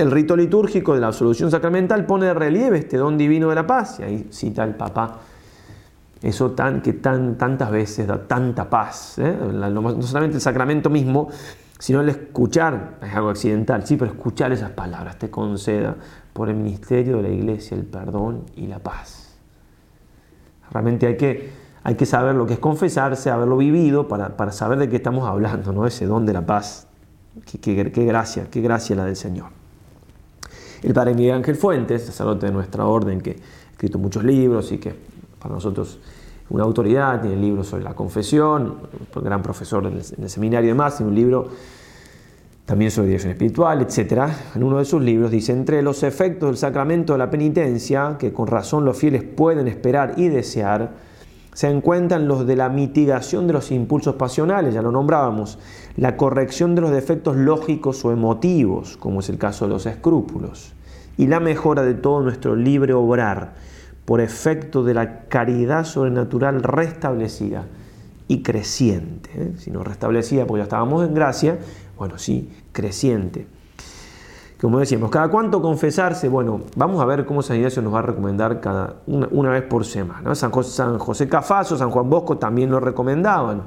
El 0.00 0.10
rito 0.10 0.34
litúrgico 0.34 0.94
de 0.94 1.00
la 1.00 1.08
absolución 1.08 1.50
sacramental 1.50 2.06
pone 2.06 2.26
de 2.26 2.34
relieve 2.34 2.78
este 2.78 2.96
don 2.96 3.18
divino 3.18 3.50
de 3.50 3.54
la 3.54 3.66
paz, 3.66 4.00
y 4.00 4.02
ahí 4.02 4.28
cita 4.30 4.64
el 4.64 4.74
Papa 4.74 5.18
Eso 6.22 6.52
tan, 6.52 6.80
que 6.80 6.94
tan, 6.94 7.36
tantas 7.36 7.70
veces 7.70 8.06
da 8.06 8.26
tanta 8.26 8.68
paz. 8.68 9.18
¿eh? 9.18 9.36
No 9.52 10.02
solamente 10.02 10.36
el 10.36 10.40
sacramento 10.40 10.88
mismo, 10.88 11.28
sino 11.78 12.00
el 12.00 12.08
escuchar, 12.08 12.98
es 13.02 13.14
algo 13.14 13.28
accidental, 13.28 13.86
sí, 13.86 13.96
pero 13.96 14.12
escuchar 14.12 14.52
esas 14.52 14.70
palabras 14.70 15.18
te 15.18 15.28
conceda 15.28 15.96
por 16.32 16.48
el 16.48 16.56
ministerio 16.56 17.18
de 17.18 17.22
la 17.24 17.28
iglesia 17.28 17.76
el 17.76 17.84
perdón 17.84 18.44
y 18.56 18.68
la 18.68 18.78
paz. 18.78 19.34
Realmente 20.70 21.08
hay 21.08 21.16
que, 21.18 21.50
hay 21.82 21.94
que 21.94 22.06
saber 22.06 22.36
lo 22.36 22.46
que 22.46 22.54
es 22.54 22.58
confesarse, 22.58 23.30
haberlo 23.30 23.58
vivido 23.58 24.08
para, 24.08 24.52
saber 24.52 24.78
de 24.78 24.88
qué 24.88 24.96
estamos 24.96 25.28
hablando, 25.28 25.72
¿no? 25.72 25.86
ese 25.86 26.06
don 26.06 26.24
de 26.24 26.32
la 26.32 26.46
paz. 26.46 26.86
Qué 27.60 27.74
gracia, 27.74 28.46
qué 28.50 28.60
gracia 28.62 28.96
la 28.96 29.04
del 29.04 29.16
Señor. 29.16 29.59
El 30.82 30.94
padre 30.94 31.14
Miguel 31.14 31.34
Ángel 31.34 31.56
Fuentes, 31.56 32.02
sacerdote 32.02 32.46
de 32.46 32.52
nuestra 32.52 32.86
orden, 32.86 33.20
que 33.20 33.30
ha 33.32 33.70
escrito 33.72 33.98
muchos 33.98 34.24
libros 34.24 34.72
y 34.72 34.78
que 34.78 34.94
para 35.38 35.54
nosotros 35.54 35.98
una 36.50 36.64
autoridad, 36.64 37.20
tiene 37.20 37.36
libros 37.36 37.68
sobre 37.68 37.84
la 37.84 37.94
confesión, 37.94 38.78
un 39.14 39.22
gran 39.22 39.40
profesor 39.40 39.86
en 39.86 39.94
el, 40.24 40.30
seminario 40.30 40.68
de 40.70 40.74
más, 40.74 40.96
tiene 40.96 41.10
un 41.10 41.16
libro 41.16 41.48
también 42.64 42.90
sobre 42.90 43.08
dirección 43.08 43.32
espiritual, 43.32 43.82
etc. 43.82 44.32
En 44.54 44.62
uno 44.62 44.78
de 44.78 44.84
sus 44.84 45.00
libros 45.00 45.30
dice, 45.30 45.52
entre 45.52 45.80
los 45.82 46.02
efectos 46.02 46.48
del 46.48 46.56
sacramento 46.56 47.12
de 47.12 47.18
la 47.20 47.30
penitencia, 47.30 48.16
que 48.18 48.32
con 48.32 48.46
razón 48.48 48.84
los 48.84 48.96
fieles 48.96 49.22
pueden 49.22 49.68
esperar 49.68 50.14
y 50.16 50.28
desear, 50.28 50.90
se 51.60 51.68
encuentran 51.68 52.26
los 52.26 52.46
de 52.46 52.56
la 52.56 52.70
mitigación 52.70 53.46
de 53.46 53.52
los 53.52 53.70
impulsos 53.70 54.14
pasionales, 54.14 54.72
ya 54.72 54.80
lo 54.80 54.90
nombrábamos, 54.92 55.58
la 55.94 56.16
corrección 56.16 56.74
de 56.74 56.80
los 56.80 56.90
defectos 56.90 57.36
lógicos 57.36 58.02
o 58.02 58.12
emotivos, 58.12 58.96
como 58.96 59.20
es 59.20 59.28
el 59.28 59.36
caso 59.36 59.66
de 59.66 59.74
los 59.74 59.84
escrúpulos, 59.84 60.72
y 61.18 61.26
la 61.26 61.38
mejora 61.38 61.82
de 61.82 61.92
todo 61.92 62.22
nuestro 62.22 62.56
libre 62.56 62.94
obrar, 62.94 63.56
por 64.06 64.22
efecto 64.22 64.82
de 64.84 64.94
la 64.94 65.24
caridad 65.24 65.84
sobrenatural 65.84 66.62
restablecida 66.62 67.66
y 68.26 68.42
creciente. 68.42 69.28
¿eh? 69.34 69.52
Si 69.58 69.70
no 69.70 69.84
restablecida 69.84 70.46
porque 70.46 70.60
ya 70.60 70.64
estábamos 70.64 71.06
en 71.06 71.12
gracia, 71.12 71.58
bueno, 71.98 72.16
sí, 72.16 72.48
creciente. 72.72 73.46
Como 74.60 74.78
decíamos, 74.78 75.10
¿cada 75.10 75.28
cuánto 75.28 75.62
confesarse? 75.62 76.28
Bueno, 76.28 76.60
vamos 76.76 77.00
a 77.00 77.06
ver 77.06 77.24
cómo 77.24 77.42
San 77.42 77.56
Ignacio 77.56 77.80
nos 77.80 77.94
va 77.94 78.00
a 78.00 78.02
recomendar 78.02 78.60
cada 78.60 78.96
una, 79.06 79.50
vez 79.50 79.62
por 79.62 79.86
semana. 79.86 80.34
San, 80.34 80.50
José, 80.50 80.70
San 80.70 80.98
José 80.98 81.28
Cafaso, 81.28 81.78
San 81.78 81.90
Juan 81.90 82.10
Bosco 82.10 82.36
también 82.36 82.70
lo 82.70 82.78
recomendaban 82.78 83.62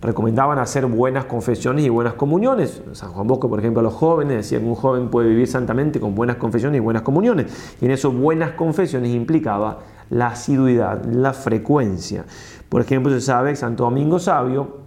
recomendaban 0.00 0.58
hacer 0.58 0.86
buenas 0.86 1.26
confesiones 1.26 1.84
y 1.84 1.88
buenas 1.88 2.14
comuniones. 2.14 2.82
San 2.92 3.12
Juan 3.12 3.26
Bosco, 3.26 3.48
por 3.48 3.58
ejemplo, 3.58 3.80
a 3.80 3.82
los 3.82 3.94
jóvenes 3.94 4.36
decía 4.36 4.58
que 4.58 4.64
un 4.64 4.74
joven 4.74 5.10
puede 5.10 5.28
vivir 5.28 5.46
santamente 5.46 6.00
con 6.00 6.14
buenas 6.14 6.36
confesiones 6.36 6.78
y 6.78 6.80
buenas 6.80 7.02
comuniones. 7.02 7.74
Y 7.80 7.84
en 7.84 7.90
eso 7.90 8.10
buenas 8.10 8.52
confesiones 8.52 9.10
implicaba 9.10 9.80
la 10.08 10.28
asiduidad, 10.28 11.04
la 11.04 11.32
frecuencia. 11.32 12.24
Por 12.68 12.80
ejemplo, 12.80 13.12
se 13.12 13.20
sabe 13.20 13.50
que 13.50 13.56
Santo 13.56 13.84
Domingo 13.84 14.18
Sabio 14.18 14.78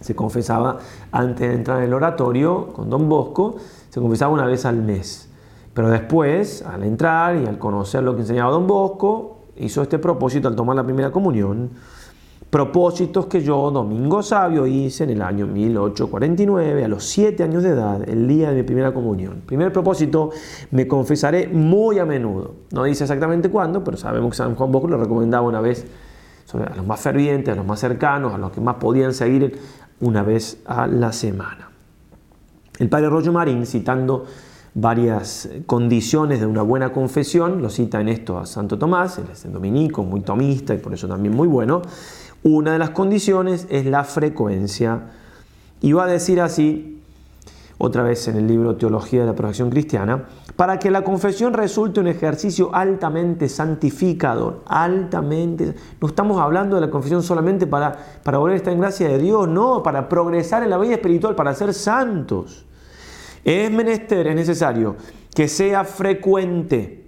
se 0.00 0.16
confesaba 0.16 0.78
antes 1.12 1.48
de 1.48 1.54
entrar 1.54 1.78
en 1.78 1.84
el 1.84 1.94
oratorio 1.94 2.68
con 2.68 2.90
Don 2.90 3.08
Bosco, 3.08 3.56
se 3.92 4.00
confesaba 4.00 4.32
una 4.32 4.46
vez 4.46 4.64
al 4.64 4.80
mes. 4.80 5.28
Pero 5.74 5.90
después, 5.90 6.62
al 6.62 6.82
entrar 6.82 7.36
y 7.36 7.44
al 7.44 7.58
conocer 7.58 8.02
lo 8.02 8.14
que 8.14 8.22
enseñaba 8.22 8.50
Don 8.50 8.66
Bosco, 8.66 9.40
hizo 9.58 9.82
este 9.82 9.98
propósito 9.98 10.48
al 10.48 10.56
tomar 10.56 10.76
la 10.76 10.82
primera 10.82 11.12
comunión 11.12 11.68
propósitos 12.48 13.26
que 13.26 13.42
yo, 13.42 13.70
Domingo 13.70 14.22
Sabio, 14.22 14.66
hice 14.66 15.04
en 15.04 15.10
el 15.10 15.22
año 15.22 15.46
1849, 15.46 16.84
a 16.84 16.88
los 16.88 17.04
7 17.04 17.42
años 17.42 17.62
de 17.62 17.70
edad, 17.70 18.08
el 18.08 18.28
día 18.28 18.50
de 18.50 18.56
mi 18.56 18.62
primera 18.62 18.92
comunión. 18.92 19.42
Primer 19.44 19.72
propósito, 19.72 20.30
me 20.70 20.86
confesaré 20.86 21.48
muy 21.48 21.98
a 21.98 22.06
menudo. 22.06 22.54
No 22.70 22.84
dice 22.84 23.04
exactamente 23.04 23.50
cuándo, 23.50 23.84
pero 23.84 23.98
sabemos 23.98 24.30
que 24.30 24.36
San 24.36 24.54
Juan 24.54 24.72
Bosco 24.72 24.88
lo 24.88 24.98
recomendaba 24.98 25.46
una 25.46 25.60
vez 25.60 25.86
a 26.52 26.76
los 26.76 26.86
más 26.86 27.00
fervientes, 27.00 27.52
a 27.52 27.56
los 27.56 27.66
más 27.66 27.80
cercanos, 27.80 28.34
a 28.34 28.38
los 28.38 28.50
que 28.52 28.60
más 28.60 28.76
podían 28.76 29.14
seguir 29.14 29.58
una 30.00 30.22
vez 30.22 30.60
a 30.66 30.86
la 30.86 31.12
semana. 31.12 31.71
El 32.78 32.88
padre 32.88 33.08
Rollo 33.08 33.32
Marín, 33.32 33.66
citando 33.66 34.26
varias 34.74 35.48
condiciones 35.66 36.40
de 36.40 36.46
una 36.46 36.62
buena 36.62 36.92
confesión, 36.92 37.60
lo 37.60 37.68
cita 37.68 38.00
en 38.00 38.08
esto 38.08 38.38
a 38.38 38.46
Santo 38.46 38.78
Tomás, 38.78 39.18
él 39.18 39.26
es 39.30 39.52
dominico, 39.52 40.02
muy 40.02 40.22
tomista 40.22 40.74
y 40.74 40.78
por 40.78 40.94
eso 40.94 41.06
también 41.06 41.34
muy 41.34 41.48
bueno, 41.48 41.82
una 42.42 42.72
de 42.72 42.78
las 42.78 42.90
condiciones 42.90 43.66
es 43.70 43.86
la 43.86 44.04
frecuencia. 44.04 45.02
Y 45.80 45.92
va 45.92 46.04
a 46.04 46.06
decir 46.06 46.40
así, 46.40 47.01
otra 47.78 48.02
vez 48.02 48.28
en 48.28 48.36
el 48.36 48.46
libro 48.46 48.76
Teología 48.76 49.20
de 49.20 49.26
la 49.26 49.34
Profesión 49.34 49.70
Cristiana, 49.70 50.24
para 50.56 50.78
que 50.78 50.90
la 50.90 51.02
confesión 51.02 51.52
resulte 51.52 52.00
un 52.00 52.08
ejercicio 52.08 52.74
altamente 52.74 53.48
santificador, 53.48 54.62
altamente... 54.66 55.74
No 56.00 56.08
estamos 56.08 56.40
hablando 56.40 56.76
de 56.76 56.82
la 56.82 56.90
confesión 56.90 57.22
solamente 57.22 57.66
para, 57.66 57.92
para 58.22 58.38
volver 58.38 58.54
a 58.54 58.56
estar 58.56 58.72
en 58.72 58.80
gracia 58.80 59.08
de 59.08 59.18
Dios, 59.18 59.48
no, 59.48 59.82
para 59.82 60.08
progresar 60.08 60.62
en 60.62 60.70
la 60.70 60.78
vida 60.78 60.94
espiritual, 60.94 61.34
para 61.34 61.54
ser 61.54 61.74
santos. 61.74 62.66
Es 63.44 63.70
menester, 63.70 64.26
es 64.28 64.36
necesario 64.36 64.96
que 65.34 65.48
sea 65.48 65.84
frecuente 65.84 67.01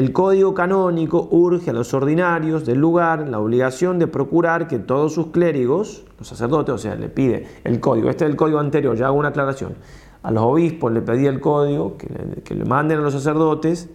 el 0.00 0.14
código 0.14 0.54
canónico 0.54 1.28
urge 1.30 1.68
a 1.68 1.72
los 1.74 1.92
ordinarios 1.92 2.64
del 2.64 2.78
lugar 2.78 3.28
la 3.28 3.38
obligación 3.38 3.98
de 3.98 4.06
procurar 4.06 4.66
que 4.66 4.78
todos 4.78 5.12
sus 5.12 5.26
clérigos, 5.26 6.06
los 6.18 6.26
sacerdotes, 6.26 6.74
o 6.74 6.78
sea, 6.78 6.94
le 6.94 7.10
pide 7.10 7.46
el 7.64 7.80
código, 7.80 8.08
este 8.08 8.24
es 8.24 8.30
el 8.30 8.36
código 8.36 8.60
anterior, 8.60 8.96
ya 8.96 9.08
hago 9.08 9.18
una 9.18 9.28
aclaración, 9.28 9.74
a 10.22 10.30
los 10.30 10.42
obispos 10.42 10.90
le 10.90 11.02
pedí 11.02 11.26
el 11.26 11.38
código, 11.38 11.98
que 11.98 12.54
le, 12.54 12.64
manden 12.64 13.00
a 13.00 13.02
los 13.02 13.12
sacerdotes, 13.12 13.90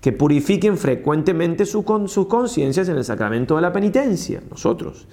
que 0.00 0.10
purifiquen 0.10 0.76
frecuentemente 0.76 1.64
sus 1.64 1.84
conciencias 1.84 2.88
en 2.88 2.96
el 2.96 3.04
sacramento 3.04 3.54
de 3.54 3.62
la 3.62 3.72
penitencia, 3.72 4.42
nosotros. 4.50 5.06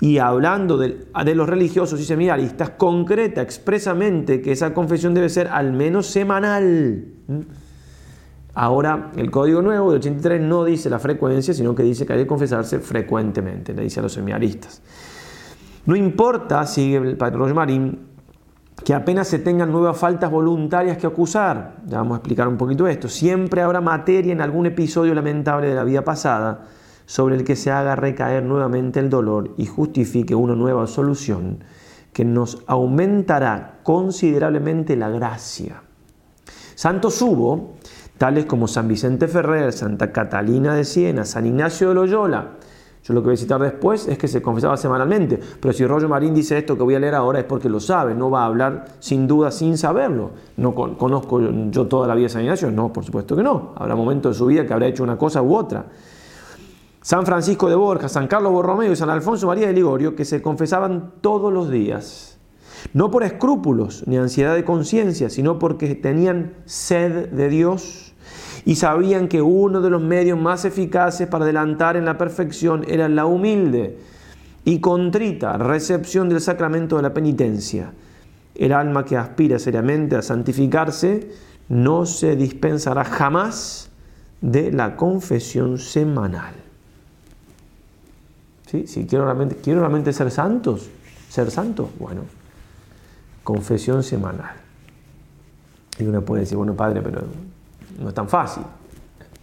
Y 0.00 0.16
hablando 0.16 0.78
de, 0.78 1.08
de, 1.24 1.34
los 1.34 1.46
religiosos 1.46 2.00
y 2.00 2.06
seminaristas, 2.06 2.70
concreta 2.70 3.42
expresamente 3.42 4.40
que 4.40 4.52
esa 4.52 4.72
confesión 4.72 5.12
debe 5.12 5.28
ser 5.28 5.48
al 5.48 5.74
menos 5.74 6.06
semanal. 6.06 7.04
Ahora, 8.60 9.12
el 9.14 9.30
código 9.30 9.62
nuevo 9.62 9.92
de 9.92 9.98
83 9.98 10.40
no 10.40 10.64
dice 10.64 10.90
la 10.90 10.98
frecuencia, 10.98 11.54
sino 11.54 11.76
que 11.76 11.84
dice 11.84 12.04
que 12.04 12.14
hay 12.14 12.18
que 12.18 12.26
confesarse 12.26 12.80
frecuentemente, 12.80 13.72
le 13.72 13.82
dice 13.82 14.00
a 14.00 14.02
los 14.02 14.12
seminaristas. 14.12 14.82
No 15.86 15.94
importa, 15.94 16.66
sigue 16.66 16.96
el 16.96 17.16
padre 17.16 17.36
Rosmarín, 17.36 18.00
que 18.84 18.94
apenas 18.94 19.28
se 19.28 19.38
tengan 19.38 19.70
nuevas 19.70 19.96
faltas 19.96 20.28
voluntarias 20.32 20.98
que 20.98 21.06
acusar. 21.06 21.76
Ya 21.86 21.98
vamos 21.98 22.16
a 22.16 22.18
explicar 22.18 22.48
un 22.48 22.56
poquito 22.56 22.88
esto. 22.88 23.08
Siempre 23.08 23.62
habrá 23.62 23.80
materia 23.80 24.32
en 24.32 24.40
algún 24.40 24.66
episodio 24.66 25.14
lamentable 25.14 25.68
de 25.68 25.76
la 25.76 25.84
vida 25.84 26.02
pasada 26.02 26.64
sobre 27.06 27.36
el 27.36 27.44
que 27.44 27.54
se 27.54 27.70
haga 27.70 27.94
recaer 27.94 28.42
nuevamente 28.42 28.98
el 28.98 29.08
dolor 29.08 29.54
y 29.56 29.66
justifique 29.66 30.34
una 30.34 30.56
nueva 30.56 30.88
solución 30.88 31.62
que 32.12 32.24
nos 32.24 32.60
aumentará 32.66 33.78
considerablemente 33.84 34.96
la 34.96 35.10
gracia. 35.10 35.82
Santo 36.74 37.10
Subo 37.10 37.77
tales 38.18 38.44
como 38.46 38.68
San 38.68 38.88
Vicente 38.88 39.28
Ferrer, 39.28 39.72
Santa 39.72 40.12
Catalina 40.12 40.74
de 40.74 40.84
Siena, 40.84 41.24
San 41.24 41.46
Ignacio 41.46 41.88
de 41.88 41.94
Loyola. 41.94 42.48
Yo 43.04 43.14
lo 43.14 43.22
que 43.22 43.26
voy 43.26 43.34
a 43.34 43.38
citar 43.38 43.60
después 43.62 44.06
es 44.08 44.18
que 44.18 44.28
se 44.28 44.42
confesaba 44.42 44.76
semanalmente, 44.76 45.40
pero 45.60 45.72
si 45.72 45.86
Rollo 45.86 46.08
Marín 46.08 46.34
dice 46.34 46.58
esto 46.58 46.76
que 46.76 46.82
voy 46.82 46.94
a 46.94 46.98
leer 46.98 47.14
ahora 47.14 47.38
es 47.38 47.44
porque 47.46 47.68
lo 47.68 47.80
sabe, 47.80 48.14
no 48.14 48.30
va 48.30 48.42
a 48.42 48.46
hablar 48.46 48.84
sin 48.98 49.26
duda 49.26 49.50
sin 49.50 49.78
saberlo. 49.78 50.32
No 50.58 50.74
conozco 50.74 51.40
yo 51.70 51.86
toda 51.86 52.06
la 52.06 52.14
vida 52.14 52.24
de 52.24 52.30
San 52.30 52.42
Ignacio, 52.42 52.70
no, 52.70 52.92
por 52.92 53.04
supuesto 53.04 53.34
que 53.34 53.42
no. 53.42 53.72
Habrá 53.76 53.94
momentos 53.94 54.34
de 54.34 54.38
su 54.38 54.46
vida 54.46 54.66
que 54.66 54.72
habrá 54.74 54.88
hecho 54.88 55.04
una 55.04 55.16
cosa 55.16 55.40
u 55.40 55.54
otra. 55.54 55.86
San 57.00 57.24
Francisco 57.24 57.70
de 57.70 57.76
Borja, 57.76 58.08
San 58.08 58.26
Carlos 58.26 58.52
Borromeo 58.52 58.92
y 58.92 58.96
San 58.96 59.08
Alfonso 59.08 59.46
María 59.46 59.68
de 59.68 59.72
Ligorio, 59.72 60.14
que 60.14 60.26
se 60.26 60.42
confesaban 60.42 61.12
todos 61.22 61.50
los 61.50 61.70
días, 61.70 62.38
no 62.92 63.10
por 63.10 63.22
escrúpulos 63.22 64.04
ni 64.06 64.18
ansiedad 64.18 64.54
de 64.54 64.64
conciencia, 64.64 65.30
sino 65.30 65.58
porque 65.58 65.94
tenían 65.94 66.54
sed 66.66 67.30
de 67.30 67.48
Dios 67.48 68.07
y 68.64 68.76
sabían 68.76 69.28
que 69.28 69.42
uno 69.42 69.80
de 69.80 69.90
los 69.90 70.02
medios 70.02 70.38
más 70.38 70.64
eficaces 70.64 71.26
para 71.28 71.44
adelantar 71.44 71.96
en 71.96 72.04
la 72.04 72.18
perfección 72.18 72.84
era 72.88 73.08
la 73.08 73.26
humilde 73.26 73.98
y 74.64 74.80
contrita 74.80 75.56
recepción 75.56 76.28
del 76.28 76.40
sacramento 76.40 76.96
de 76.96 77.02
la 77.02 77.14
penitencia. 77.14 77.92
El 78.54 78.72
alma 78.72 79.04
que 79.04 79.16
aspira 79.16 79.58
seriamente 79.58 80.16
a 80.16 80.22
santificarse 80.22 81.30
no 81.68 82.06
se 82.06 82.36
dispensará 82.36 83.04
jamás 83.04 83.90
de 84.40 84.72
la 84.72 84.96
confesión 84.96 85.78
semanal. 85.78 86.54
¿Sí? 88.66 88.86
Si 88.86 89.06
quiero 89.06 89.24
realmente, 89.24 89.56
quiero 89.56 89.80
realmente 89.80 90.12
ser 90.12 90.30
santos, 90.30 90.90
ser 91.28 91.50
santo, 91.50 91.90
bueno, 91.98 92.22
confesión 93.42 94.02
semanal. 94.02 94.56
Y 95.98 96.04
uno 96.04 96.22
puede 96.22 96.42
decir, 96.42 96.56
bueno, 96.56 96.74
padre, 96.74 97.00
pero 97.02 97.22
no 97.98 98.08
es 98.08 98.14
tan 98.14 98.28
fácil. 98.28 98.62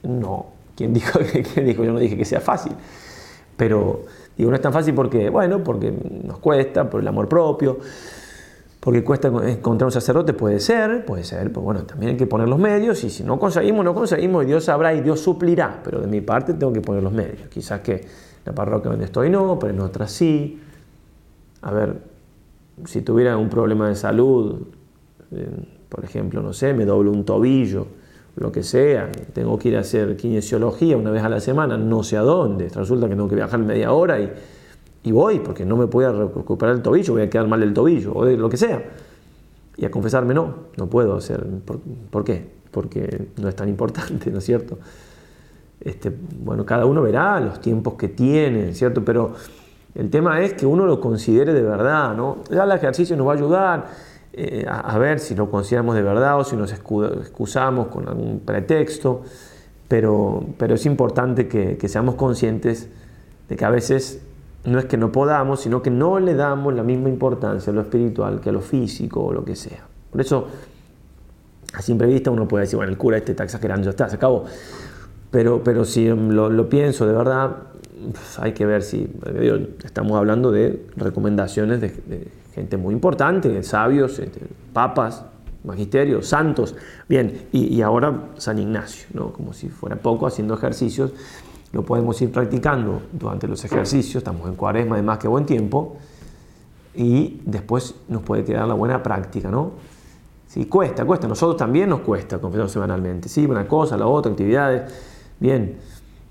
No, 0.03 0.47
¿quién 0.76 0.93
dijo, 0.93 1.20
¿quién 1.53 1.66
dijo? 1.66 1.84
Yo 1.84 1.93
no 1.93 1.99
dije 1.99 2.18
que 2.18 2.26
sea 2.26 2.41
fácil. 2.41 2.74
Pero 3.58 4.06
digo, 4.38 4.49
no 4.49 4.56
es 4.56 4.62
tan 4.62 4.74
fácil 4.74 4.93
porque, 4.93 5.30
bueno, 5.30 5.64
porque 5.64 5.91
nos 6.24 6.39
cuesta, 6.39 6.89
por 6.89 7.01
el 7.01 7.08
amor 7.08 7.28
propio, 7.28 7.80
porque 8.80 9.03
cuesta 9.03 9.30
encontrar 9.30 9.88
un 9.88 9.91
sacerdote, 9.91 10.34
puede 10.34 10.60
ser, 10.60 11.06
puede 11.06 11.24
ser, 11.24 11.51
pues 11.51 11.64
bueno, 11.64 11.84
también 11.86 12.12
hay 12.12 12.18
que 12.18 12.28
poner 12.28 12.47
los 12.47 12.60
medios 12.60 13.03
y 13.03 13.10
si 13.10 13.24
no 13.24 13.39
conseguimos, 13.39 13.84
no 13.84 13.95
conseguimos 13.95 14.43
y 14.43 14.47
Dios 14.47 14.66
sabrá 14.66 14.93
y 14.93 15.01
Dios 15.01 15.22
suplirá, 15.22 15.82
pero 15.84 16.01
de 16.01 16.08
mi 16.08 16.22
parte 16.22 16.53
tengo 16.53 16.72
que 16.72 16.82
poner 16.82 17.01
los 17.01 17.14
medios. 17.14 17.47
Quizás 17.49 17.82
que 17.82 18.06
la 18.45 18.53
parroquia 18.53 18.91
donde 18.91 19.06
estoy 19.06 19.30
no, 19.30 19.58
pero 19.58 19.74
en 19.74 19.80
otras 19.80 20.12
sí. 20.12 20.62
A 21.64 21.72
ver, 21.72 21.99
si 22.86 23.01
tuviera 23.01 23.38
un 23.38 23.49
problema 23.49 23.89
de 23.89 23.95
salud, 23.95 24.68
por 25.89 26.03
ejemplo, 26.03 26.43
no 26.43 26.53
sé, 26.53 26.74
me 26.74 26.86
doblo 26.86 27.12
un 27.12 27.26
tobillo, 27.26 27.88
lo 28.36 28.52
que 28.52 28.64
sea, 28.64 29.12
tengo 29.34 29.58
que 29.58 29.70
ir 29.70 29.78
a 29.78 29.80
hacer 29.80 30.18
kinesiología 30.18 30.98
una 30.98 31.12
vez 31.12 31.24
a 31.24 31.30
la 31.30 31.40
semana, 31.40 31.78
no 31.78 32.04
sé 32.04 32.18
a 32.18 32.22
dónde, 32.22 32.70
resulta 32.70 33.08
que 33.08 33.16
tengo 33.16 33.30
que 33.30 33.36
viajar 33.36 33.60
media 33.60 33.94
hora 33.94 34.20
y, 34.20 34.30
y 35.04 35.12
voy, 35.12 35.40
porque 35.40 35.66
no 35.66 35.78
me 35.78 35.88
puedo 35.88 36.30
recuperar 36.30 36.76
el 36.76 36.82
tobillo, 36.82 37.14
voy 37.14 37.22
a 37.22 37.30
quedar 37.30 37.48
mal 37.48 37.62
el 37.64 37.74
tobillo, 37.74 38.14
o 38.14 38.26
lo 38.26 38.50
que 38.50 38.58
sea. 38.58 38.84
Y 39.78 39.86
a 39.86 39.92
confesarme 39.92 40.34
no, 40.34 40.56
no 40.78 40.88
puedo 40.88 41.16
hacer. 41.16 41.46
¿Por, 42.10 42.24
qué? 42.24 42.50
Porque 42.72 43.28
no 43.38 43.48
es 43.48 43.56
tan 43.56 43.70
importante, 43.70 44.32
¿no 44.32 44.40
es 44.40 44.44
cierto? 44.44 44.80
Este, 45.80 46.12
bueno, 46.40 46.66
cada 46.66 46.86
uno 46.86 47.02
verá 47.02 47.40
los 47.40 47.62
tiempos 47.62 47.94
que 47.94 48.08
tiene, 48.08 48.74
¿cierto? 48.74 49.06
Pero 49.06 49.34
el 49.94 50.10
tema 50.10 50.42
es 50.42 50.54
que 50.54 50.66
uno 50.66 50.86
lo 50.86 51.00
considere 51.00 51.54
de 51.54 51.62
verdad, 51.62 52.16
¿no? 52.16 52.38
Ya 52.50 52.64
el 52.64 52.72
ejercicio 52.72 53.16
nos 53.16 53.28
va 53.28 53.34
a 53.34 53.36
ayudar 53.36 53.86
eh, 54.38 54.66
a, 54.68 54.98
ver 54.98 55.20
si 55.20 55.36
lo 55.36 55.50
consideramos 55.50 55.96
de 55.96 56.02
verdad 56.02 56.40
o 56.40 56.44
si 56.44 56.56
nos 56.56 56.72
excusamos 56.72 57.88
con 57.88 58.08
algún 58.08 58.42
pretexto, 58.42 59.24
pero, 59.88 60.44
pero 60.58 60.76
es 60.76 60.86
importante 60.86 61.48
que, 61.48 61.78
que 61.78 61.88
seamos 61.88 62.16
conscientes 62.16 62.90
de 63.48 63.56
que 63.56 63.66
a 63.66 63.70
veces 63.70 64.22
no 64.66 64.80
es 64.80 64.86
que 64.86 64.98
no 64.98 65.12
podamos, 65.12 65.62
sino 65.62 65.82
que 65.82 65.92
no 65.92 66.20
le 66.20 66.34
damos 66.34 66.74
la 66.74 66.84
misma 66.84 67.10
importancia 67.10 67.72
a 67.72 67.74
lo 67.74 67.82
espiritual 67.82 68.42
que 68.42 68.50
a 68.50 68.52
lo 68.52 68.62
físico 68.62 69.24
o 69.24 69.34
lo 69.34 69.46
que 69.46 69.56
sea. 69.56 69.86
Por 70.12 70.22
eso, 70.22 70.48
a 71.74 71.82
simple 71.82 72.08
vista 72.08 72.32
uno 72.32 72.48
puede 72.48 72.64
decir, 72.64 72.78
bueno, 72.78 72.92
el 72.92 72.98
cura 72.98 73.18
este 73.18 73.32
está 73.32 73.44
exagerando, 73.44 73.86
ya 73.86 73.92
está, 73.92 74.10
se 74.10 74.16
acabó. 74.16 74.46
Pero, 75.32 75.64
pero 75.64 75.86
si 75.86 76.08
lo, 76.08 76.70
pienso 76.70 77.06
de 77.06 77.14
verdad, 77.14 77.58
pues, 78.12 78.40
hay 78.40 78.54
que 78.54 78.66
ver 78.66 78.82
si 78.82 79.10
estamos 79.84 80.18
hablando 80.18 80.52
de 80.52 80.86
recomendaciones 80.96 81.82
de, 81.82 81.92
gente 82.56 82.78
muy 82.78 82.93
importante, 82.93 83.62
sabios, 83.64 84.18
este, 84.18 84.41
papas, 84.74 85.26
magisterios, 85.64 86.28
santos. 86.28 86.76
Bien, 87.08 87.47
y, 87.51 87.82
ahora 87.82 88.30
San 88.38 88.58
Ignacio, 88.58 89.08
¿no? 89.14 89.34
como 89.34 89.53
si 89.53 89.70
fuera 89.70 89.97
poco, 89.97 90.26
haciendo 90.26 90.53
ejercicios 90.56 91.12
lo 91.76 91.84
podemos 91.84 92.22
ir 92.22 92.32
practicando 92.32 93.01
durante 93.12 93.49
los 93.49 93.66
ejercicios, 93.66 94.16
estamos 94.16 94.47
en 94.47 94.56
cuaresma 94.56 94.95
de 94.95 95.01
más 95.01 95.18
que 95.18 95.28
buen 95.28 95.45
tiempo, 95.45 95.97
y 96.95 97.41
después 97.45 97.95
nos 98.08 98.22
puede 98.22 98.45
quedar 98.45 98.66
la 98.66 98.76
buena 98.76 99.03
práctica, 99.03 99.51
¿no? 99.51 99.72
Sí, 100.47 100.68
cuesta, 100.68 101.03
cuesta, 101.03 101.28
nosotros 101.28 101.58
también 101.58 101.89
nos 101.89 101.99
cuesta 101.99 102.39
confesar 102.39 102.70
semanalmente, 102.70 103.28
sí, 103.28 103.45
una 103.45 103.68
cosa, 103.68 103.97
la 103.97 104.08
otra, 104.08 104.32
actividades, 104.32 104.89
bien. 105.38 105.76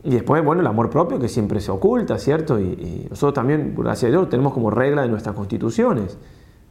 Y 0.05 0.11
después, 0.11 0.45
bueno, 0.45 0.61
el 0.61 0.67
amor 0.67 0.91
propio 0.91 1.19
que 1.19 1.29
siempre 1.29 1.61
se 1.61 1.71
oculta, 1.71 2.19
¿cierto? 2.19 2.61
Y, 2.61 3.07
nosotros 3.09 3.33
también, 3.33 3.75
gracias 3.77 4.11
a 4.11 4.13
Dios, 4.13 4.29
tenemos 4.29 4.53
como 4.53 4.71
regla 4.71 5.01
de 5.01 5.09
nuestras 5.09 5.35
constituciones, 5.35 6.19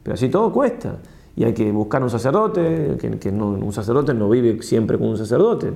pero 0.04 0.14
así 0.14 0.30
todo 0.30 0.52
cuesta. 0.54 0.98
Y 1.36 1.44
hay 1.44 1.54
que 1.54 1.72
buscar 1.72 2.04
un 2.04 2.12
sacerdote, 2.12 2.96
que, 3.00 3.30
un 3.30 3.74
sacerdote 3.74 4.14
no 4.14 4.30
vive 4.30 4.62
siempre 4.62 5.00
con 5.00 5.08
un 5.08 5.18
sacerdote, 5.18 5.74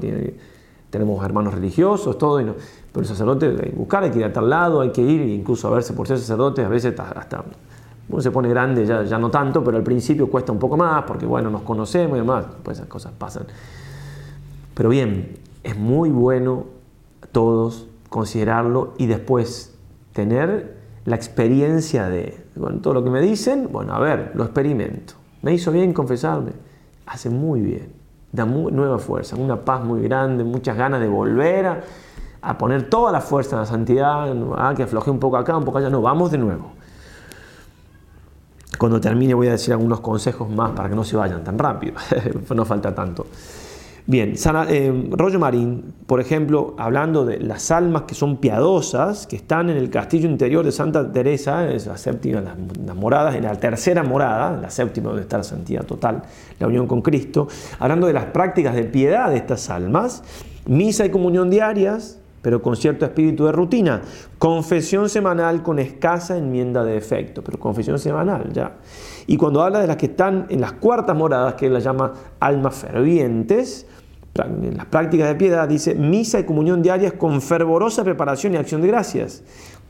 tenemos 0.91 1.25
hermanos 1.25 1.55
religiosos, 1.55 2.15
todo, 2.19 2.39
y 2.39 2.43
no, 2.43 2.53
pero 2.91 3.01
el 3.01 3.07
sacerdote 3.07 3.47
hay 3.47 3.71
que 3.71 3.75
buscar, 3.75 4.03
hay 4.03 4.11
que 4.11 4.19
ir 4.19 4.25
a 4.25 4.31
tal 4.31 4.47
lado, 4.47 4.81
hay 4.81 4.91
que 4.91 5.01
ir, 5.01 5.21
incluso 5.21 5.67
a 5.67 5.71
verse 5.71 5.93
por 5.93 6.07
ser 6.07 6.19
sacerdote, 6.19 6.63
a 6.63 6.69
veces 6.69 6.97
hasta 6.99 7.43
uno 8.07 8.21
se 8.21 8.29
pone 8.29 8.49
grande, 8.49 8.85
ya, 8.85 9.03
ya 9.03 9.17
no 9.17 9.31
tanto, 9.31 9.63
pero 9.63 9.77
al 9.77 9.83
principio 9.83 10.29
cuesta 10.29 10.51
un 10.51 10.59
poco 10.59 10.77
más, 10.77 11.03
porque 11.05 11.25
bueno, 11.25 11.49
nos 11.49 11.63
conocemos 11.63 12.17
y 12.17 12.19
demás, 12.19 12.45
pues 12.61 12.77
esas 12.77 12.87
cosas 12.87 13.13
pasan. 13.17 13.47
Pero 14.75 14.89
bien, 14.89 15.39
es 15.63 15.75
muy 15.75 16.11
bueno 16.11 16.76
todos 17.37 17.87
considerarlo 18.09 18.95
y 18.97 19.05
después 19.05 19.77
tener 20.11 20.75
la 21.05 21.15
experiencia 21.15 22.09
de, 22.09 22.43
bueno, 22.55 22.79
todo 22.79 22.95
lo 22.95 23.03
que 23.03 23.11
me 23.11 23.21
dicen, 23.21 23.69
bueno, 23.71 23.93
a 23.93 23.99
ver, 23.99 24.31
lo 24.33 24.43
experimento. 24.43 25.13
Me 25.43 25.53
hizo 25.53 25.71
bien 25.71 25.93
confesarme, 25.93 26.53
hace 27.05 27.29
muy 27.29 27.61
bien 27.61 27.93
da 28.31 28.45
nueva 28.45 28.97
fuerza, 28.97 29.35
una 29.35 29.63
paz 29.63 29.83
muy 29.83 30.01
grande, 30.01 30.43
muchas 30.43 30.75
ganas 30.75 30.99
de 30.99 31.07
volver 31.07 31.83
a, 32.41 32.57
poner 32.57 32.89
toda 32.89 33.11
la 33.11 33.21
fuerza 33.21 33.55
en 33.55 33.59
la 33.59 33.65
santidad, 33.67 34.35
ah, 34.57 34.73
que 34.75 34.81
afloje 34.81 35.11
un 35.11 35.19
poco 35.19 35.37
acá, 35.37 35.55
un 35.55 35.63
poco 35.63 35.77
allá, 35.77 35.91
no, 35.91 36.01
vamos 36.01 36.31
de 36.31 36.39
nuevo. 36.39 36.71
Cuando 38.79 38.99
termine 38.99 39.35
voy 39.35 39.49
a 39.49 39.51
decir 39.51 39.73
algunos 39.73 39.99
consejos 39.99 40.49
más 40.49 40.71
para 40.71 40.89
que 40.89 40.95
no 40.95 41.03
se 41.03 41.15
vayan 41.15 41.43
tan 41.43 41.59
rápido, 41.59 41.93
no 42.55 42.65
falta 42.65 42.95
tanto. 42.95 43.27
Bien, 44.09 44.35
eh, 44.69 45.07
Rollo 45.11 45.37
Marín, 45.37 45.93
por 46.05 46.21
ejemplo, 46.21 46.75
hablando 46.77 47.25
de 47.25 47.41
las 47.41 47.71
almas 47.71 48.03
que 48.03 48.15
son 48.15 48.37
piadosas, 48.37 49.27
que 49.27 49.35
están 49.35 49.69
en 49.69 49.75
el 49.75 49.89
castillo 49.89 50.29
interior 50.29 50.63
de 50.63 50.71
Santa 50.71 51.11
Teresa, 51.11 51.69
es 51.69 51.87
la 51.87 51.97
séptima, 51.97 52.39
las, 52.39 52.55
las 52.85 52.95
moradas, 52.95 53.35
en 53.35 53.43
la 53.43 53.55
tercera 53.55 54.03
morada, 54.03 54.55
la 54.61 54.69
séptima 54.69 55.09
donde 55.09 55.23
está 55.23 55.39
la 55.39 55.43
santidad 55.43 55.83
total, 55.83 56.23
la 56.57 56.67
unión 56.67 56.87
con 56.87 57.01
Cristo, 57.01 57.49
hablando 57.79 58.07
de 58.07 58.13
las 58.13 58.27
prácticas 58.27 58.75
de 58.75 58.85
piedad 58.85 59.29
de 59.29 59.35
estas 59.35 59.69
almas, 59.69 60.23
misa 60.65 61.05
y 61.05 61.09
comunión 61.09 61.49
diarias, 61.49 62.21
pero 62.41 62.61
con 62.61 62.77
cierto 62.77 63.03
espíritu 63.03 63.43
de 63.45 63.51
rutina, 63.51 64.03
confesión 64.37 65.09
semanal 65.09 65.63
con 65.63 65.79
escasa 65.79 66.37
enmienda 66.37 66.85
de 66.85 66.95
efecto, 66.95 67.43
pero 67.43 67.59
confesión 67.59 67.99
semanal 67.99 68.53
ya. 68.53 68.77
Y 69.25 69.35
cuando 69.35 69.61
habla 69.61 69.79
de 69.79 69.87
las 69.87 69.97
que 69.97 70.05
están 70.05 70.45
en 70.47 70.61
las 70.61 70.71
cuartas 70.71 71.13
moradas, 71.13 71.55
que 71.55 71.65
él 71.65 71.73
las 71.73 71.83
llama 71.83 72.13
almas 72.39 72.75
fervientes, 72.75 73.85
en 74.45 74.77
las 74.77 74.85
prácticas 74.85 75.29
de 75.29 75.35
piedad 75.35 75.67
dice 75.67 75.95
misa 75.95 76.39
y 76.39 76.43
comunión 76.43 76.81
diarias 76.81 77.13
con 77.13 77.41
fervorosa 77.41 78.03
preparación 78.03 78.53
y 78.53 78.57
acción 78.57 78.81
de 78.81 78.87
gracias, 78.87 79.43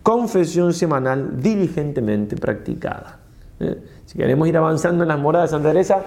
confesión 0.03 0.73
semanal 0.73 1.41
diligentemente 1.41 2.35
practicada. 2.35 3.19
¿Eh? 3.59 3.81
Si 4.05 4.17
queremos 4.17 4.47
ir 4.47 4.57
avanzando 4.57 5.03
en 5.03 5.09
las 5.09 5.19
moradas 5.19 5.49
de 5.49 5.55
Santa 5.55 5.69
Teresa, 5.69 6.01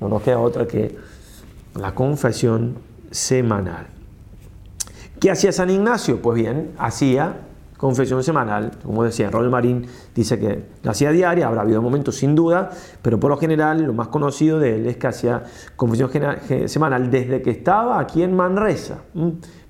no 0.00 0.08
nos 0.08 0.22
queda 0.22 0.38
otra 0.38 0.66
que 0.66 0.96
la 1.74 1.94
confesión 1.94 2.76
semanal. 3.10 3.86
¿Qué 5.20 5.30
hacía 5.30 5.52
San 5.52 5.70
Ignacio? 5.70 6.20
Pues 6.20 6.36
bien, 6.36 6.72
hacía 6.78 7.36
confesión 7.82 8.22
semanal, 8.22 8.70
como 8.84 9.02
decía, 9.02 9.28
Raúl 9.28 9.50
Marín 9.50 9.84
dice 10.14 10.38
que 10.38 10.66
la 10.84 10.92
hacía 10.92 11.10
diaria, 11.10 11.48
habrá 11.48 11.62
habido 11.62 11.82
momentos 11.82 12.14
sin 12.14 12.36
duda, 12.36 12.70
pero 13.02 13.18
por 13.18 13.28
lo 13.28 13.36
general 13.36 13.82
lo 13.82 13.92
más 13.92 14.06
conocido 14.06 14.60
de 14.60 14.76
él 14.76 14.86
es 14.86 14.98
que 14.98 15.08
hacía 15.08 15.42
confesión 15.74 16.08
semanal 16.66 17.10
desde 17.10 17.42
que 17.42 17.50
estaba 17.50 17.98
aquí 17.98 18.22
en 18.22 18.36
Manresa. 18.36 18.98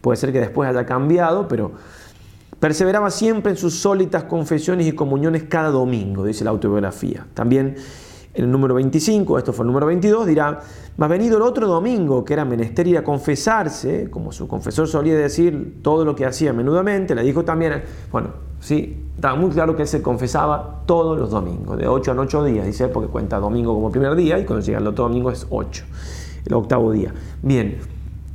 Puede 0.03 0.19
ser 0.19 0.31
que 0.31 0.41
después 0.41 0.69
haya 0.69 0.85
cambiado, 0.85 1.49
pero 1.49 1.73
perseveraba 2.61 3.11
siempre 3.11 3.53
en 3.53 3.57
sus 3.57 3.77
sólitas 3.77 4.25
confesiones 4.25 4.87
y 4.87 4.93
comuniones 4.93 5.45
cada 5.45 5.71
domingo, 5.71 6.27
dice 6.27 6.45
la 6.45 6.51
autobiografía. 6.51 7.27
También 7.33 7.77
el 8.35 8.51
número 8.51 8.75
25, 8.75 9.39
esto 9.39 9.53
fue 9.53 9.65
el 9.65 9.69
número 9.69 9.87
22, 9.87 10.27
dirá, 10.27 10.61
ha 10.99 11.07
venido 11.07 11.37
el 11.37 11.43
otro 11.43 11.67
domingo, 11.67 12.25
que 12.25 12.33
era 12.33 12.45
menester 12.45 12.87
ir 12.87 12.99
a 12.99 13.05
confesarse, 13.05 14.09
como 14.11 14.33
su 14.33 14.49
confesor 14.49 14.89
solía 14.89 15.17
decir 15.17 15.81
todo 15.83 16.05
lo 16.05 16.15
que 16.15 16.25
hacía 16.25 16.53
menudamente, 16.53 17.15
le 17.15 17.23
dijo 17.23 17.45
también, 17.45 17.83
bueno, 18.11 18.31
sí, 18.61 19.05
estaba 19.15 19.35
muy 19.35 19.51
claro 19.51 19.77
que 19.77 19.83
él 19.83 19.89
se 19.89 20.01
confesaba 20.01 20.83
todos 20.87 21.19
los 21.19 21.31
domingos, 21.31 21.77
de 21.77 21.87
8 21.87 22.13
a 22.13 22.15
8 22.15 22.45
días, 22.45 22.67
dice, 22.67 22.89
porque 22.89 23.09
cuenta 23.11 23.39
domingo 23.39 23.75
como 23.75 23.91
primer 23.91 24.15
día 24.17 24.39
y 24.39 24.45
cuando 24.45 24.65
llega 24.65 24.79
el 24.79 24.87
otro 24.87 25.05
domingo 25.05 25.31
es 25.31 25.47
8, 25.51 25.85
el 26.47 26.55
octavo 26.55 26.91
día. 26.91 27.13
Bien, 27.43 27.79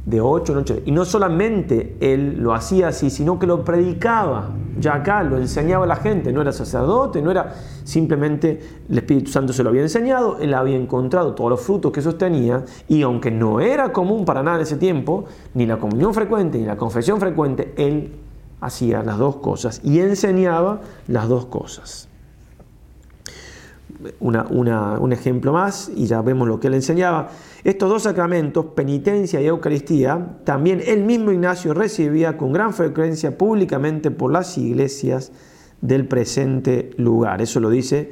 de 0.07 0.21
8 0.21 0.55
noches. 0.55 0.79
Y 0.85 0.91
no 0.91 1.03
solamente 1.03 1.97
él 1.99 2.37
lo 2.39 2.53
hacía 2.53 2.87
así, 2.87 3.09
sino 3.09 3.37
que 3.37 3.45
lo 3.45 3.65
predicaba. 3.65 4.51
Ya 4.79 4.95
acá 4.95 5.21
lo 5.21 5.37
enseñaba 5.37 5.83
a 5.83 5.87
la 5.87 5.97
gente, 5.97 6.31
no 6.31 6.41
era 6.41 6.53
sacerdote, 6.53 7.21
no 7.21 7.29
era 7.29 7.55
simplemente 7.83 8.61
el 8.89 8.97
Espíritu 8.97 9.31
Santo 9.31 9.51
se 9.51 9.63
lo 9.63 9.69
había 9.69 9.81
enseñado, 9.81 10.37
él 10.39 10.53
había 10.53 10.77
encontrado 10.77 11.35
todos 11.35 11.49
los 11.49 11.61
frutos 11.61 11.91
que 11.91 12.01
sostenía 12.01 12.63
y 12.87 13.01
aunque 13.01 13.31
no 13.31 13.59
era 13.59 13.91
común 13.91 14.23
para 14.23 14.43
nada 14.43 14.57
en 14.57 14.63
ese 14.63 14.77
tiempo, 14.77 15.25
ni 15.53 15.65
la 15.65 15.77
comunión 15.77 16.13
frecuente 16.13 16.57
ni 16.57 16.65
la 16.65 16.77
confesión 16.77 17.19
frecuente, 17.19 17.73
él 17.75 18.13
hacía 18.61 19.03
las 19.03 19.17
dos 19.17 19.37
cosas 19.37 19.81
y 19.83 19.99
enseñaba 19.99 20.79
las 21.07 21.27
dos 21.27 21.47
cosas. 21.47 22.06
Un 24.19 25.11
ejemplo 25.11 25.53
más 25.53 25.91
y 25.95 26.05
ya 26.05 26.21
vemos 26.21 26.47
lo 26.47 26.59
que 26.59 26.67
él 26.67 26.75
enseñaba. 26.75 27.29
Estos 27.63 27.89
dos 27.89 28.03
sacramentos, 28.03 28.67
penitencia 28.75 29.41
y 29.41 29.47
Eucaristía, 29.47 30.37
también 30.43 30.81
el 30.85 31.03
mismo 31.03 31.31
Ignacio 31.31 31.73
recibía 31.73 32.37
con 32.37 32.53
gran 32.53 32.73
frecuencia 32.73 33.37
públicamente 33.37 34.11
por 34.11 34.31
las 34.31 34.57
iglesias 34.57 35.31
del 35.81 36.07
presente 36.07 36.91
lugar. 36.97 37.41
Eso 37.41 37.59
lo 37.59 37.69
dice 37.69 38.11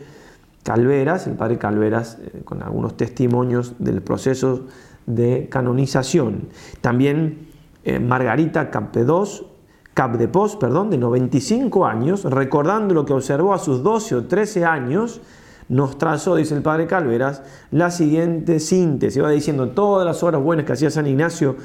Calveras, 0.64 1.28
el 1.28 1.34
padre 1.34 1.58
Calveras, 1.58 2.18
eh, 2.20 2.42
con 2.44 2.64
algunos 2.64 2.98
testimonios 2.98 3.76
del 3.80 4.02
proceso 4.02 4.66
de 5.06 5.48
canonización. 5.50 6.50
También 6.82 7.48
eh, 7.84 8.00
Margarita 8.00 8.72
Capdepos, 8.72 10.56
perdón, 10.56 10.90
de 10.90 10.98
95 10.98 11.86
años, 11.86 12.24
recordando 12.24 12.94
lo 12.94 13.06
que 13.06 13.14
observó 13.14 13.54
a 13.54 13.60
sus 13.60 13.84
12 13.84 14.16
o 14.16 14.26
13 14.26 14.66
años, 14.66 15.22
nos 15.68 15.97
trazó, 15.97 16.36
dice 16.36 16.55
el 16.55 16.61
padre 16.61 16.88
Calveras, 16.88 17.41
la 17.72 17.89
siguiente 17.91 18.59
síntesis. 18.59 19.22
Va 19.22 19.30
diciendo 19.30 19.70
todas 19.70 20.05
las 20.05 20.22
obras 20.24 20.41
buenas 20.41 20.66
que 20.66 20.74
hacía 20.74 20.89
San 20.89 21.07
Ignacio 21.07 21.55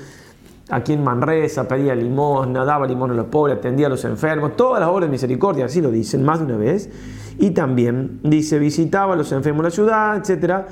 aquí 0.71 0.93
en 0.93 1.03
Manresa, 1.03 1.67
pedía 1.67 1.95
limosna, 1.95 2.65
daba 2.65 2.87
limosna 2.87 3.15
a 3.15 3.17
los 3.19 3.27
pobres, 3.27 3.59
atendía 3.59 3.87
a 3.87 3.91
los 3.91 4.05
enfermos, 4.05 4.57
todas 4.57 4.81
las 4.81 4.89
obras 4.89 5.09
de 5.09 5.11
misericordia, 5.11 5.65
así 5.67 5.81
lo 5.81 5.91
dicen 5.91 6.23
más 6.25 6.39
de 6.39 6.47
una 6.47 6.57
vez. 6.57 6.91
Y 7.39 7.51
también 7.51 8.21
dice, 8.23 8.59
visitaba 8.59 9.15
a 9.15 9.17
los 9.17 9.33
enfermos 9.33 9.61
en 9.61 9.65
la 9.65 9.71
ciudad, 9.71 10.17
etc. 10.17 10.67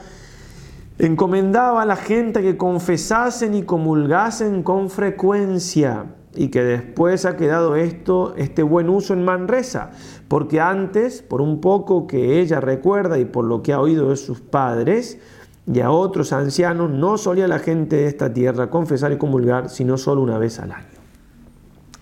Encomendaba 0.99 1.83
a 1.83 1.87
la 1.87 1.97
gente 1.97 2.43
que 2.43 2.57
confesasen 2.57 3.55
y 3.55 3.63
comulgasen 3.63 4.63
con 4.63 4.91
frecuencia 4.91 6.07
y 6.39 6.51
que 6.51 6.63
después 6.63 7.25
ha 7.25 7.37
quedado 7.37 7.75
esto, 7.75 8.33
este 8.37 8.63
buen 8.63 8.89
uso 8.89 9.13
en 9.13 9.25
Manresa, 9.25 9.91
porque 10.29 10.61
antes, 10.61 11.21
por 11.21 11.41
un 11.41 11.61
poco 11.61 12.07
que 12.07 12.41
ella 12.41 12.61
recuerda 12.61 13.19
y 13.19 13.25
por 13.25 13.45
lo 13.45 13.61
que 13.61 13.73
ha 13.73 13.81
oído 13.81 14.11
de 14.11 14.17
sus 14.17 14.41
padres, 14.41 15.19
y 15.67 15.81
a 15.81 15.91
otros 15.91 16.33
ancianos, 16.33 16.93
no 16.93 17.19
solía 17.19 17.49
la 17.49 17.59
gente 17.59 17.97
de 17.97 18.07
esta 18.07 18.33
tierra 18.33 18.71
confesar 18.71 19.11
y 19.11 19.19
comulgar, 19.19 19.69
sino 19.69 19.99
solo 19.99 20.23
una 20.23 20.39
vez 20.39 20.61
al 20.61 20.71
año. 20.71 20.87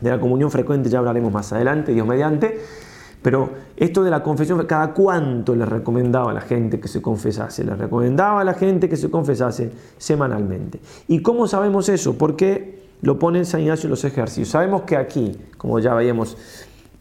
De 0.03 0.11
la 0.11 0.20
comunión 0.20 0.51
frecuente 0.51 0.91
ya 0.91 0.99
hablaremos 0.99 1.32
más 1.32 1.51
adelante, 1.55 1.95
Dios 1.95 2.07
mediante, 2.07 2.61
pero 3.22 3.49
esto 3.74 4.05
de 4.05 4.11
la 4.11 4.22
confesión, 4.22 4.62
cada 4.66 4.93
cuánto 4.93 5.57
le 5.57 5.64
recomendaba 5.64 6.32
a 6.32 6.34
la 6.34 6.43
gente 6.43 6.78
que 6.78 6.89
se 6.89 7.01
confesase, 7.01 7.64
le 7.64 7.74
recomendaba 7.74 8.43
a 8.43 8.45
la 8.45 8.53
gente 8.53 8.87
que 8.91 8.99
se 8.99 9.11
confesase 9.11 9.72
semanalmente. 9.97 10.78
¿Y 11.09 11.22
cómo 11.22 11.49
sabemos 11.49 11.89
eso? 11.89 12.18
Porque 12.18 12.86
lo 13.03 13.19
pone 13.19 13.45
San 13.45 13.61
Ignacio 13.61 13.87
en 13.87 13.91
los 13.91 14.05
ejercicios. 14.05 14.49
Sabemos 14.49 14.83
que 14.83 14.97
aquí, 14.97 15.37
como 15.59 15.79
ya 15.79 15.95
veíamos 15.95 16.37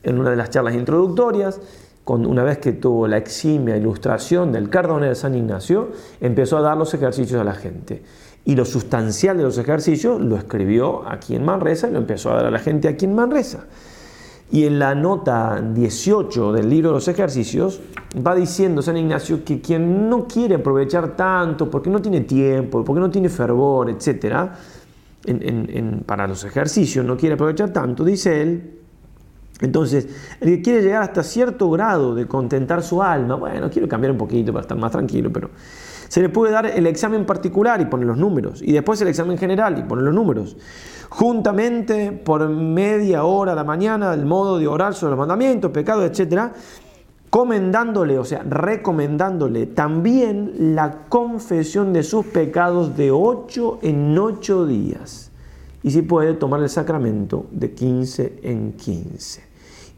en 0.03 0.19
una 0.19 0.29
de 0.29 0.35
las 0.35 0.49
charlas 0.49 0.75
introductorias, 0.75 1.59
una 2.05 2.43
vez 2.43 2.59
que 2.59 2.73
tuvo 2.73 3.07
la 3.07 3.17
eximia 3.17 3.75
ilustración 3.77 4.51
del 4.51 4.69
Cardone 4.69 5.07
de 5.07 5.15
San 5.15 5.33
Ignacio, 5.35 5.89
empezó 6.21 6.57
a 6.57 6.61
dar 6.61 6.77
los 6.77 6.93
ejercicios 6.93 7.41
a 7.41 7.43
la 7.43 7.53
gente. 7.53 8.03
Y 8.45 8.55
lo 8.55 8.63
sustancial 8.63 9.37
de 9.37 9.43
los 9.43 9.57
ejercicios 9.57 10.21
lo 10.21 10.37
escribió 10.37 11.07
aquí 11.07 11.35
en 11.35 11.43
Manresa 11.43 11.87
y 11.87 11.91
lo 11.91 11.97
empezó 11.97 12.31
a 12.31 12.35
dar 12.35 12.45
a 12.45 12.51
la 12.51 12.59
gente 12.59 12.87
aquí 12.87 13.05
en 13.05 13.15
Manresa. 13.15 13.65
Y 14.51 14.65
en 14.65 14.77
la 14.77 14.93
nota 14.93 15.59
18 15.59 16.53
del 16.53 16.69
libro 16.69 16.89
de 16.89 16.95
los 16.95 17.07
ejercicios 17.07 17.81
va 18.15 18.35
diciendo 18.35 18.83
San 18.83 18.97
Ignacio 18.97 19.43
que 19.43 19.59
quien 19.59 20.07
no 20.07 20.27
quiere 20.27 20.55
aprovechar 20.55 21.15
tanto, 21.15 21.71
porque 21.71 21.89
no 21.89 21.99
tiene 21.99 22.21
tiempo, 22.21 22.83
porque 22.85 22.99
no 22.99 23.09
tiene 23.09 23.29
fervor, 23.29 23.89
para 26.05 26.27
los 26.27 26.43
ejercicios, 26.43 27.05
no 27.05 27.17
quiere 27.17 27.35
aprovechar 27.35 27.71
tanto, 27.71 28.03
dice 28.03 28.41
él, 28.41 28.75
entonces, 29.61 30.07
el 30.41 30.49
que 30.49 30.61
quiere 30.61 30.81
llegar 30.81 31.03
hasta 31.03 31.23
cierto 31.23 31.69
grado 31.69 32.13
de 32.13 32.27
contentar 32.27 32.83
su 32.83 33.01
alma, 33.01 33.35
bueno, 33.35 33.69
quiero 33.69 33.87
cambiar 33.87 34.11
un 34.11 34.17
poquito 34.17 34.51
para 34.51 34.63
estar 34.63 34.77
más 34.77 34.91
tranquilo, 34.91 35.31
pero 35.31 35.49
se 36.09 36.21
le 36.21 36.29
puede 36.29 36.51
dar 36.51 36.65
el 36.65 36.85
examen 36.87 37.25
particular 37.25 37.79
y 37.79 37.85
poner 37.85 38.07
los 38.07 38.17
números, 38.17 38.61
y 38.61 38.73
después 38.73 38.99
el 39.01 39.07
examen 39.07 39.37
general 39.37 39.79
y 39.79 39.83
poner 39.83 40.03
los 40.03 40.13
números. 40.13 40.57
Juntamente, 41.07 42.11
por 42.11 42.49
media 42.49 43.23
hora 43.23 43.53
a 43.53 43.55
la 43.55 43.63
mañana, 43.63 44.13
el 44.13 44.25
modo 44.25 44.57
de 44.57 44.67
orar 44.67 44.93
sobre 44.93 45.11
los 45.11 45.19
mandamientos, 45.19 45.71
pecados, 45.71 46.03
etc., 46.03 46.51
comendándole, 47.35 48.17
o 48.17 48.23
sea, 48.23 48.43
recomendándole 48.43 49.65
también 49.65 50.73
la 50.73 50.99
confesión 51.09 51.91
de 51.91 52.01
sus 52.01 52.25
pecados 52.27 52.95
de 52.95 53.11
8 53.11 53.79
en 53.81 54.17
8 54.17 54.65
días. 54.65 55.31
Y 55.83 55.91
si 55.91 56.01
puede 56.01 56.35
tomar 56.35 56.61
el 56.61 56.69
sacramento 56.69 57.47
de 57.51 57.73
15 57.73 58.39
en 58.41 58.71
15 58.71 59.43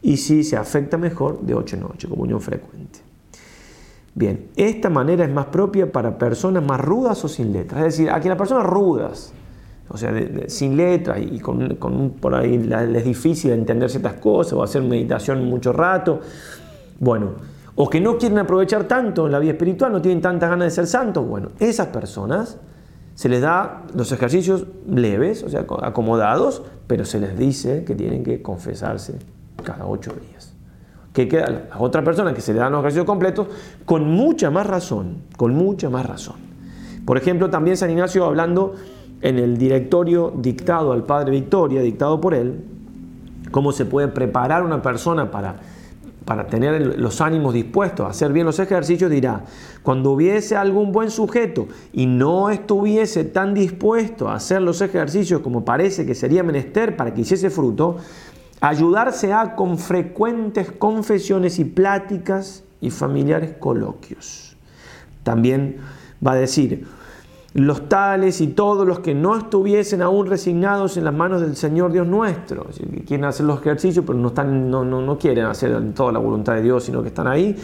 y 0.02 0.16
si 0.16 0.42
se 0.42 0.56
afecta 0.56 0.98
mejor 0.98 1.40
de 1.42 1.54
8 1.54 1.76
en 1.76 1.84
8, 1.84 2.08
comunión 2.08 2.40
frecuente. 2.40 2.98
Bien, 4.16 4.48
esta 4.56 4.90
manera 4.90 5.24
es 5.24 5.30
más 5.30 5.46
propia 5.46 5.92
para 5.92 6.18
personas 6.18 6.64
más 6.64 6.80
rudas 6.80 7.24
o 7.24 7.28
sin 7.28 7.52
letras. 7.52 7.86
Es 7.86 7.98
decir, 7.98 8.10
a 8.10 8.18
quien 8.18 8.30
las 8.30 8.38
personas 8.38 8.66
rudas, 8.66 9.32
o 9.88 9.96
sea, 9.96 10.12
sin 10.48 10.76
letras 10.76 11.20
y 11.20 11.38
con, 11.38 12.16
por 12.20 12.34
ahí 12.34 12.58
les 12.58 12.96
es 12.96 13.04
difícil 13.04 13.52
entender 13.52 13.88
ciertas 13.88 14.14
cosas 14.14 14.54
o 14.54 14.62
hacer 14.64 14.82
meditación 14.82 15.44
mucho 15.44 15.72
rato, 15.72 16.20
bueno, 16.98 17.32
o 17.74 17.88
que 17.88 18.00
no 18.00 18.18
quieren 18.18 18.38
aprovechar 18.38 18.84
tanto 18.84 19.28
la 19.28 19.38
vida 19.38 19.52
espiritual, 19.52 19.92
no 19.92 20.02
tienen 20.02 20.20
tantas 20.20 20.50
ganas 20.50 20.66
de 20.66 20.70
ser 20.70 20.86
santos, 20.86 21.26
bueno, 21.26 21.50
esas 21.60 21.88
personas 21.88 22.58
se 23.14 23.28
les 23.28 23.40
da 23.40 23.82
los 23.94 24.12
ejercicios 24.12 24.66
leves, 24.86 25.42
o 25.42 25.48
sea, 25.48 25.66
acomodados, 25.82 26.62
pero 26.86 27.04
se 27.04 27.18
les 27.18 27.36
dice 27.36 27.82
que 27.84 27.96
tienen 27.96 28.22
que 28.22 28.42
confesarse 28.42 29.18
cada 29.64 29.86
ocho 29.86 30.12
días. 30.12 30.54
Que 31.12 31.26
queda 31.26 31.66
a 31.72 31.80
otra 31.80 32.04
persona 32.04 32.32
que 32.32 32.40
se 32.40 32.52
le 32.52 32.60
dan 32.60 32.70
los 32.70 32.78
ejercicios 32.78 33.06
completos 33.06 33.48
con 33.84 34.08
mucha 34.08 34.50
más 34.50 34.68
razón, 34.68 35.22
con 35.36 35.52
mucha 35.52 35.90
más 35.90 36.06
razón. 36.06 36.36
Por 37.04 37.16
ejemplo, 37.16 37.50
también 37.50 37.76
San 37.76 37.90
Ignacio 37.90 38.24
hablando 38.24 38.74
en 39.20 39.38
el 39.38 39.58
directorio 39.58 40.32
dictado 40.36 40.92
al 40.92 41.04
Padre 41.04 41.32
Victoria, 41.32 41.82
dictado 41.82 42.20
por 42.20 42.34
él, 42.34 42.64
cómo 43.50 43.72
se 43.72 43.84
puede 43.84 44.06
preparar 44.08 44.62
una 44.62 44.80
persona 44.80 45.30
para, 45.30 45.56
para 46.28 46.46
tener 46.46 46.98
los 46.98 47.22
ánimos 47.22 47.54
dispuestos 47.54 48.04
a 48.04 48.10
hacer 48.10 48.34
bien 48.34 48.44
los 48.44 48.58
ejercicios, 48.58 49.10
dirá, 49.10 49.44
cuando 49.82 50.10
hubiese 50.10 50.56
algún 50.56 50.92
buen 50.92 51.10
sujeto 51.10 51.68
y 51.90 52.04
no 52.04 52.50
estuviese 52.50 53.24
tan 53.24 53.54
dispuesto 53.54 54.28
a 54.28 54.34
hacer 54.34 54.60
los 54.60 54.82
ejercicios 54.82 55.40
como 55.40 55.64
parece 55.64 56.04
que 56.04 56.14
sería 56.14 56.42
menester 56.42 56.96
para 56.98 57.14
que 57.14 57.22
hiciese 57.22 57.48
fruto, 57.48 57.96
Ayudarse 58.60 59.32
a 59.32 59.54
con 59.54 59.78
frecuentes 59.78 60.70
confesiones 60.72 61.60
y 61.60 61.64
pláticas 61.64 62.64
y 62.80 62.90
familiares 62.90 63.54
coloquios. 63.58 64.56
También 65.22 65.76
va 66.26 66.32
a 66.32 66.34
decir, 66.34 66.84
los 67.54 67.88
tales 67.88 68.40
y 68.40 68.48
todos 68.48 68.86
los 68.86 69.00
que 69.00 69.14
no 69.14 69.36
estuviesen 69.36 70.02
aún 70.02 70.26
resignados 70.26 70.96
en 70.96 71.04
las 71.04 71.14
manos 71.14 71.40
del 71.40 71.56
Señor 71.56 71.92
Dios 71.92 72.06
nuestro, 72.06 72.66
quieren 73.06 73.24
hacer 73.24 73.46
los 73.46 73.60
ejercicios 73.60 74.04
pero 74.06 74.18
no, 74.18 74.28
están, 74.28 74.70
no, 74.70 74.84
no, 74.84 75.00
no 75.00 75.18
quieren 75.18 75.46
hacer 75.46 75.92
toda 75.94 76.12
la 76.12 76.18
voluntad 76.18 76.54
de 76.54 76.62
Dios, 76.62 76.84
sino 76.84 77.02
que 77.02 77.08
están 77.08 77.26
ahí, 77.26 77.56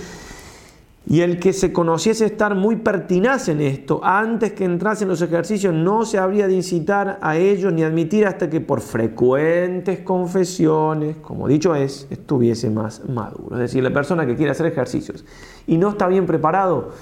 y 1.07 1.20
el 1.20 1.39
que 1.39 1.53
se 1.53 1.70
conociese 1.70 2.24
estar 2.24 2.55
muy 2.55 2.76
pertinaz 2.76 3.49
en 3.49 3.61
esto, 3.61 4.01
antes 4.03 4.55
que 4.55 4.64
entrase 4.64 5.05
en 5.05 5.11
los 5.11 5.20
ejercicios, 5.20 5.74
no 5.74 6.07
se 6.07 6.16
habría 6.16 6.47
de 6.49 6.55
incitar 6.55 7.18
a 7.20 7.37
ellos 7.37 7.74
ni 7.74 7.82
admitir 7.82 8.26
hasta 8.26 8.49
que 8.49 8.62
por 8.62 8.80
frecuentes 8.80 10.01
confesiones, 10.01 11.18
como 11.18 11.47
dicho 11.47 11.74
es, 11.74 12.07
estuviese 12.09 12.70
más 12.70 13.07
maduro. 13.07 13.57
Es 13.57 13.61
decir, 13.61 13.82
la 13.82 13.93
persona 13.93 14.24
que 14.24 14.35
quiere 14.35 14.53
hacer 14.53 14.64
ejercicios 14.64 15.26
y 15.66 15.76
no 15.76 15.91
está 15.91 16.09
bien 16.09 16.24
preparado, 16.24 16.93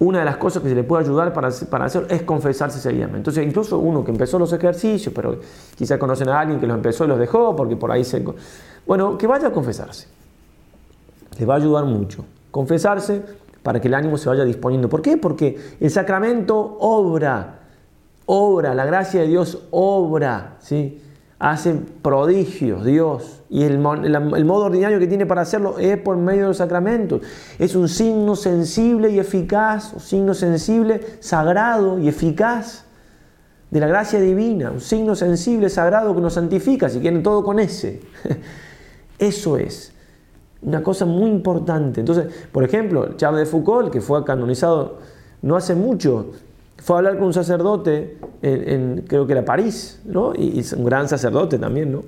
una 0.00 0.20
de 0.20 0.24
las 0.24 0.36
cosas 0.36 0.62
que 0.62 0.68
se 0.68 0.74
le 0.74 0.84
puede 0.84 1.04
ayudar 1.04 1.32
para, 1.32 1.50
para 1.70 1.86
hacer 1.86 2.06
es 2.08 2.22
confesarse 2.22 2.78
seriamente. 2.78 3.16
Entonces, 3.16 3.46
incluso 3.46 3.78
uno 3.78 4.04
que 4.04 4.10
empezó 4.10 4.38
los 4.38 4.52
ejercicios, 4.52 5.12
pero 5.14 5.40
quizá 5.76 5.98
conocen 5.98 6.28
a 6.28 6.40
alguien 6.40 6.60
que 6.60 6.66
los 6.66 6.76
empezó 6.76 7.04
y 7.04 7.08
los 7.08 7.18
dejó, 7.18 7.56
porque 7.56 7.76
por 7.76 7.90
ahí 7.90 8.04
se... 8.04 8.24
Bueno, 8.86 9.18
que 9.18 9.26
vaya 9.26 9.48
a 9.48 9.52
confesarse. 9.52 10.06
Le 11.38 11.46
va 11.46 11.54
a 11.54 11.56
ayudar 11.56 11.84
mucho 11.84 12.24
confesarse 12.50 13.22
para 13.62 13.80
que 13.80 13.88
el 13.88 13.94
ánimo 13.94 14.16
se 14.16 14.28
vaya 14.28 14.44
disponiendo. 14.44 14.88
¿Por 14.88 15.02
qué? 15.02 15.16
Porque 15.16 15.58
el 15.80 15.90
sacramento 15.90 16.76
obra, 16.80 17.60
obra, 18.26 18.74
la 18.74 18.84
gracia 18.84 19.20
de 19.20 19.28
Dios 19.28 19.62
obra, 19.70 20.56
¿sí? 20.60 21.00
Hace 21.38 21.74
prodigios 22.02 22.84
Dios 22.84 23.42
y 23.50 23.62
el, 23.62 23.78
modo 23.78 24.64
ordinario 24.64 24.98
que 24.98 25.06
tiene 25.06 25.24
para 25.24 25.42
hacerlo 25.42 25.78
es 25.78 25.96
por 25.98 26.16
medio 26.16 26.42
de 26.42 26.48
los 26.48 26.58
sacramentos. 26.58 27.22
Es 27.58 27.74
un 27.74 27.88
signo 27.88 28.36
sensible 28.36 29.10
y 29.10 29.18
eficaz, 29.18 29.94
un 29.94 30.00
signo 30.00 30.34
sensible, 30.34 31.00
sagrado 31.20 31.98
y 31.98 32.08
eficaz 32.08 32.84
de 33.70 33.80
la 33.80 33.86
gracia 33.86 34.20
divina, 34.20 34.70
un 34.70 34.80
signo 34.80 35.14
sensible, 35.14 35.70
sagrado 35.70 36.14
que 36.14 36.20
nos 36.20 36.34
santifica, 36.34 36.88
si 36.88 37.00
quieren 37.00 37.22
todo 37.22 37.42
con 37.42 37.58
ese. 37.58 38.00
Eso 39.18 39.56
es. 39.56 39.92
Una 40.60 40.82
cosa 40.82 41.06
muy 41.06 41.30
importante. 41.30 42.00
Entonces, 42.00 42.26
por 42.52 42.64
ejemplo, 42.64 43.16
Charles 43.16 43.40
de 43.40 43.46
Foucault, 43.46 43.90
que 43.90 44.00
fue 44.00 44.24
canonizado 44.24 44.98
no 45.40 45.56
hace 45.56 45.74
mucho, 45.74 46.32
fue 46.78 46.96
a 46.96 46.98
hablar 46.98 47.18
con 47.18 47.26
un 47.26 47.34
sacerdote 47.34 48.18
en, 48.42 49.04
creo 49.06 49.26
que 49.26 49.32
era 49.32 49.44
París, 49.44 50.00
¿no? 50.04 50.32
Y, 50.34 50.60
es 50.60 50.72
un 50.72 50.84
gran 50.84 51.08
sacerdote 51.08 51.58
también, 51.58 51.92
¿no? 51.92 52.04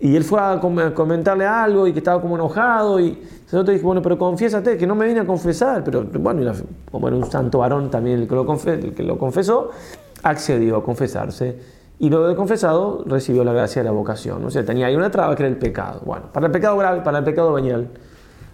Y 0.00 0.16
él 0.16 0.24
fue 0.24 0.40
a 0.40 0.60
comentarle 0.60 1.46
algo 1.46 1.86
y 1.86 1.92
que 1.92 2.00
estaba 2.00 2.20
como 2.20 2.34
enojado 2.34 2.98
y 2.98 3.08
el 3.08 3.18
sacerdote 3.44 3.72
dijo, 3.72 3.86
bueno, 3.86 4.02
pero 4.02 4.18
confiésate, 4.18 4.76
que 4.76 4.86
no 4.86 4.96
me 4.96 5.06
vine 5.06 5.20
a 5.20 5.26
confesar, 5.26 5.84
pero 5.84 6.04
bueno, 6.04 6.52
como 6.90 7.06
era 7.06 7.16
un 7.16 7.30
santo 7.30 7.58
varón 7.58 7.88
también 7.88 8.20
el 8.20 8.28
que 8.28 8.34
lo, 8.34 8.44
que 8.94 9.02
lo 9.04 9.16
confesó, 9.16 9.70
accedió 10.24 10.78
a 10.78 10.84
confesarse 10.84 11.56
y 12.02 12.10
luego 12.10 12.26
de 12.26 12.34
confesado 12.34 13.04
recibió 13.06 13.44
la 13.44 13.52
gracia 13.52 13.80
de 13.80 13.84
la 13.84 13.92
vocación. 13.92 14.44
O 14.44 14.50
sea, 14.50 14.64
tenía 14.64 14.86
ahí 14.86 14.96
una 14.96 15.08
traba 15.08 15.36
que 15.36 15.44
era 15.44 15.48
el 15.48 15.56
pecado. 15.56 16.02
Bueno, 16.04 16.32
para 16.32 16.46
el 16.46 16.52
pecado 16.52 16.76
grave, 16.76 17.00
para 17.02 17.18
el 17.18 17.24
pecado 17.24 17.52
venial, 17.52 17.90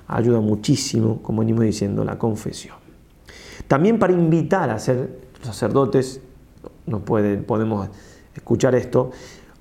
ayuda 0.07 0.41
muchísimo, 0.41 1.23
como 1.23 1.41
venimos 1.41 1.65
diciendo, 1.65 2.05
la 2.05 2.19
confesión. 2.19 2.77
También 3.67 3.99
para 3.99 4.13
invitar 4.13 4.69
a 4.69 4.79
ser 4.79 5.28
sacerdotes, 5.43 6.21
no 6.87 7.01
puede, 7.01 7.37
podemos 7.39 7.89
escuchar 8.35 8.75
esto, 8.75 9.11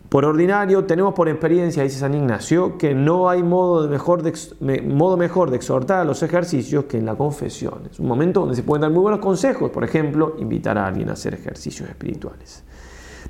por 0.10 0.24
ordinario, 0.24 0.86
tenemos 0.86 1.14
por 1.14 1.28
experiencia, 1.28 1.84
dice 1.84 2.00
San 2.00 2.14
Ignacio, 2.14 2.78
que 2.78 2.96
no 2.96 3.30
hay 3.30 3.44
modo, 3.44 3.90
mejor 3.90 4.24
de, 4.24 4.82
modo 4.82 5.18
mejor 5.18 5.50
de 5.50 5.58
exhortar 5.58 6.00
a 6.00 6.06
los 6.06 6.24
ejercicios 6.24 6.86
que 6.86 6.98
en 6.98 7.06
la 7.06 7.16
confesión. 7.16 7.90
Es 7.92 8.00
un 8.00 8.08
momento 8.08 8.40
donde 8.42 8.56
se 8.56 8.64
pueden 8.64 8.82
dar 8.82 8.92
muy 8.92 9.02
buenos 9.02 9.20
consejos, 9.20 9.70
por 9.70 9.84
ejemplo, 9.84 10.36
invitar 10.40 10.78
a 10.78 10.88
alguien 10.88 11.10
a 11.10 11.14
hacer 11.14 11.34
ejercicios 11.34 11.90
espirituales. 11.90 12.64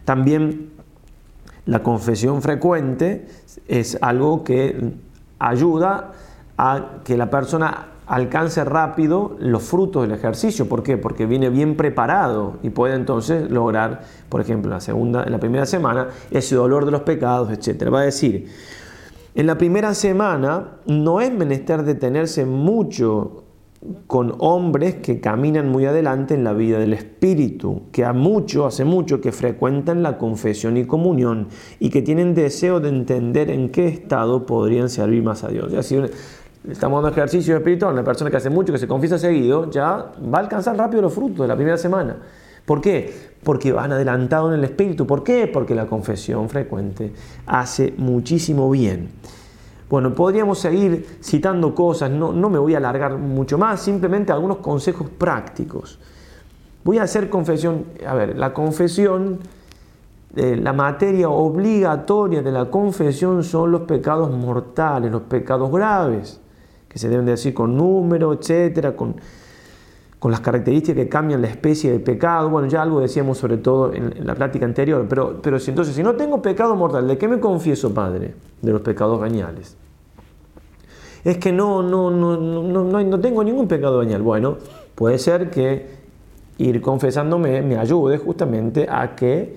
También 0.06 0.70
la 1.66 1.82
confesión 1.82 2.43
frecuente 2.43 3.28
es 3.68 3.98
algo 4.00 4.43
que 4.43 4.93
ayuda 5.39 6.12
a 6.60 7.00
que 7.04 7.18
la 7.18 7.30
persona 7.32 7.88
alcance 8.08 8.64
rápido 8.64 9.36
los 9.39 9.64
frutos 9.64 10.03
del 10.03 10.14
ejercicio. 10.18 10.68
¿Por 10.68 10.82
qué? 10.82 10.97
Porque 10.97 11.26
viene 11.26 11.49
bien 11.49 11.76
preparado 11.76 12.58
y 12.64 12.70
puede 12.70 12.95
entonces 12.95 13.51
lograr, 13.51 14.01
por 14.30 14.41
ejemplo, 14.41 14.72
la, 14.72 14.80
segunda, 14.80 15.24
en 15.24 15.32
la 15.32 15.39
primera 15.39 15.66
semana, 15.66 16.08
ese 16.32 16.55
dolor 16.55 16.86
de 16.86 16.91
los 16.91 17.01
pecados, 17.01 17.51
etc. 17.51 17.93
Va 17.93 17.99
a 17.99 18.05
decir, 18.05 18.47
en 19.36 19.45
la 19.45 19.58
primera 19.58 19.93
semana 19.93 20.78
no 20.88 21.22
es 21.22 21.32
menester 21.32 21.84
detenerse 21.84 22.45
mucho 22.45 23.43
con 24.08 24.34
hombres 24.39 24.95
que 24.95 25.20
caminan 25.20 25.70
muy 25.70 25.86
adelante 25.86 26.34
en 26.34 26.43
la 26.43 26.53
vida 26.53 26.80
del 26.80 26.93
Espíritu, 26.93 27.84
que 27.91 28.03
a 28.03 28.14
mucho, 28.14 28.66
hace 28.66 28.86
mucho, 28.86 29.22
que 29.22 29.32
frecuentan 29.32 30.01
la 30.01 30.18
confesión 30.18 30.78
y 30.78 30.86
comunión 30.86 31.49
y 31.80 31.89
que 31.89 32.01
tienen 32.01 32.34
deseo 32.34 32.80
de 32.80 32.89
entender 32.89 33.51
en 33.51 33.70
qué 33.70 33.88
estado 33.88 34.45
podrían 34.45 34.89
servir 34.89 35.24
más 35.24 35.43
a 35.43 35.49
Dios. 35.49 35.86
si 35.86 35.97
estamos 36.70 37.01
dando 37.01 37.15
ejercicio 37.15 37.55
espiritual, 37.55 37.93
una 37.93 38.03
persona 38.03 38.30
que 38.30 38.38
hace 38.38 38.49
mucho, 38.49 38.74
que 38.74 38.80
se 38.80 38.88
confiesa 38.88 39.18
seguido, 39.18 39.70
ya 39.70 40.11
va 40.34 40.38
a 40.38 40.41
alcanzar 40.41 40.78
rápido 40.78 41.01
los 41.01 41.13
frutos 41.13 41.39
de 41.39 41.47
la 41.47 41.55
primera 41.55 41.78
semana. 41.78 42.18
¿Por 42.65 42.82
qué? 42.82 43.32
Porque 43.43 43.72
van 43.72 43.93
adelantado 43.93 44.49
en 44.49 44.59
el 44.59 44.63
Espíritu. 44.65 45.07
¿Por 45.07 45.24
qué? 45.24 45.47
Porque 45.47 45.74
la 45.74 45.86
confesión 45.86 46.49
frecuente 46.49 47.13
hace 47.45 47.93
muchísimo 47.97 48.70
bien. 48.70 49.09
Bueno, 49.89 50.13
podríamos 50.13 50.59
seguir 50.59 51.18
citando 51.24 51.74
cosas, 51.74 52.11
no, 52.11 52.34
me 52.34 52.59
voy 52.59 52.74
a 52.74 52.78
alargar 52.78 53.18
mucho 53.18 53.57
más, 53.57 53.80
simplemente 53.80 54.34
algunos 54.34 54.57
consejos 54.57 55.09
prácticos. 55.09 55.97
Voy 56.84 56.97
a 56.97 57.03
hacer 57.03 57.30
confesión, 57.30 57.86
a 58.05 58.13
ver, 58.13 58.38
la 58.38 58.53
confesión, 58.53 59.39
eh, 60.36 60.57
la 60.57 60.74
materia 60.74 61.30
obligatoria 61.30 62.41
de 62.41 62.51
la 62.51 62.65
confesión 62.65 63.45
son 63.45 63.72
los 63.72 63.84
pecados 63.84 64.30
mortales, 64.30 65.09
los 65.09 65.22
pecados 65.22 65.72
graves, 65.72 66.41
que 66.98 67.02
se 67.02 67.10
deben 67.10 67.28
decir 67.28 67.54
con 67.54 67.78
número, 67.78 68.34
etcétera, 68.34 68.95
con, 68.95 69.16
con 70.18 70.32
las 70.32 70.39
características 70.39 71.04
que 71.04 71.08
cambian 71.08 71.43
la 71.43 71.48
especie 71.48 71.91
de 71.91 72.00
pecado. 72.00 72.50
Bueno, 72.50 72.68
ya 72.68 72.82
algo 72.82 73.00
decíamos 73.00 73.38
sobre 73.38 73.58
todo 73.58 73.93
en, 73.93 74.26
la 74.26 74.34
plática 74.34 74.66
anterior, 74.66 75.06
pero, 75.08 75.39
pero 75.39 75.60
si 75.60 75.70
entonces, 75.70 75.93
si 75.93 76.02
no 76.02 76.16
tengo 76.16 76.41
pecado 76.41 76.76
mortal, 76.76 77.08
¿de 77.08 77.16
qué 77.16 77.28
me 77.28 77.39
confieso, 77.39 77.93
Padre? 77.93 78.34
De 78.64 78.72
los 78.72 78.82
pecados 78.82 79.22
veniales. 79.22 79.78
Es 81.24 81.38
que 81.38 81.52
no, 81.52 81.84
no, 81.84 82.10
no, 82.10 82.36
no, 82.36 83.04
no, 83.04 83.20
tengo 83.20 83.43
ningún 83.43 83.68
pecado 83.68 84.00
venial. 84.00 84.24
Bueno, 84.24 84.58
puede 84.95 85.20
ser 85.20 85.52
que 85.52 85.98
ir 86.58 86.82
confesándome 86.82 87.62
me 87.62 87.78
ayude 87.78 88.18
justamente 88.18 88.88
a 88.89 89.16
que 89.16 89.56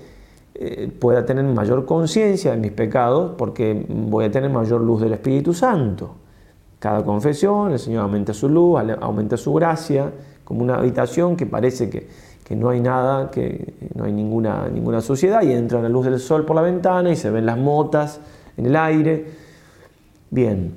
eh, 0.53 0.91
pueda 0.99 1.25
tener 1.25 1.43
mayor 1.45 1.85
conciencia 1.85 2.51
de 2.51 2.57
mis 2.57 2.71
pecados 2.71 3.33
porque 3.35 3.83
voy 3.89 4.25
a 4.25 4.31
tener 4.31 4.51
mayor 4.51 4.81
luz 4.81 5.01
del 5.01 5.13
Espíritu 5.13 5.55
Santo. 5.55 6.20
Cada 6.81 7.05
confesión, 7.05 7.73
el 7.73 7.77
Señor 7.77 8.01
aumenta 8.01 8.33
su 8.33 8.49
luz, 8.49 8.81
aumenta 9.01 9.37
su 9.37 9.53
gracia, 9.53 10.11
como 10.43 10.63
una 10.63 10.77
habitación 10.77 11.35
que 11.35 11.45
parece 11.45 11.91
que, 11.91 12.07
no 12.55 12.69
hay 12.69 12.81
nada, 12.81 13.29
que 13.29 13.75
no 13.93 14.05
hay 14.05 14.11
ninguna, 14.11 14.67
ninguna 14.67 14.99
suciedad 14.99 15.43
y 15.43 15.51
entra 15.51 15.79
la 15.79 15.89
luz 15.89 16.05
del 16.05 16.19
sol 16.19 16.43
por 16.43 16.55
la 16.55 16.63
ventana 16.63 17.11
y 17.11 17.15
se 17.15 17.29
ven 17.29 17.45
las 17.45 17.59
motas 17.59 18.19
en 18.57 18.65
el 18.65 18.75
aire. 18.75 19.25
Bien. 20.31 20.73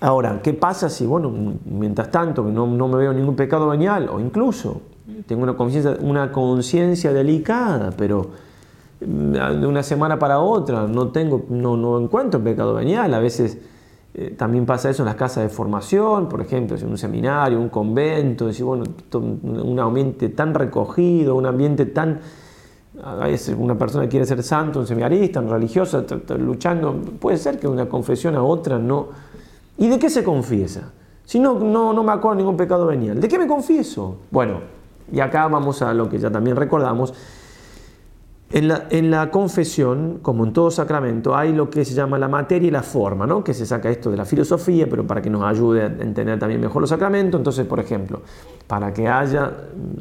Ahora, 0.00 0.40
¿qué 0.40 0.54
pasa 0.54 0.88
si, 0.88 1.04
bueno, 1.04 1.32
mientras 1.64 2.08
tanto 2.12 2.44
no, 2.44 2.68
no 2.68 2.86
me 2.86 2.96
veo 2.96 3.12
ningún 3.12 3.34
pecado 3.34 3.68
venial 3.68 4.08
o 4.08 4.20
incluso 4.20 4.82
tengo 5.26 5.42
una 5.42 5.56
conciencia 5.56 5.96
una 6.00 6.30
conciencia 6.30 7.12
delicada, 7.12 7.90
pero 7.90 8.30
mm, 9.04 9.32
de 9.32 9.66
una 9.66 9.82
semana 9.82 10.16
para 10.16 10.38
otra 10.38 10.86
no 10.86 11.08
tengo 11.08 11.44
no, 11.48 11.76
no 11.76 11.98
encuentro 11.98 12.40
pecado 12.42 12.74
venial, 12.74 13.12
a 13.14 13.18
veces 13.18 13.58
eh, 14.14 14.34
también 14.36 14.66
pasa 14.66 14.90
eso 14.90 15.02
en 15.02 15.06
las 15.06 15.14
casas 15.14 15.44
de 15.44 15.48
formación, 15.48 16.28
por 16.28 16.42
ejemplo, 16.42 16.76
en 16.76 16.86
un 16.86 16.98
seminario, 16.98 17.58
un 17.58 17.70
convento, 17.70 18.46
decir, 18.46 18.64
bueno, 18.64 18.84
un 19.12 19.80
ambiente 19.80 20.28
tan 20.28 20.54
recogido, 20.54 21.34
un 21.34 21.46
ambiente 21.46 21.86
tan... 21.86 22.20
A 23.02 23.14
veces 23.26 23.56
una 23.58 23.76
persona 23.76 24.06
quiere 24.06 24.26
ser 24.26 24.42
santo, 24.42 24.80
un 24.80 24.86
seminarista, 24.86 25.40
un 25.40 25.48
religioso, 25.48 26.04
luchando, 26.38 26.94
puede 27.18 27.38
ser 27.38 27.58
que 27.58 27.66
una 27.66 27.88
confesión 27.88 28.36
a 28.36 28.42
otra 28.42 28.78
no... 28.78 29.08
¿Y 29.78 29.88
de 29.88 29.98
qué 29.98 30.10
se 30.10 30.22
confiesa? 30.22 30.92
Si 31.24 31.40
no, 31.40 31.58
no, 31.58 31.94
no 31.94 32.02
me 32.02 32.12
acuerdo 32.12 32.36
ningún 32.36 32.58
pecado 32.58 32.86
venial, 32.86 33.18
¿de 33.18 33.28
qué 33.28 33.38
me 33.38 33.46
confieso? 33.46 34.18
Bueno, 34.30 34.60
y 35.10 35.20
acá 35.20 35.48
vamos 35.48 35.80
a 35.80 35.94
lo 35.94 36.10
que 36.10 36.18
ya 36.18 36.30
también 36.30 36.56
recordamos, 36.56 37.14
en 38.54 39.10
la, 39.10 39.30
confesión, 39.30 40.18
como 40.20 40.44
en 40.44 40.52
todo 40.52 40.70
sacramento, 40.70 41.34
hay 41.34 41.54
lo 41.54 41.70
que 41.70 41.86
se 41.86 41.94
llama 41.94 42.18
la 42.18 42.28
materia 42.28 42.68
y 42.68 42.70
la 42.70 42.82
forma, 42.82 43.26
¿no? 43.26 43.42
que 43.42 43.54
se 43.54 43.64
saca 43.64 43.88
esto 43.88 44.10
de 44.10 44.18
la 44.18 44.26
filosofía, 44.26 44.86
pero 44.90 45.06
para 45.06 45.22
que 45.22 45.30
nos 45.30 45.42
ayude 45.42 45.82
a 45.82 45.86
entender 45.86 46.38
también 46.38 46.60
mejor 46.60 46.82
los 46.82 46.90
sacramentos. 46.90 47.40
Entonces, 47.40 47.66
por 47.66 47.80
ejemplo, 47.80 48.20
para 48.66 48.92
que 48.92 49.08
haya 49.08 49.50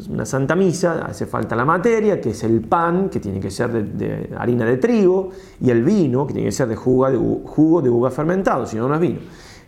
una 0.10 0.26
santa 0.26 0.56
misa 0.56 1.06
hace 1.06 1.26
falta 1.28 1.56
la 1.56 1.64
materia, 1.64 2.20
que 2.20 2.32
es 2.32 2.44
el 2.44 2.60
pan, 2.60 3.10
que 3.10 3.22
tiene 3.22 3.40
que 3.40 3.50
ser 3.50 3.72
de, 3.72 4.36
harina 4.38 4.66
de 4.66 4.76
trigo, 4.76 5.30
y 5.62 5.70
el 5.70 5.82
vino, 5.82 6.28
que 6.28 6.34
tiene 6.34 6.50
que 6.50 6.54
ser 6.54 6.68
de 6.68 6.76
jugo 6.76 7.10
de, 7.10 7.18
jugo 7.18 7.80
uva 7.80 8.12
fermentado, 8.12 8.66
si 8.66 8.76
no, 8.76 8.90
no 8.90 8.96
es 8.96 9.02
vino. 9.02 9.20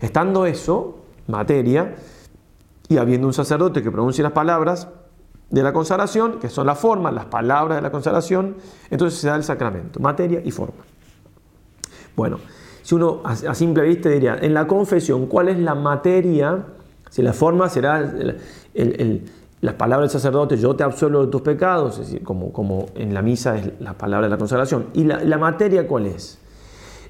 Estando 0.01 0.45
eso, 0.45 0.97
materia, 1.27 1.95
y 2.89 2.97
habiendo 2.97 3.27
un 3.27 3.33
sacerdote 3.33 3.81
que 3.81 3.91
pronuncie 3.91 4.21
las 4.23 4.33
palabras, 4.33 4.89
de 5.53 5.61
la 5.61 5.71
consagración, 5.71 6.39
que 6.39 6.49
son 6.49 6.65
las 6.65 6.79
formas, 6.79 7.13
las 7.13 7.25
palabras 7.25 7.77
de 7.77 7.83
la 7.83 7.91
consagración, 7.91 8.55
entonces 8.89 9.19
se 9.19 9.27
da 9.27 9.35
el 9.35 9.43
sacramento, 9.43 9.99
materia 9.99 10.41
y 10.43 10.49
forma. 10.49 10.83
Bueno, 12.15 12.39
si 12.81 12.95
uno 12.95 13.21
a 13.23 13.53
simple 13.53 13.83
vista 13.83 14.09
diría, 14.09 14.35
en 14.41 14.55
la 14.55 14.65
confesión, 14.65 15.27
¿cuál 15.27 15.49
es 15.49 15.59
la 15.59 15.75
materia? 15.75 16.65
Si 17.07 17.21
la 17.21 17.33
forma 17.33 17.69
será 17.69 17.99
las 19.61 19.73
palabras 19.75 20.11
del 20.11 20.19
sacerdote, 20.19 20.57
yo 20.57 20.75
te 20.75 20.81
absuelvo 20.81 21.23
de 21.23 21.31
tus 21.31 21.43
pecados, 21.43 21.99
es 21.99 22.07
decir, 22.07 22.23
como, 22.23 22.51
como 22.51 22.87
en 22.95 23.13
la 23.13 23.21
misa 23.21 23.55
es 23.55 23.79
la 23.79 23.93
palabra 23.93 24.25
de 24.25 24.31
la 24.31 24.39
consagración. 24.39 24.87
¿Y 24.95 25.03
la, 25.03 25.37
materia 25.37 25.87
cuál 25.87 26.07
es? 26.07 26.39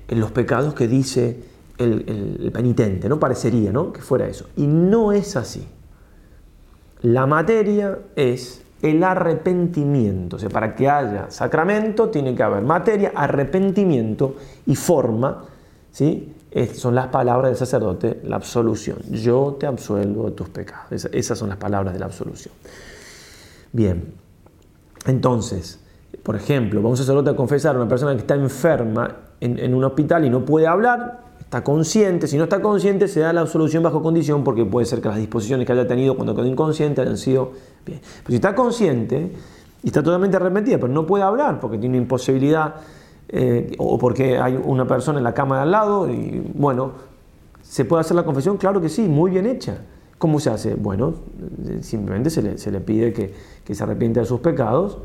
En 0.09 0.19
los 0.19 0.33
pecados 0.33 0.73
que 0.73 0.89
dice 0.89 1.45
el, 1.77 2.03
el 2.43 2.51
penitente, 2.51 3.07
¿no? 3.07 3.21
Parecería, 3.21 3.71
¿no? 3.71 3.93
Que 3.93 4.01
fuera 4.01 4.27
eso. 4.27 4.47
Y 4.57 4.67
no 4.67 5.13
es 5.13 5.37
así. 5.37 5.65
La 7.03 7.25
materia 7.25 7.99
es 8.15 8.63
el 8.81 9.03
arrepentimiento. 9.03 10.37
O 10.37 10.39
sea, 10.39 10.49
para 10.49 10.75
que 10.75 10.89
haya 10.89 11.29
sacramento 11.29 12.09
tiene 12.09 12.35
que 12.35 12.43
haber 12.43 12.63
materia, 12.63 13.11
arrepentimiento 13.15 14.35
y 14.65 14.75
forma. 14.75 15.45
¿sí? 15.91 16.33
son 16.75 16.93
las 16.93 17.07
palabras 17.07 17.49
del 17.49 17.57
sacerdote, 17.57 18.21
la 18.23 18.35
absolución. 18.35 18.97
Yo 19.09 19.57
te 19.59 19.65
absuelvo 19.65 20.29
de 20.29 20.31
tus 20.31 20.49
pecados. 20.49 21.05
esas 21.11 21.37
son 21.37 21.49
las 21.49 21.57
palabras 21.57 21.93
de 21.93 21.99
la 21.99 22.05
absolución. 22.05 22.53
Bien, 23.71 24.13
entonces, 25.07 25.79
por 26.21 26.35
ejemplo, 26.35 26.81
vamos 26.81 26.99
a 26.99 27.03
sacerdote 27.03 27.31
a 27.31 27.35
confesar 27.35 27.75
a 27.75 27.79
una 27.79 27.89
persona 27.89 28.13
que 28.13 28.19
está 28.19 28.35
enferma 28.35 29.15
en, 29.39 29.57
en 29.57 29.73
un 29.73 29.83
hospital 29.83 30.25
y 30.25 30.29
no 30.29 30.45
puede 30.45 30.67
hablar, 30.67 31.22
consciente, 31.61 32.27
si 32.27 32.37
no 32.37 32.45
está 32.45 32.61
consciente 32.61 33.09
se 33.09 33.19
da 33.19 33.33
la 33.33 33.41
absolución 33.41 33.83
bajo 33.83 34.01
condición 34.01 34.45
porque 34.45 34.63
puede 34.63 34.85
ser 34.85 35.01
que 35.01 35.09
las 35.09 35.17
disposiciones 35.17 35.67
que 35.67 35.73
haya 35.73 35.85
tenido 35.85 36.15
cuando 36.15 36.33
quedó 36.33 36.45
inconsciente 36.45 37.01
hayan 37.01 37.17
sido 37.17 37.51
bien. 37.85 37.99
Pero 37.99 38.29
si 38.29 38.35
está 38.35 38.55
consciente 38.55 39.33
y 39.83 39.87
está 39.87 40.01
totalmente 40.01 40.37
arrepentida, 40.37 40.77
pero 40.77 40.93
no 40.93 41.05
puede 41.05 41.23
hablar 41.25 41.59
porque 41.59 41.77
tiene 41.77 41.97
imposibilidad 41.97 42.75
eh, 43.27 43.75
o 43.77 43.97
porque 43.97 44.37
hay 44.37 44.57
una 44.63 44.87
persona 44.87 45.17
en 45.17 45.25
la 45.25 45.33
cama 45.33 45.57
de 45.57 45.61
al 45.63 45.71
lado 45.71 46.09
y 46.09 46.41
bueno, 46.55 46.93
¿se 47.61 47.83
puede 47.83 48.01
hacer 48.01 48.15
la 48.15 48.23
confesión? 48.23 48.55
Claro 48.55 48.79
que 48.79 48.87
sí, 48.87 49.01
muy 49.03 49.31
bien 49.31 49.45
hecha. 49.45 49.79
¿Cómo 50.17 50.39
se 50.39 50.49
hace? 50.49 50.75
Bueno, 50.75 51.15
simplemente 51.81 52.29
se 52.29 52.41
le, 52.41 52.57
se 52.57 52.71
le 52.71 52.79
pide 52.79 53.11
que, 53.11 53.33
que 53.65 53.75
se 53.75 53.83
arrepiente 53.83 54.21
de 54.21 54.25
sus 54.25 54.39
pecados 54.39 54.99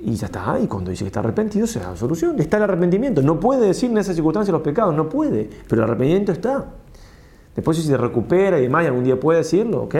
y 0.00 0.14
ya 0.14 0.26
está, 0.26 0.58
y 0.62 0.66
cuando 0.66 0.90
dice 0.90 1.04
que 1.04 1.08
está 1.08 1.20
arrepentido, 1.20 1.66
se 1.66 1.80
da 1.80 1.90
la 1.90 1.96
solución. 1.96 2.38
Está 2.38 2.58
el 2.58 2.64
arrepentimiento. 2.64 3.20
No 3.20 3.40
puede 3.40 3.66
decir 3.66 3.90
en 3.90 3.98
esas 3.98 4.14
circunstancias 4.14 4.52
los 4.52 4.62
pecados, 4.62 4.94
no 4.94 5.08
puede, 5.08 5.50
pero 5.68 5.82
el 5.82 5.88
arrepentimiento 5.88 6.32
está. 6.32 6.66
Después 7.56 7.76
si 7.76 7.82
se 7.82 7.96
recupera 7.96 8.60
y 8.60 8.62
demás, 8.62 8.86
algún 8.86 9.02
día 9.02 9.18
puede 9.18 9.38
decirlo, 9.38 9.82
ok, 9.82 9.96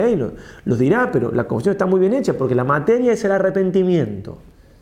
lo, 0.63 0.75
dirá, 0.77 1.11
pero 1.11 1.31
la 1.33 1.45
confesión 1.45 1.73
está 1.73 1.85
muy 1.85 1.99
bien 1.99 2.13
hecha 2.13 2.33
porque 2.33 2.55
la 2.55 2.63
materia 2.63 3.11
es 3.11 3.25
el 3.25 3.33
arrepentimiento. 3.33 4.37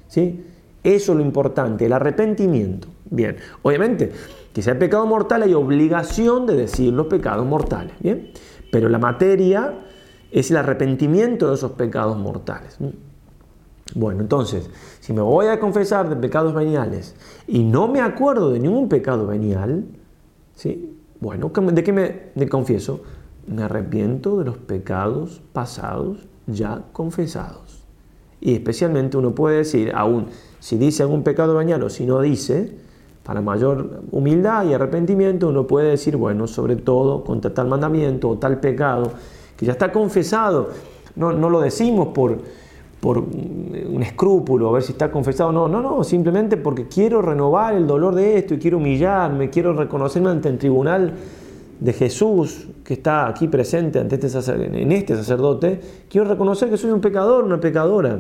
¿sí? 0.08 0.46
Eso 0.84 1.12
es 1.14 1.18
lo 1.18 1.24
importante, 1.24 1.88
el 1.88 1.94
arrepentimiento. 1.94 2.88
Bien, 3.10 3.38
obviamente, 3.64 4.12
que 4.54 4.62
sea 4.62 4.78
pecado 4.78 5.08
mortal 5.08 5.42
hay 5.42 5.56
obligación 5.56 6.46
de 6.46 6.56
decir 6.56 6.94
los 6.94 7.08
pecados 7.08 7.48
mortales, 7.48 7.94
¿bien? 8.00 8.32
Pero 8.72 8.90
la 8.90 9.00
materia 9.00 9.74
es 10.30 10.52
el 10.52 10.58
arrepentimiento 10.58 11.50
de 11.50 11.56
esos 11.56 11.72
pecados 11.72 12.18
mortales. 12.18 12.78
Bueno, 13.96 14.22
entonces, 14.22 14.70
si 15.08 15.14
me 15.14 15.22
voy 15.22 15.46
a 15.48 15.58
confesar 15.58 16.10
de 16.10 16.18
pecados 16.18 16.54
veniales 16.54 17.16
y 17.48 17.64
no 17.64 17.88
me 17.88 18.02
acuerdo 18.02 18.52
de 18.52 18.60
ningún 18.60 18.90
pecado 18.90 19.26
venial, 19.26 19.86
¿sí? 20.54 20.98
Bueno, 21.22 21.50
¿de 21.50 21.82
qué 21.82 21.94
me 22.36 22.50
confieso? 22.50 23.04
Me 23.48 23.64
arrepiento 23.64 24.38
de 24.38 24.44
los 24.44 24.58
pecados 24.58 25.42
pasados 25.54 26.28
ya 26.46 26.84
confesados. 26.92 27.86
Y 28.42 28.54
especialmente 28.54 29.16
uno 29.16 29.34
puede 29.34 29.60
decir, 29.60 29.94
aún 29.96 30.26
si 30.60 30.78
dice 30.78 31.04
algún 31.04 31.24
pecado 31.24 31.56
venial 31.56 31.84
o 31.84 31.90
si 31.90 32.06
no 32.06 32.20
dice, 32.20 32.76
para 33.24 33.40
mayor 33.40 34.02
humildad 34.12 34.66
y 34.66 34.74
arrepentimiento 34.74 35.48
uno 35.48 35.68
puede 35.68 35.92
decir, 35.92 36.18
bueno, 36.18 36.48
sobre 36.48 36.76
todo 36.76 37.24
contra 37.24 37.54
tal 37.54 37.70
mandamiento 37.70 38.28
o 38.28 38.38
tal 38.38 38.60
pecado, 38.60 39.14
que 39.56 39.66
ya 39.66 39.72
está 39.72 39.90
confesado. 39.90 40.68
No, 41.16 41.32
no 41.32 41.50
lo 41.50 41.62
decimos 41.62 42.10
por, 42.10 42.40
por 43.00 43.20
un 43.20 44.02
escrúpulo, 44.02 44.70
a 44.70 44.72
ver 44.74 44.84
si 44.84 44.94
está 44.94 45.12
confesado. 45.12 45.52
No, 45.52 45.68
no, 45.68 45.82
no, 45.82 46.04
simplemente 46.04 46.58
porque 46.58 46.88
quiero 46.88 47.22
renovar 47.22 47.76
el 47.76 47.86
dolor 47.86 48.16
de 48.16 48.38
esto 48.38 48.56
y 48.56 48.58
quiero 48.58 48.78
humillarme, 48.78 49.50
quiero 49.50 49.74
reconocerme 49.74 50.30
ante 50.30 50.50
el 50.50 50.58
tribunal 50.58 51.14
de 51.80 51.94
Jesús 51.94 52.68
que 52.84 52.96
está 52.96 53.28
aquí 53.28 53.48
presente 53.48 54.00
ante 54.00 54.16
este 54.16 54.52
en 54.56 54.92
este 54.92 55.16
sacerdote. 55.16 55.80
Quiero 56.10 56.28
reconocer 56.28 56.70
que 56.70 56.78
soy 56.78 56.92
un 56.92 57.02
pecador, 57.02 57.44
una 57.44 57.60
pecadora. 57.60 58.20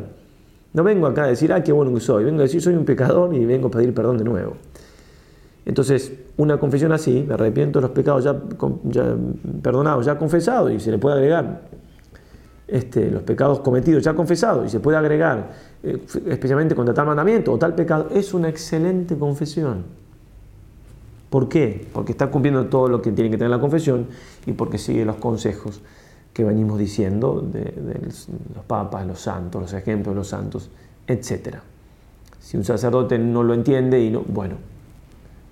No 0.74 0.84
vengo 0.84 1.08
acá 1.08 1.24
a 1.24 1.28
decir, 1.28 1.52
ah, 1.54 1.64
qué 1.64 1.72
bueno 1.72 1.94
que 1.94 2.00
soy. 2.00 2.24
Vengo 2.24 2.40
a 2.40 2.44
decir, 2.44 2.62
soy 2.62 2.76
un 2.76 2.86
pecador 2.86 3.34
y 3.34 3.46
vengo 3.46 3.70
a 3.70 3.72
pedir 3.72 3.94
perdón 3.94 4.18
de 4.18 4.26
nuevo. 4.26 4.54
Entonces, 5.66 6.14
una 6.38 6.58
confesión 6.60 6.92
así, 6.92 7.26
me 7.28 7.34
arrepiento 7.34 7.80
de 7.80 7.88
los 7.88 7.92
pecados 7.92 8.24
ya, 8.24 8.36
perdonados, 9.62 10.06
ya 10.06 10.18
confesados, 10.18 10.72
y 10.72 10.80
se 10.80 10.92
le 10.92 10.98
puede 10.98 11.18
agregar 11.18 11.62
este, 12.68 13.10
los 13.10 13.24
pecados 13.24 13.60
cometidos 13.62 14.04
ya 14.04 14.14
confesados, 14.14 14.66
y 14.66 14.70
se 14.70 14.80
puede 14.80 14.98
agregar, 14.98 15.52
eh, 15.84 16.02
especialmente 16.28 16.76
contra 16.76 16.94
tal 16.94 17.06
mandamiento 17.06 17.54
o 17.54 17.58
tal 17.58 17.76
pecado, 17.76 18.10
es 18.14 18.34
una 18.34 18.50
excelente 18.50 19.18
confesión. 19.18 19.86
¿Por 21.30 21.50
qué? 21.50 21.88
Porque 21.94 22.14
está 22.14 22.28
cumpliendo 22.28 22.66
todo 22.68 22.88
lo 22.88 23.02
que 23.02 23.12
tiene 23.12 23.30
que 23.30 23.38
tener 23.38 23.52
la 23.52 23.60
confesión 23.60 24.08
y 24.46 24.54
porque 24.54 24.78
sigue 24.78 25.04
los 25.04 25.18
consejos 25.18 25.82
que 26.34 26.44
venimos 26.44 26.80
diciendo 26.80 27.42
de, 27.42 27.74
los 28.56 28.64
papas, 28.66 29.06
los 29.06 29.20
santos, 29.20 29.62
los 29.62 29.74
ejemplos 29.74 30.14
de 30.14 30.20
los 30.20 30.28
santos, 30.28 30.70
etc. 31.08 31.58
Si 32.40 32.58
un 32.58 32.64
sacerdote 32.64 33.18
no 33.18 33.44
lo 33.44 33.54
entiende 33.54 34.02
y 34.02 34.10
no, 34.10 34.22
bueno, 34.22 34.56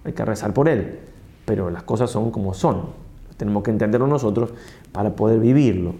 hay 0.03 0.13
que 0.13 0.23
rezar 0.23 0.53
por 0.53 0.69
él, 0.69 0.99
pero 1.45 1.69
las 1.69 1.83
cosas 1.83 2.09
son 2.09 2.31
como 2.31 2.53
son. 2.53 2.83
Tenemos 3.35 3.63
que 3.63 3.71
entenderlo 3.71 4.07
nosotros 4.07 4.51
para 4.91 5.15
poder 5.15 5.39
vivirlo. 5.39 5.95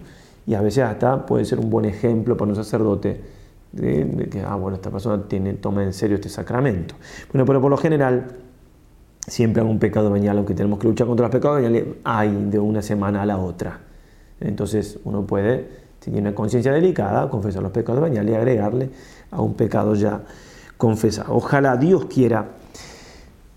Y 0.46 0.54
a 0.54 0.60
veces 0.60 0.84
hasta 0.84 1.26
puede 1.26 1.44
ser 1.44 1.58
un 1.58 1.70
buen 1.70 1.84
ejemplo 1.84 2.36
para 2.36 2.50
un 2.50 2.56
sacerdote 2.56 3.20
de, 3.72 4.28
que, 4.30 4.40
ah, 4.42 4.54
bueno, 4.54 4.76
esta 4.76 4.90
persona 4.90 5.24
tiene, 5.28 5.54
toma 5.54 5.82
en 5.82 5.92
serio 5.92 6.16
este 6.16 6.28
sacramento. 6.28 6.94
Bueno, 7.32 7.44
pero 7.44 7.60
por 7.60 7.70
lo 7.70 7.76
general, 7.76 8.26
siempre 9.26 9.62
un 9.62 9.78
pecado 9.78 10.10
venial, 10.10 10.36
aunque 10.38 10.54
tenemos 10.54 10.78
que 10.78 10.86
luchar 10.86 11.06
contra 11.06 11.24
los 11.26 11.32
pecados 11.32 11.60
veniales, 11.60 11.96
hay 12.04 12.30
de 12.50 12.58
una 12.58 12.80
semana 12.80 13.22
a 13.22 13.26
la 13.26 13.38
otra. 13.38 13.80
Entonces 14.40 14.98
uno 15.04 15.26
puede, 15.26 15.68
si 16.00 16.10
tiene 16.10 16.28
una 16.28 16.34
conciencia 16.34 16.72
delicada, 16.72 17.28
confesar 17.28 17.62
los 17.62 17.72
pecados 17.72 18.02
veniales 18.02 18.32
y 18.32 18.36
agregarle 18.36 18.90
a 19.30 19.40
un 19.40 19.54
pecado 19.54 19.94
ya 19.94 20.22
confesado. 20.76 21.34
Ojalá 21.34 21.76
Dios 21.76 22.04
quiera 22.04 22.50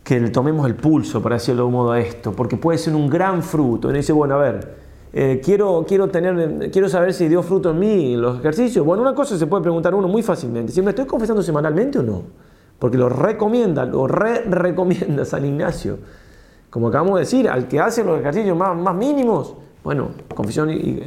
que 0.03 0.19
le 0.19 0.29
tomemos 0.29 0.65
el 0.65 0.75
pulso, 0.75 1.21
para 1.21 1.35
decirlo 1.35 1.63
de 1.63 1.67
un 1.67 1.73
modo 1.73 1.91
a 1.91 1.99
esto, 1.99 2.33
porque 2.33 2.57
puede 2.57 2.79
ser 2.79 2.95
un 2.95 3.07
gran 3.09 3.43
fruto. 3.43 3.91
Y 3.91 3.93
dice, 3.93 4.11
bueno, 4.11 4.35
a 4.35 4.37
ver, 4.39 4.75
eh, 5.11 5.41
quiero, 5.43 5.85
quiero, 5.87 6.09
tener, 6.09 6.69
quiero 6.71 6.87
saber 6.89 7.13
si 7.13 7.27
dio 7.27 7.41
fruto 7.41 7.71
en 7.71 7.79
mí 7.79 8.15
los 8.15 8.39
ejercicios. 8.39 8.85
Bueno, 8.85 9.01
una 9.01 9.15
cosa 9.15 9.37
se 9.37 9.47
puede 9.47 9.63
preguntar 9.63 9.95
uno 9.95 10.07
muy 10.07 10.21
fácilmente, 10.23 10.71
si 10.71 10.81
me 10.81 10.91
estoy 10.91 11.05
confesando 11.05 11.41
semanalmente 11.41 11.99
o 11.99 12.03
no, 12.03 12.23
porque 12.77 12.97
lo 12.97 13.09
recomienda, 13.09 13.85
lo 13.85 14.07
re 14.07 14.41
recomienda 14.41 15.25
San 15.25 15.45
Ignacio. 15.45 15.97
Como 16.69 16.89
acabamos 16.89 17.15
de 17.15 17.21
decir, 17.21 17.49
al 17.49 17.67
que 17.67 17.79
hace 17.79 18.03
los 18.03 18.19
ejercicios 18.19 18.55
más, 18.55 18.77
más 18.77 18.95
mínimos, 18.95 19.55
bueno, 19.83 20.09
confesión 20.35 20.69
y, 20.69 21.01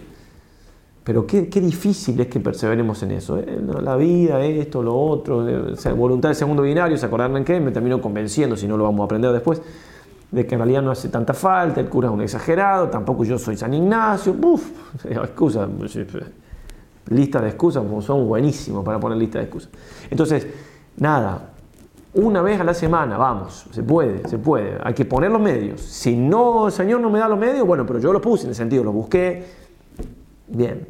pero 1.04 1.26
qué, 1.26 1.42
difícil 1.42 2.20
es 2.20 2.28
que 2.28 2.38
perseveremos 2.38 3.02
en 3.02 3.10
eso. 3.12 3.36
¿eh? 3.38 3.60
La 3.82 3.96
vida, 3.96 4.44
esto, 4.44 4.82
lo 4.82 4.96
otro, 4.96 5.44
voluntad 5.96 6.28
del 6.28 6.36
segundo 6.36 6.62
binario, 6.62 6.96
se 6.96 7.06
acordaron 7.06 7.36
en 7.38 7.44
qué, 7.44 7.58
me 7.58 7.72
terminó 7.72 8.00
convenciendo, 8.00 8.56
si 8.56 8.68
no 8.68 8.76
lo 8.76 8.84
vamos 8.84 9.00
a 9.00 9.04
aprender 9.04 9.32
después, 9.32 9.60
de 10.32 10.46
que 10.46 10.54
en 10.54 10.60
realidad 10.60 10.82
no 10.82 10.90
hace 10.90 11.08
tanta 11.08 11.34
falta, 11.34 11.80
el 11.80 11.88
cura 11.88 12.08
es 12.08 12.14
un 12.14 12.22
exagerado, 12.22 12.88
tampoco 12.88 13.22
yo 13.22 13.38
soy 13.38 13.56
San 13.56 13.72
Ignacio, 13.72 14.34
uff, 14.42 14.70
excusa, 15.04 15.68
lista 17.08 17.40
de 17.40 17.48
excusas, 17.48 17.84
son 18.00 18.26
buenísimos 18.26 18.84
para 18.84 18.98
poner 18.98 19.18
lista 19.18 19.38
de 19.38 19.44
excusas. 19.44 19.70
Entonces, 20.10 20.46
nada, 20.96 21.50
una 22.14 22.42
vez 22.42 22.60
a 22.60 22.64
la 22.64 22.74
semana, 22.74 23.16
vamos, 23.16 23.66
se 23.70 23.82
puede, 23.82 24.26
se 24.28 24.38
puede, 24.38 24.78
hay 24.82 24.94
que 24.94 25.04
poner 25.04 25.30
los 25.30 25.40
medios. 25.40 25.80
Si 25.80 26.16
no, 26.16 26.66
el 26.66 26.72
Señor 26.72 27.00
no 27.00 27.10
me 27.10 27.18
da 27.18 27.28
los 27.28 27.38
medios, 27.38 27.66
bueno, 27.66 27.86
pero 27.86 27.98
yo 27.98 28.12
los 28.12 28.22
puse, 28.22 28.44
en 28.44 28.50
el 28.50 28.56
sentido, 28.56 28.82
los 28.82 28.94
busqué, 28.94 29.62
Bien, 30.54 30.86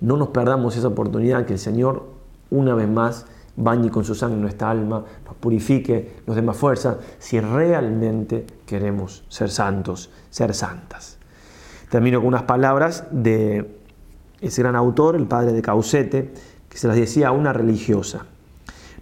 no 0.00 0.16
nos 0.16 0.28
perdamos 0.28 0.74
esa 0.74 0.88
oportunidad 0.88 1.44
que 1.44 1.54
el 1.54 1.58
Señor 1.58 2.06
una 2.50 2.74
vez 2.74 2.88
más 2.88 3.26
bañe 3.54 3.90
con 3.90 4.02
su 4.02 4.14
sangre 4.14 4.40
nuestra 4.40 4.70
alma, 4.70 5.04
purifique, 5.40 6.16
nos 6.26 6.36
dé 6.36 6.42
más 6.42 6.56
fuerza, 6.56 6.98
si 7.18 7.40
realmente 7.40 8.46
queremos 8.66 9.24
ser 9.28 9.50
santos, 9.50 10.10
ser 10.30 10.54
santas. 10.54 11.18
Termino 11.90 12.20
con 12.20 12.28
unas 12.28 12.44
palabras 12.44 13.06
de 13.10 13.76
ese 14.40 14.62
gran 14.62 14.76
autor, 14.76 15.16
el 15.16 15.26
padre 15.26 15.52
de 15.52 15.62
Caucete, 15.62 16.32
que 16.68 16.78
se 16.78 16.86
las 16.86 16.96
decía 16.96 17.28
a 17.28 17.32
una 17.32 17.52
religiosa. 17.52 18.26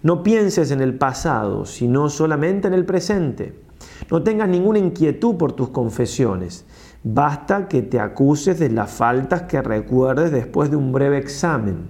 No 0.01 0.23
pienses 0.23 0.71
en 0.71 0.81
el 0.81 0.97
pasado, 0.97 1.65
sino 1.65 2.09
solamente 2.09 2.67
en 2.67 2.73
el 2.73 2.85
presente. 2.85 3.61
No 4.09 4.23
tengas 4.23 4.47
ninguna 4.49 4.79
inquietud 4.79 5.35
por 5.35 5.53
tus 5.53 5.69
confesiones. 5.69 6.65
Basta 7.03 7.67
que 7.67 7.81
te 7.81 7.99
acuses 7.99 8.59
de 8.59 8.69
las 8.69 8.91
faltas 8.91 9.43
que 9.43 9.61
recuerdes 9.61 10.31
después 10.31 10.69
de 10.71 10.77
un 10.77 10.91
breve 10.91 11.17
examen. 11.17 11.89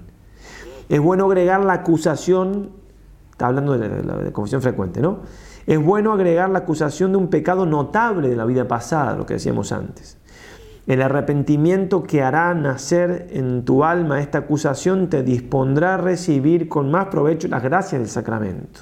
Es 0.89 0.99
bueno 0.99 1.25
agregar 1.25 1.63
la 1.63 1.73
acusación, 1.73 2.71
está 3.39 3.47
hablando 3.47 3.77
de 3.77 4.03
la, 4.03 4.33
confesión 4.33 4.61
frecuente, 4.61 4.99
¿no? 4.99 5.19
Es 5.65 5.81
bueno 5.81 6.11
agregar 6.11 6.49
la 6.49 6.59
acusación 6.59 7.13
de 7.13 7.19
un 7.19 7.29
pecado 7.29 7.65
notable 7.65 8.27
de 8.27 8.35
la 8.35 8.43
vida 8.43 8.67
pasada, 8.67 9.15
lo 9.15 9.25
que 9.25 9.35
decíamos 9.35 9.71
antes. 9.71 10.17
El 10.87 11.01
arrepentimiento 11.01 12.03
que 12.03 12.21
hará 12.21 12.53
nacer 12.53 13.27
en 13.29 13.63
tu 13.63 13.85
alma 13.85 14.19
esta 14.19 14.39
acusación 14.39 15.07
te 15.09 15.23
dispondrá 15.23 15.93
a 15.93 15.97
recibir 15.97 16.67
con 16.67 16.91
más 16.91 17.05
provecho 17.05 17.47
las 17.47 17.63
gracias 17.63 18.01
del 18.01 18.09
sacramento. 18.09 18.81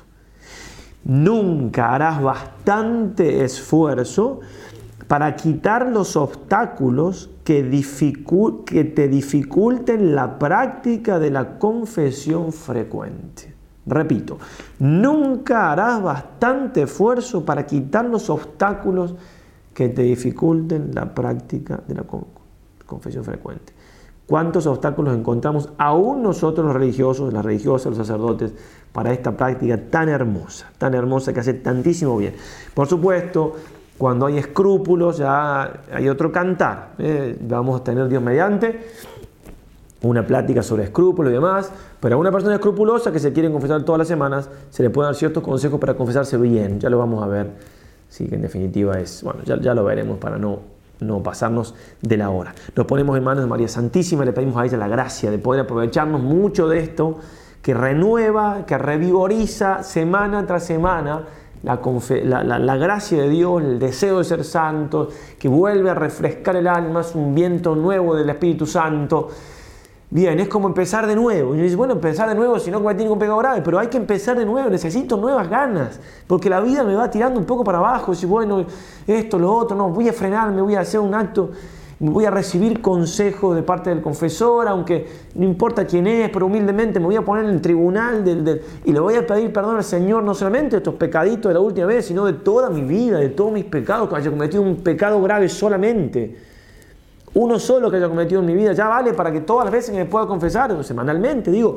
Nunca 1.04 1.94
harás 1.94 2.20
bastante 2.20 3.44
esfuerzo 3.44 4.40
para 5.08 5.36
quitar 5.36 5.88
los 5.92 6.16
obstáculos 6.16 7.30
que, 7.44 7.62
te 7.62 9.08
dificulten 9.08 10.16
la 10.16 10.40
práctica 10.40 11.20
de 11.20 11.30
la 11.30 11.60
confesión 11.60 12.52
frecuente. 12.52 13.57
Repito, 13.88 14.38
nunca 14.80 15.72
harás 15.72 16.02
bastante 16.04 16.84
esfuerzo 16.84 17.46
para 17.46 17.66
quitar 17.66 18.06
los 18.06 18.30
obstáculos 18.30 19.16
que 19.74 19.90
te 19.90 20.04
dificulten 20.04 20.92
la 20.94 21.14
práctica 21.14 21.82
de 21.88 21.96
la 21.96 22.04
confesión 22.86 23.24
frecuente. 23.24 23.74
¿Cuántos 24.26 24.68
obstáculos 24.68 25.16
encontramos 25.16 25.70
aún 25.78 26.22
nosotros 26.22 26.66
los 26.66 26.76
religiosos, 26.76 27.32
las 27.32 27.46
religiosas, 27.46 27.96
los 27.96 27.98
sacerdotes, 28.06 28.54
para 28.92 29.14
esta 29.14 29.38
práctica 29.38 29.80
tan 29.90 30.10
hermosa, 30.10 30.70
tan 30.78 30.94
hermosa 30.94 31.32
que 31.32 31.40
hace 31.40 31.54
tantísimo 31.54 32.18
bien? 32.18 32.36
Por 32.74 32.88
supuesto, 32.88 33.56
cuando 33.98 34.26
hay 34.26 34.38
escrúpulos 34.38 35.18
ya 35.18 35.82
hay 35.94 36.10
otro 36.10 36.30
cantar. 36.30 36.90
¿eh? 37.00 37.38
Vamos 37.42 37.80
a 37.80 37.84
tener 37.86 38.10
Dios 38.10 38.22
mediante 38.22 38.82
una 40.02 40.26
plática 40.26 40.62
sobre 40.62 40.84
escrúpulos 40.84 41.32
y 41.32 41.34
demás, 41.34 41.72
pero 42.00 42.16
a 42.16 42.20
una 42.20 42.32
persona 42.32 42.56
escrupulosa 42.56 43.12
que 43.12 43.20
se 43.20 43.34
quiere 43.34 43.52
confesar 43.52 43.84
todas 43.84 44.00
las 44.00 44.08
semanas, 44.08 44.50
se 44.70 44.84
le 44.84 44.90
pueden 44.90 45.10
dar 45.10 45.16
ciertos 45.16 45.44
consejos 45.44 45.80
para 45.80 45.96
confesarse 45.96 46.38
bien. 46.38 46.80
Ya 46.80 46.90
lo 46.90 47.00
vamos 47.00 47.24
a 47.24 47.28
ver. 47.28 47.52
Sí, 48.10 48.28
que 48.28 48.36
en 48.36 48.42
definitiva 48.42 49.00
es, 49.00 49.22
bueno, 49.24 49.42
ya, 49.44 49.74
lo 49.74 49.84
veremos 49.84 50.18
para 50.18 50.38
no, 50.38 50.60
no 51.02 51.22
pasarnos 51.22 51.76
de 52.02 52.18
la 52.18 52.30
hora. 52.30 52.54
Nos 52.76 52.86
ponemos 52.86 53.18
en 53.18 53.24
manos 53.24 53.44
de 53.44 53.50
María 53.50 53.68
Santísima, 53.68 54.24
le 54.24 54.32
pedimos 54.34 54.56
a 54.58 54.66
ella 54.66 54.78
la 54.78 54.88
gracia 54.88 55.30
de 55.30 55.38
poder 55.40 55.62
aprovecharnos 55.62 56.22
mucho 56.22 56.70
de 56.70 56.80
esto, 56.80 57.18
que 57.62 57.74
renueva, 57.74 58.66
que 58.66 58.78
revigoriza 58.78 59.84
semana 59.84 60.46
tras 60.46 60.64
semana 60.64 61.26
la, 61.64 62.78
gracia 62.78 63.22
de 63.22 63.30
Dios, 63.30 63.62
el 63.62 63.80
deseo 63.80 64.20
de 64.20 64.24
ser 64.24 64.44
santo, 64.44 65.10
que 65.40 65.48
vuelve 65.48 65.90
a 65.90 65.94
refrescar 65.94 66.56
el 66.56 66.68
alma, 66.68 67.02
es 67.02 67.16
un 67.16 67.34
viento 67.34 67.76
nuevo 67.76 68.16
del 68.16 68.30
Espíritu 68.30 68.66
Santo. 68.66 69.30
Bien, 70.10 70.40
es 70.40 70.48
como 70.48 70.68
empezar 70.68 71.06
de 71.06 71.16
nuevo. 71.16 71.54
Y 71.54 71.62
dice, 71.62 71.76
bueno, 71.76 71.94
empezar 71.94 72.30
de 72.30 72.36
nuevo, 72.36 72.60
si 72.60 72.72
no 72.72 72.82
cometí 72.82 73.06
un 73.06 73.20
pecado 73.20 73.38
grave, 73.38 73.62
pero 73.62 73.78
hay 73.78 73.88
que 73.88 73.98
empezar 73.98 74.38
de 74.38 74.46
nuevo, 74.46 74.70
necesito 74.70 75.18
nuevas 75.18 75.50
ganas, 75.50 76.00
porque 76.28 76.50
la 76.50 76.62
vida 76.62 76.84
me 76.84 76.96
va 76.96 77.10
tirando 77.10 77.40
un 77.40 77.46
poco 77.46 77.64
para 77.64 77.80
abajo. 77.80 78.14
Y 78.14 78.26
bueno, 78.26 78.66
esto, 79.06 79.38
lo 79.38 79.54
otro, 79.54 79.76
no, 79.76 79.90
voy 79.90 80.08
a 80.08 80.14
frenarme, 80.14 80.62
voy 80.62 80.76
a 80.76 80.82
hacer 80.82 81.00
un 81.00 81.14
acto 81.14 81.52
voy 82.00 82.26
a 82.26 82.32
recibir 82.32 82.82
consejo 82.82 83.56
de 83.56 83.64
parte 83.64 83.90
del 83.90 84.02
confesor, 84.02 84.68
aunque 84.68 85.08
no 85.36 85.46
importa 85.46 85.86
quién 85.86 86.06
es, 86.06 86.30
pero 86.30 86.46
humildemente 86.46 87.00
me 87.00 87.06
voy 87.06 87.16
a 87.16 87.24
poner 87.24 87.46
en 87.46 87.52
el 87.52 87.62
tribunal 87.62 88.24
del, 88.24 88.62
y 88.86 88.92
le 88.92 89.00
voy 89.00 89.16
a 89.16 89.26
pedir 89.26 89.52
perdón 89.52 89.78
al 89.78 89.84
Señor, 89.84 90.24
no 90.24 90.34
solamente 90.36 90.72
de 90.72 90.78
estos 90.78 90.94
pecaditos 90.96 91.50
de 91.50 91.54
la 91.56 91.60
última 91.60 91.88
vez, 91.88 92.06
sino 92.06 92.26
de 92.26 92.34
toda 92.34 92.70
mi 92.70 92.82
vida, 92.82 93.18
de 93.18 93.30
todos 93.30 93.52
mis 93.52 93.66
pecados, 93.66 94.10
que 94.10 94.16
haya 94.16 94.30
cometido 94.30 94.62
un 94.62 94.78
pecado 94.78 95.22
grave 95.22 95.50
solamente. 95.50 96.47
Uno 97.40 97.60
solo 97.60 97.92
que 97.92 97.98
haya 97.98 98.10
cometido 98.10 98.40
en 98.40 98.48
mi 98.48 98.56
vida 98.56 98.74
ya 98.74 98.88
vale 98.88 99.14
para 99.14 99.32
que 99.32 99.42
todas 99.42 99.66
las 99.66 99.72
veces 99.72 99.92
que 99.92 99.98
me 99.98 100.06
pueda 100.06 100.26
confesar, 100.26 100.84
semanalmente, 100.84 101.52
digo, 101.52 101.76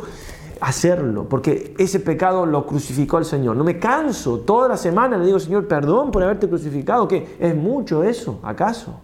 hacerlo, 0.58 1.28
porque 1.28 1.74
ese 1.76 2.00
pecado 2.00 2.46
lo 2.46 2.64
crucificó 2.64 3.18
el 3.18 3.26
Señor. 3.26 3.56
No 3.56 3.62
me 3.62 3.78
canso, 3.78 4.40
toda 4.40 4.68
la 4.68 4.78
semana 4.78 5.18
le 5.18 5.26
digo, 5.26 5.38
Señor, 5.38 5.68
perdón 5.68 6.10
por 6.12 6.22
haberte 6.22 6.48
crucificado, 6.48 7.06
que 7.06 7.36
es 7.38 7.54
mucho 7.54 8.02
eso, 8.02 8.40
¿acaso? 8.42 9.00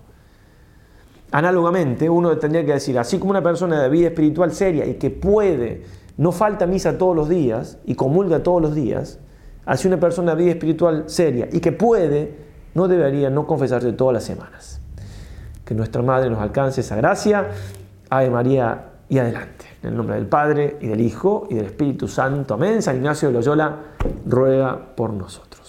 Análogamente, 1.31 2.09
uno 2.09 2.39
tendría 2.39 2.65
que 2.65 2.73
decir, 2.73 2.99
así 2.99 3.19
como 3.19 3.33
una 3.33 3.43
persona 3.43 3.83
de 3.83 3.91
vida 3.91 4.09
espiritual 4.09 4.51
seria 4.51 4.87
y 4.87 4.95
que 4.95 5.11
puede, 5.11 5.85
no 6.17 6.33
falta 6.33 6.67
misa 6.67 6.97
todos 6.97 7.15
los 7.15 7.29
días 7.29 7.77
y 7.85 7.95
comulga 7.97 8.43
todos 8.43 8.63
los 8.63 8.75
días, 8.75 9.19
así 9.67 9.89
una 9.89 10.01
persona 10.01 10.35
de 10.35 10.43
vida 10.43 10.53
espiritual 10.53 11.05
seria 11.05 11.51
y 11.53 11.61
que 11.61 11.73
puede, 11.73 12.35
no 12.73 12.89
debería 12.89 13.29
no 13.29 13.47
confesarse 13.47 13.93
todas 13.93 14.15
las 14.15 14.25
semanas. 14.25 14.76
Que 15.67 15.75
nuestra 15.75 16.01
Madre 16.01 16.31
nos 16.31 16.39
alcance 16.39 16.81
esa 16.81 16.97
gracia. 16.97 17.49
Ave 18.09 18.31
María 18.31 18.85
y 19.09 19.19
adelante. 19.19 19.67
En 19.83 19.91
el 19.91 19.97
nombre 19.97 20.15
del 20.15 20.27
Padre 20.27 20.79
y 20.81 20.87
del 20.87 21.01
Hijo 21.01 21.49
y 21.51 21.57
del 21.57 21.67
Espíritu 21.67 22.09
Santo. 22.09 22.55
Amén. 22.55 22.81
San 22.81 22.97
Ignacio 22.97 23.29
de 23.29 23.35
Loyola 23.35 23.77
ruega 24.25 24.95
por 24.95 25.13
nosotros. 25.13 25.66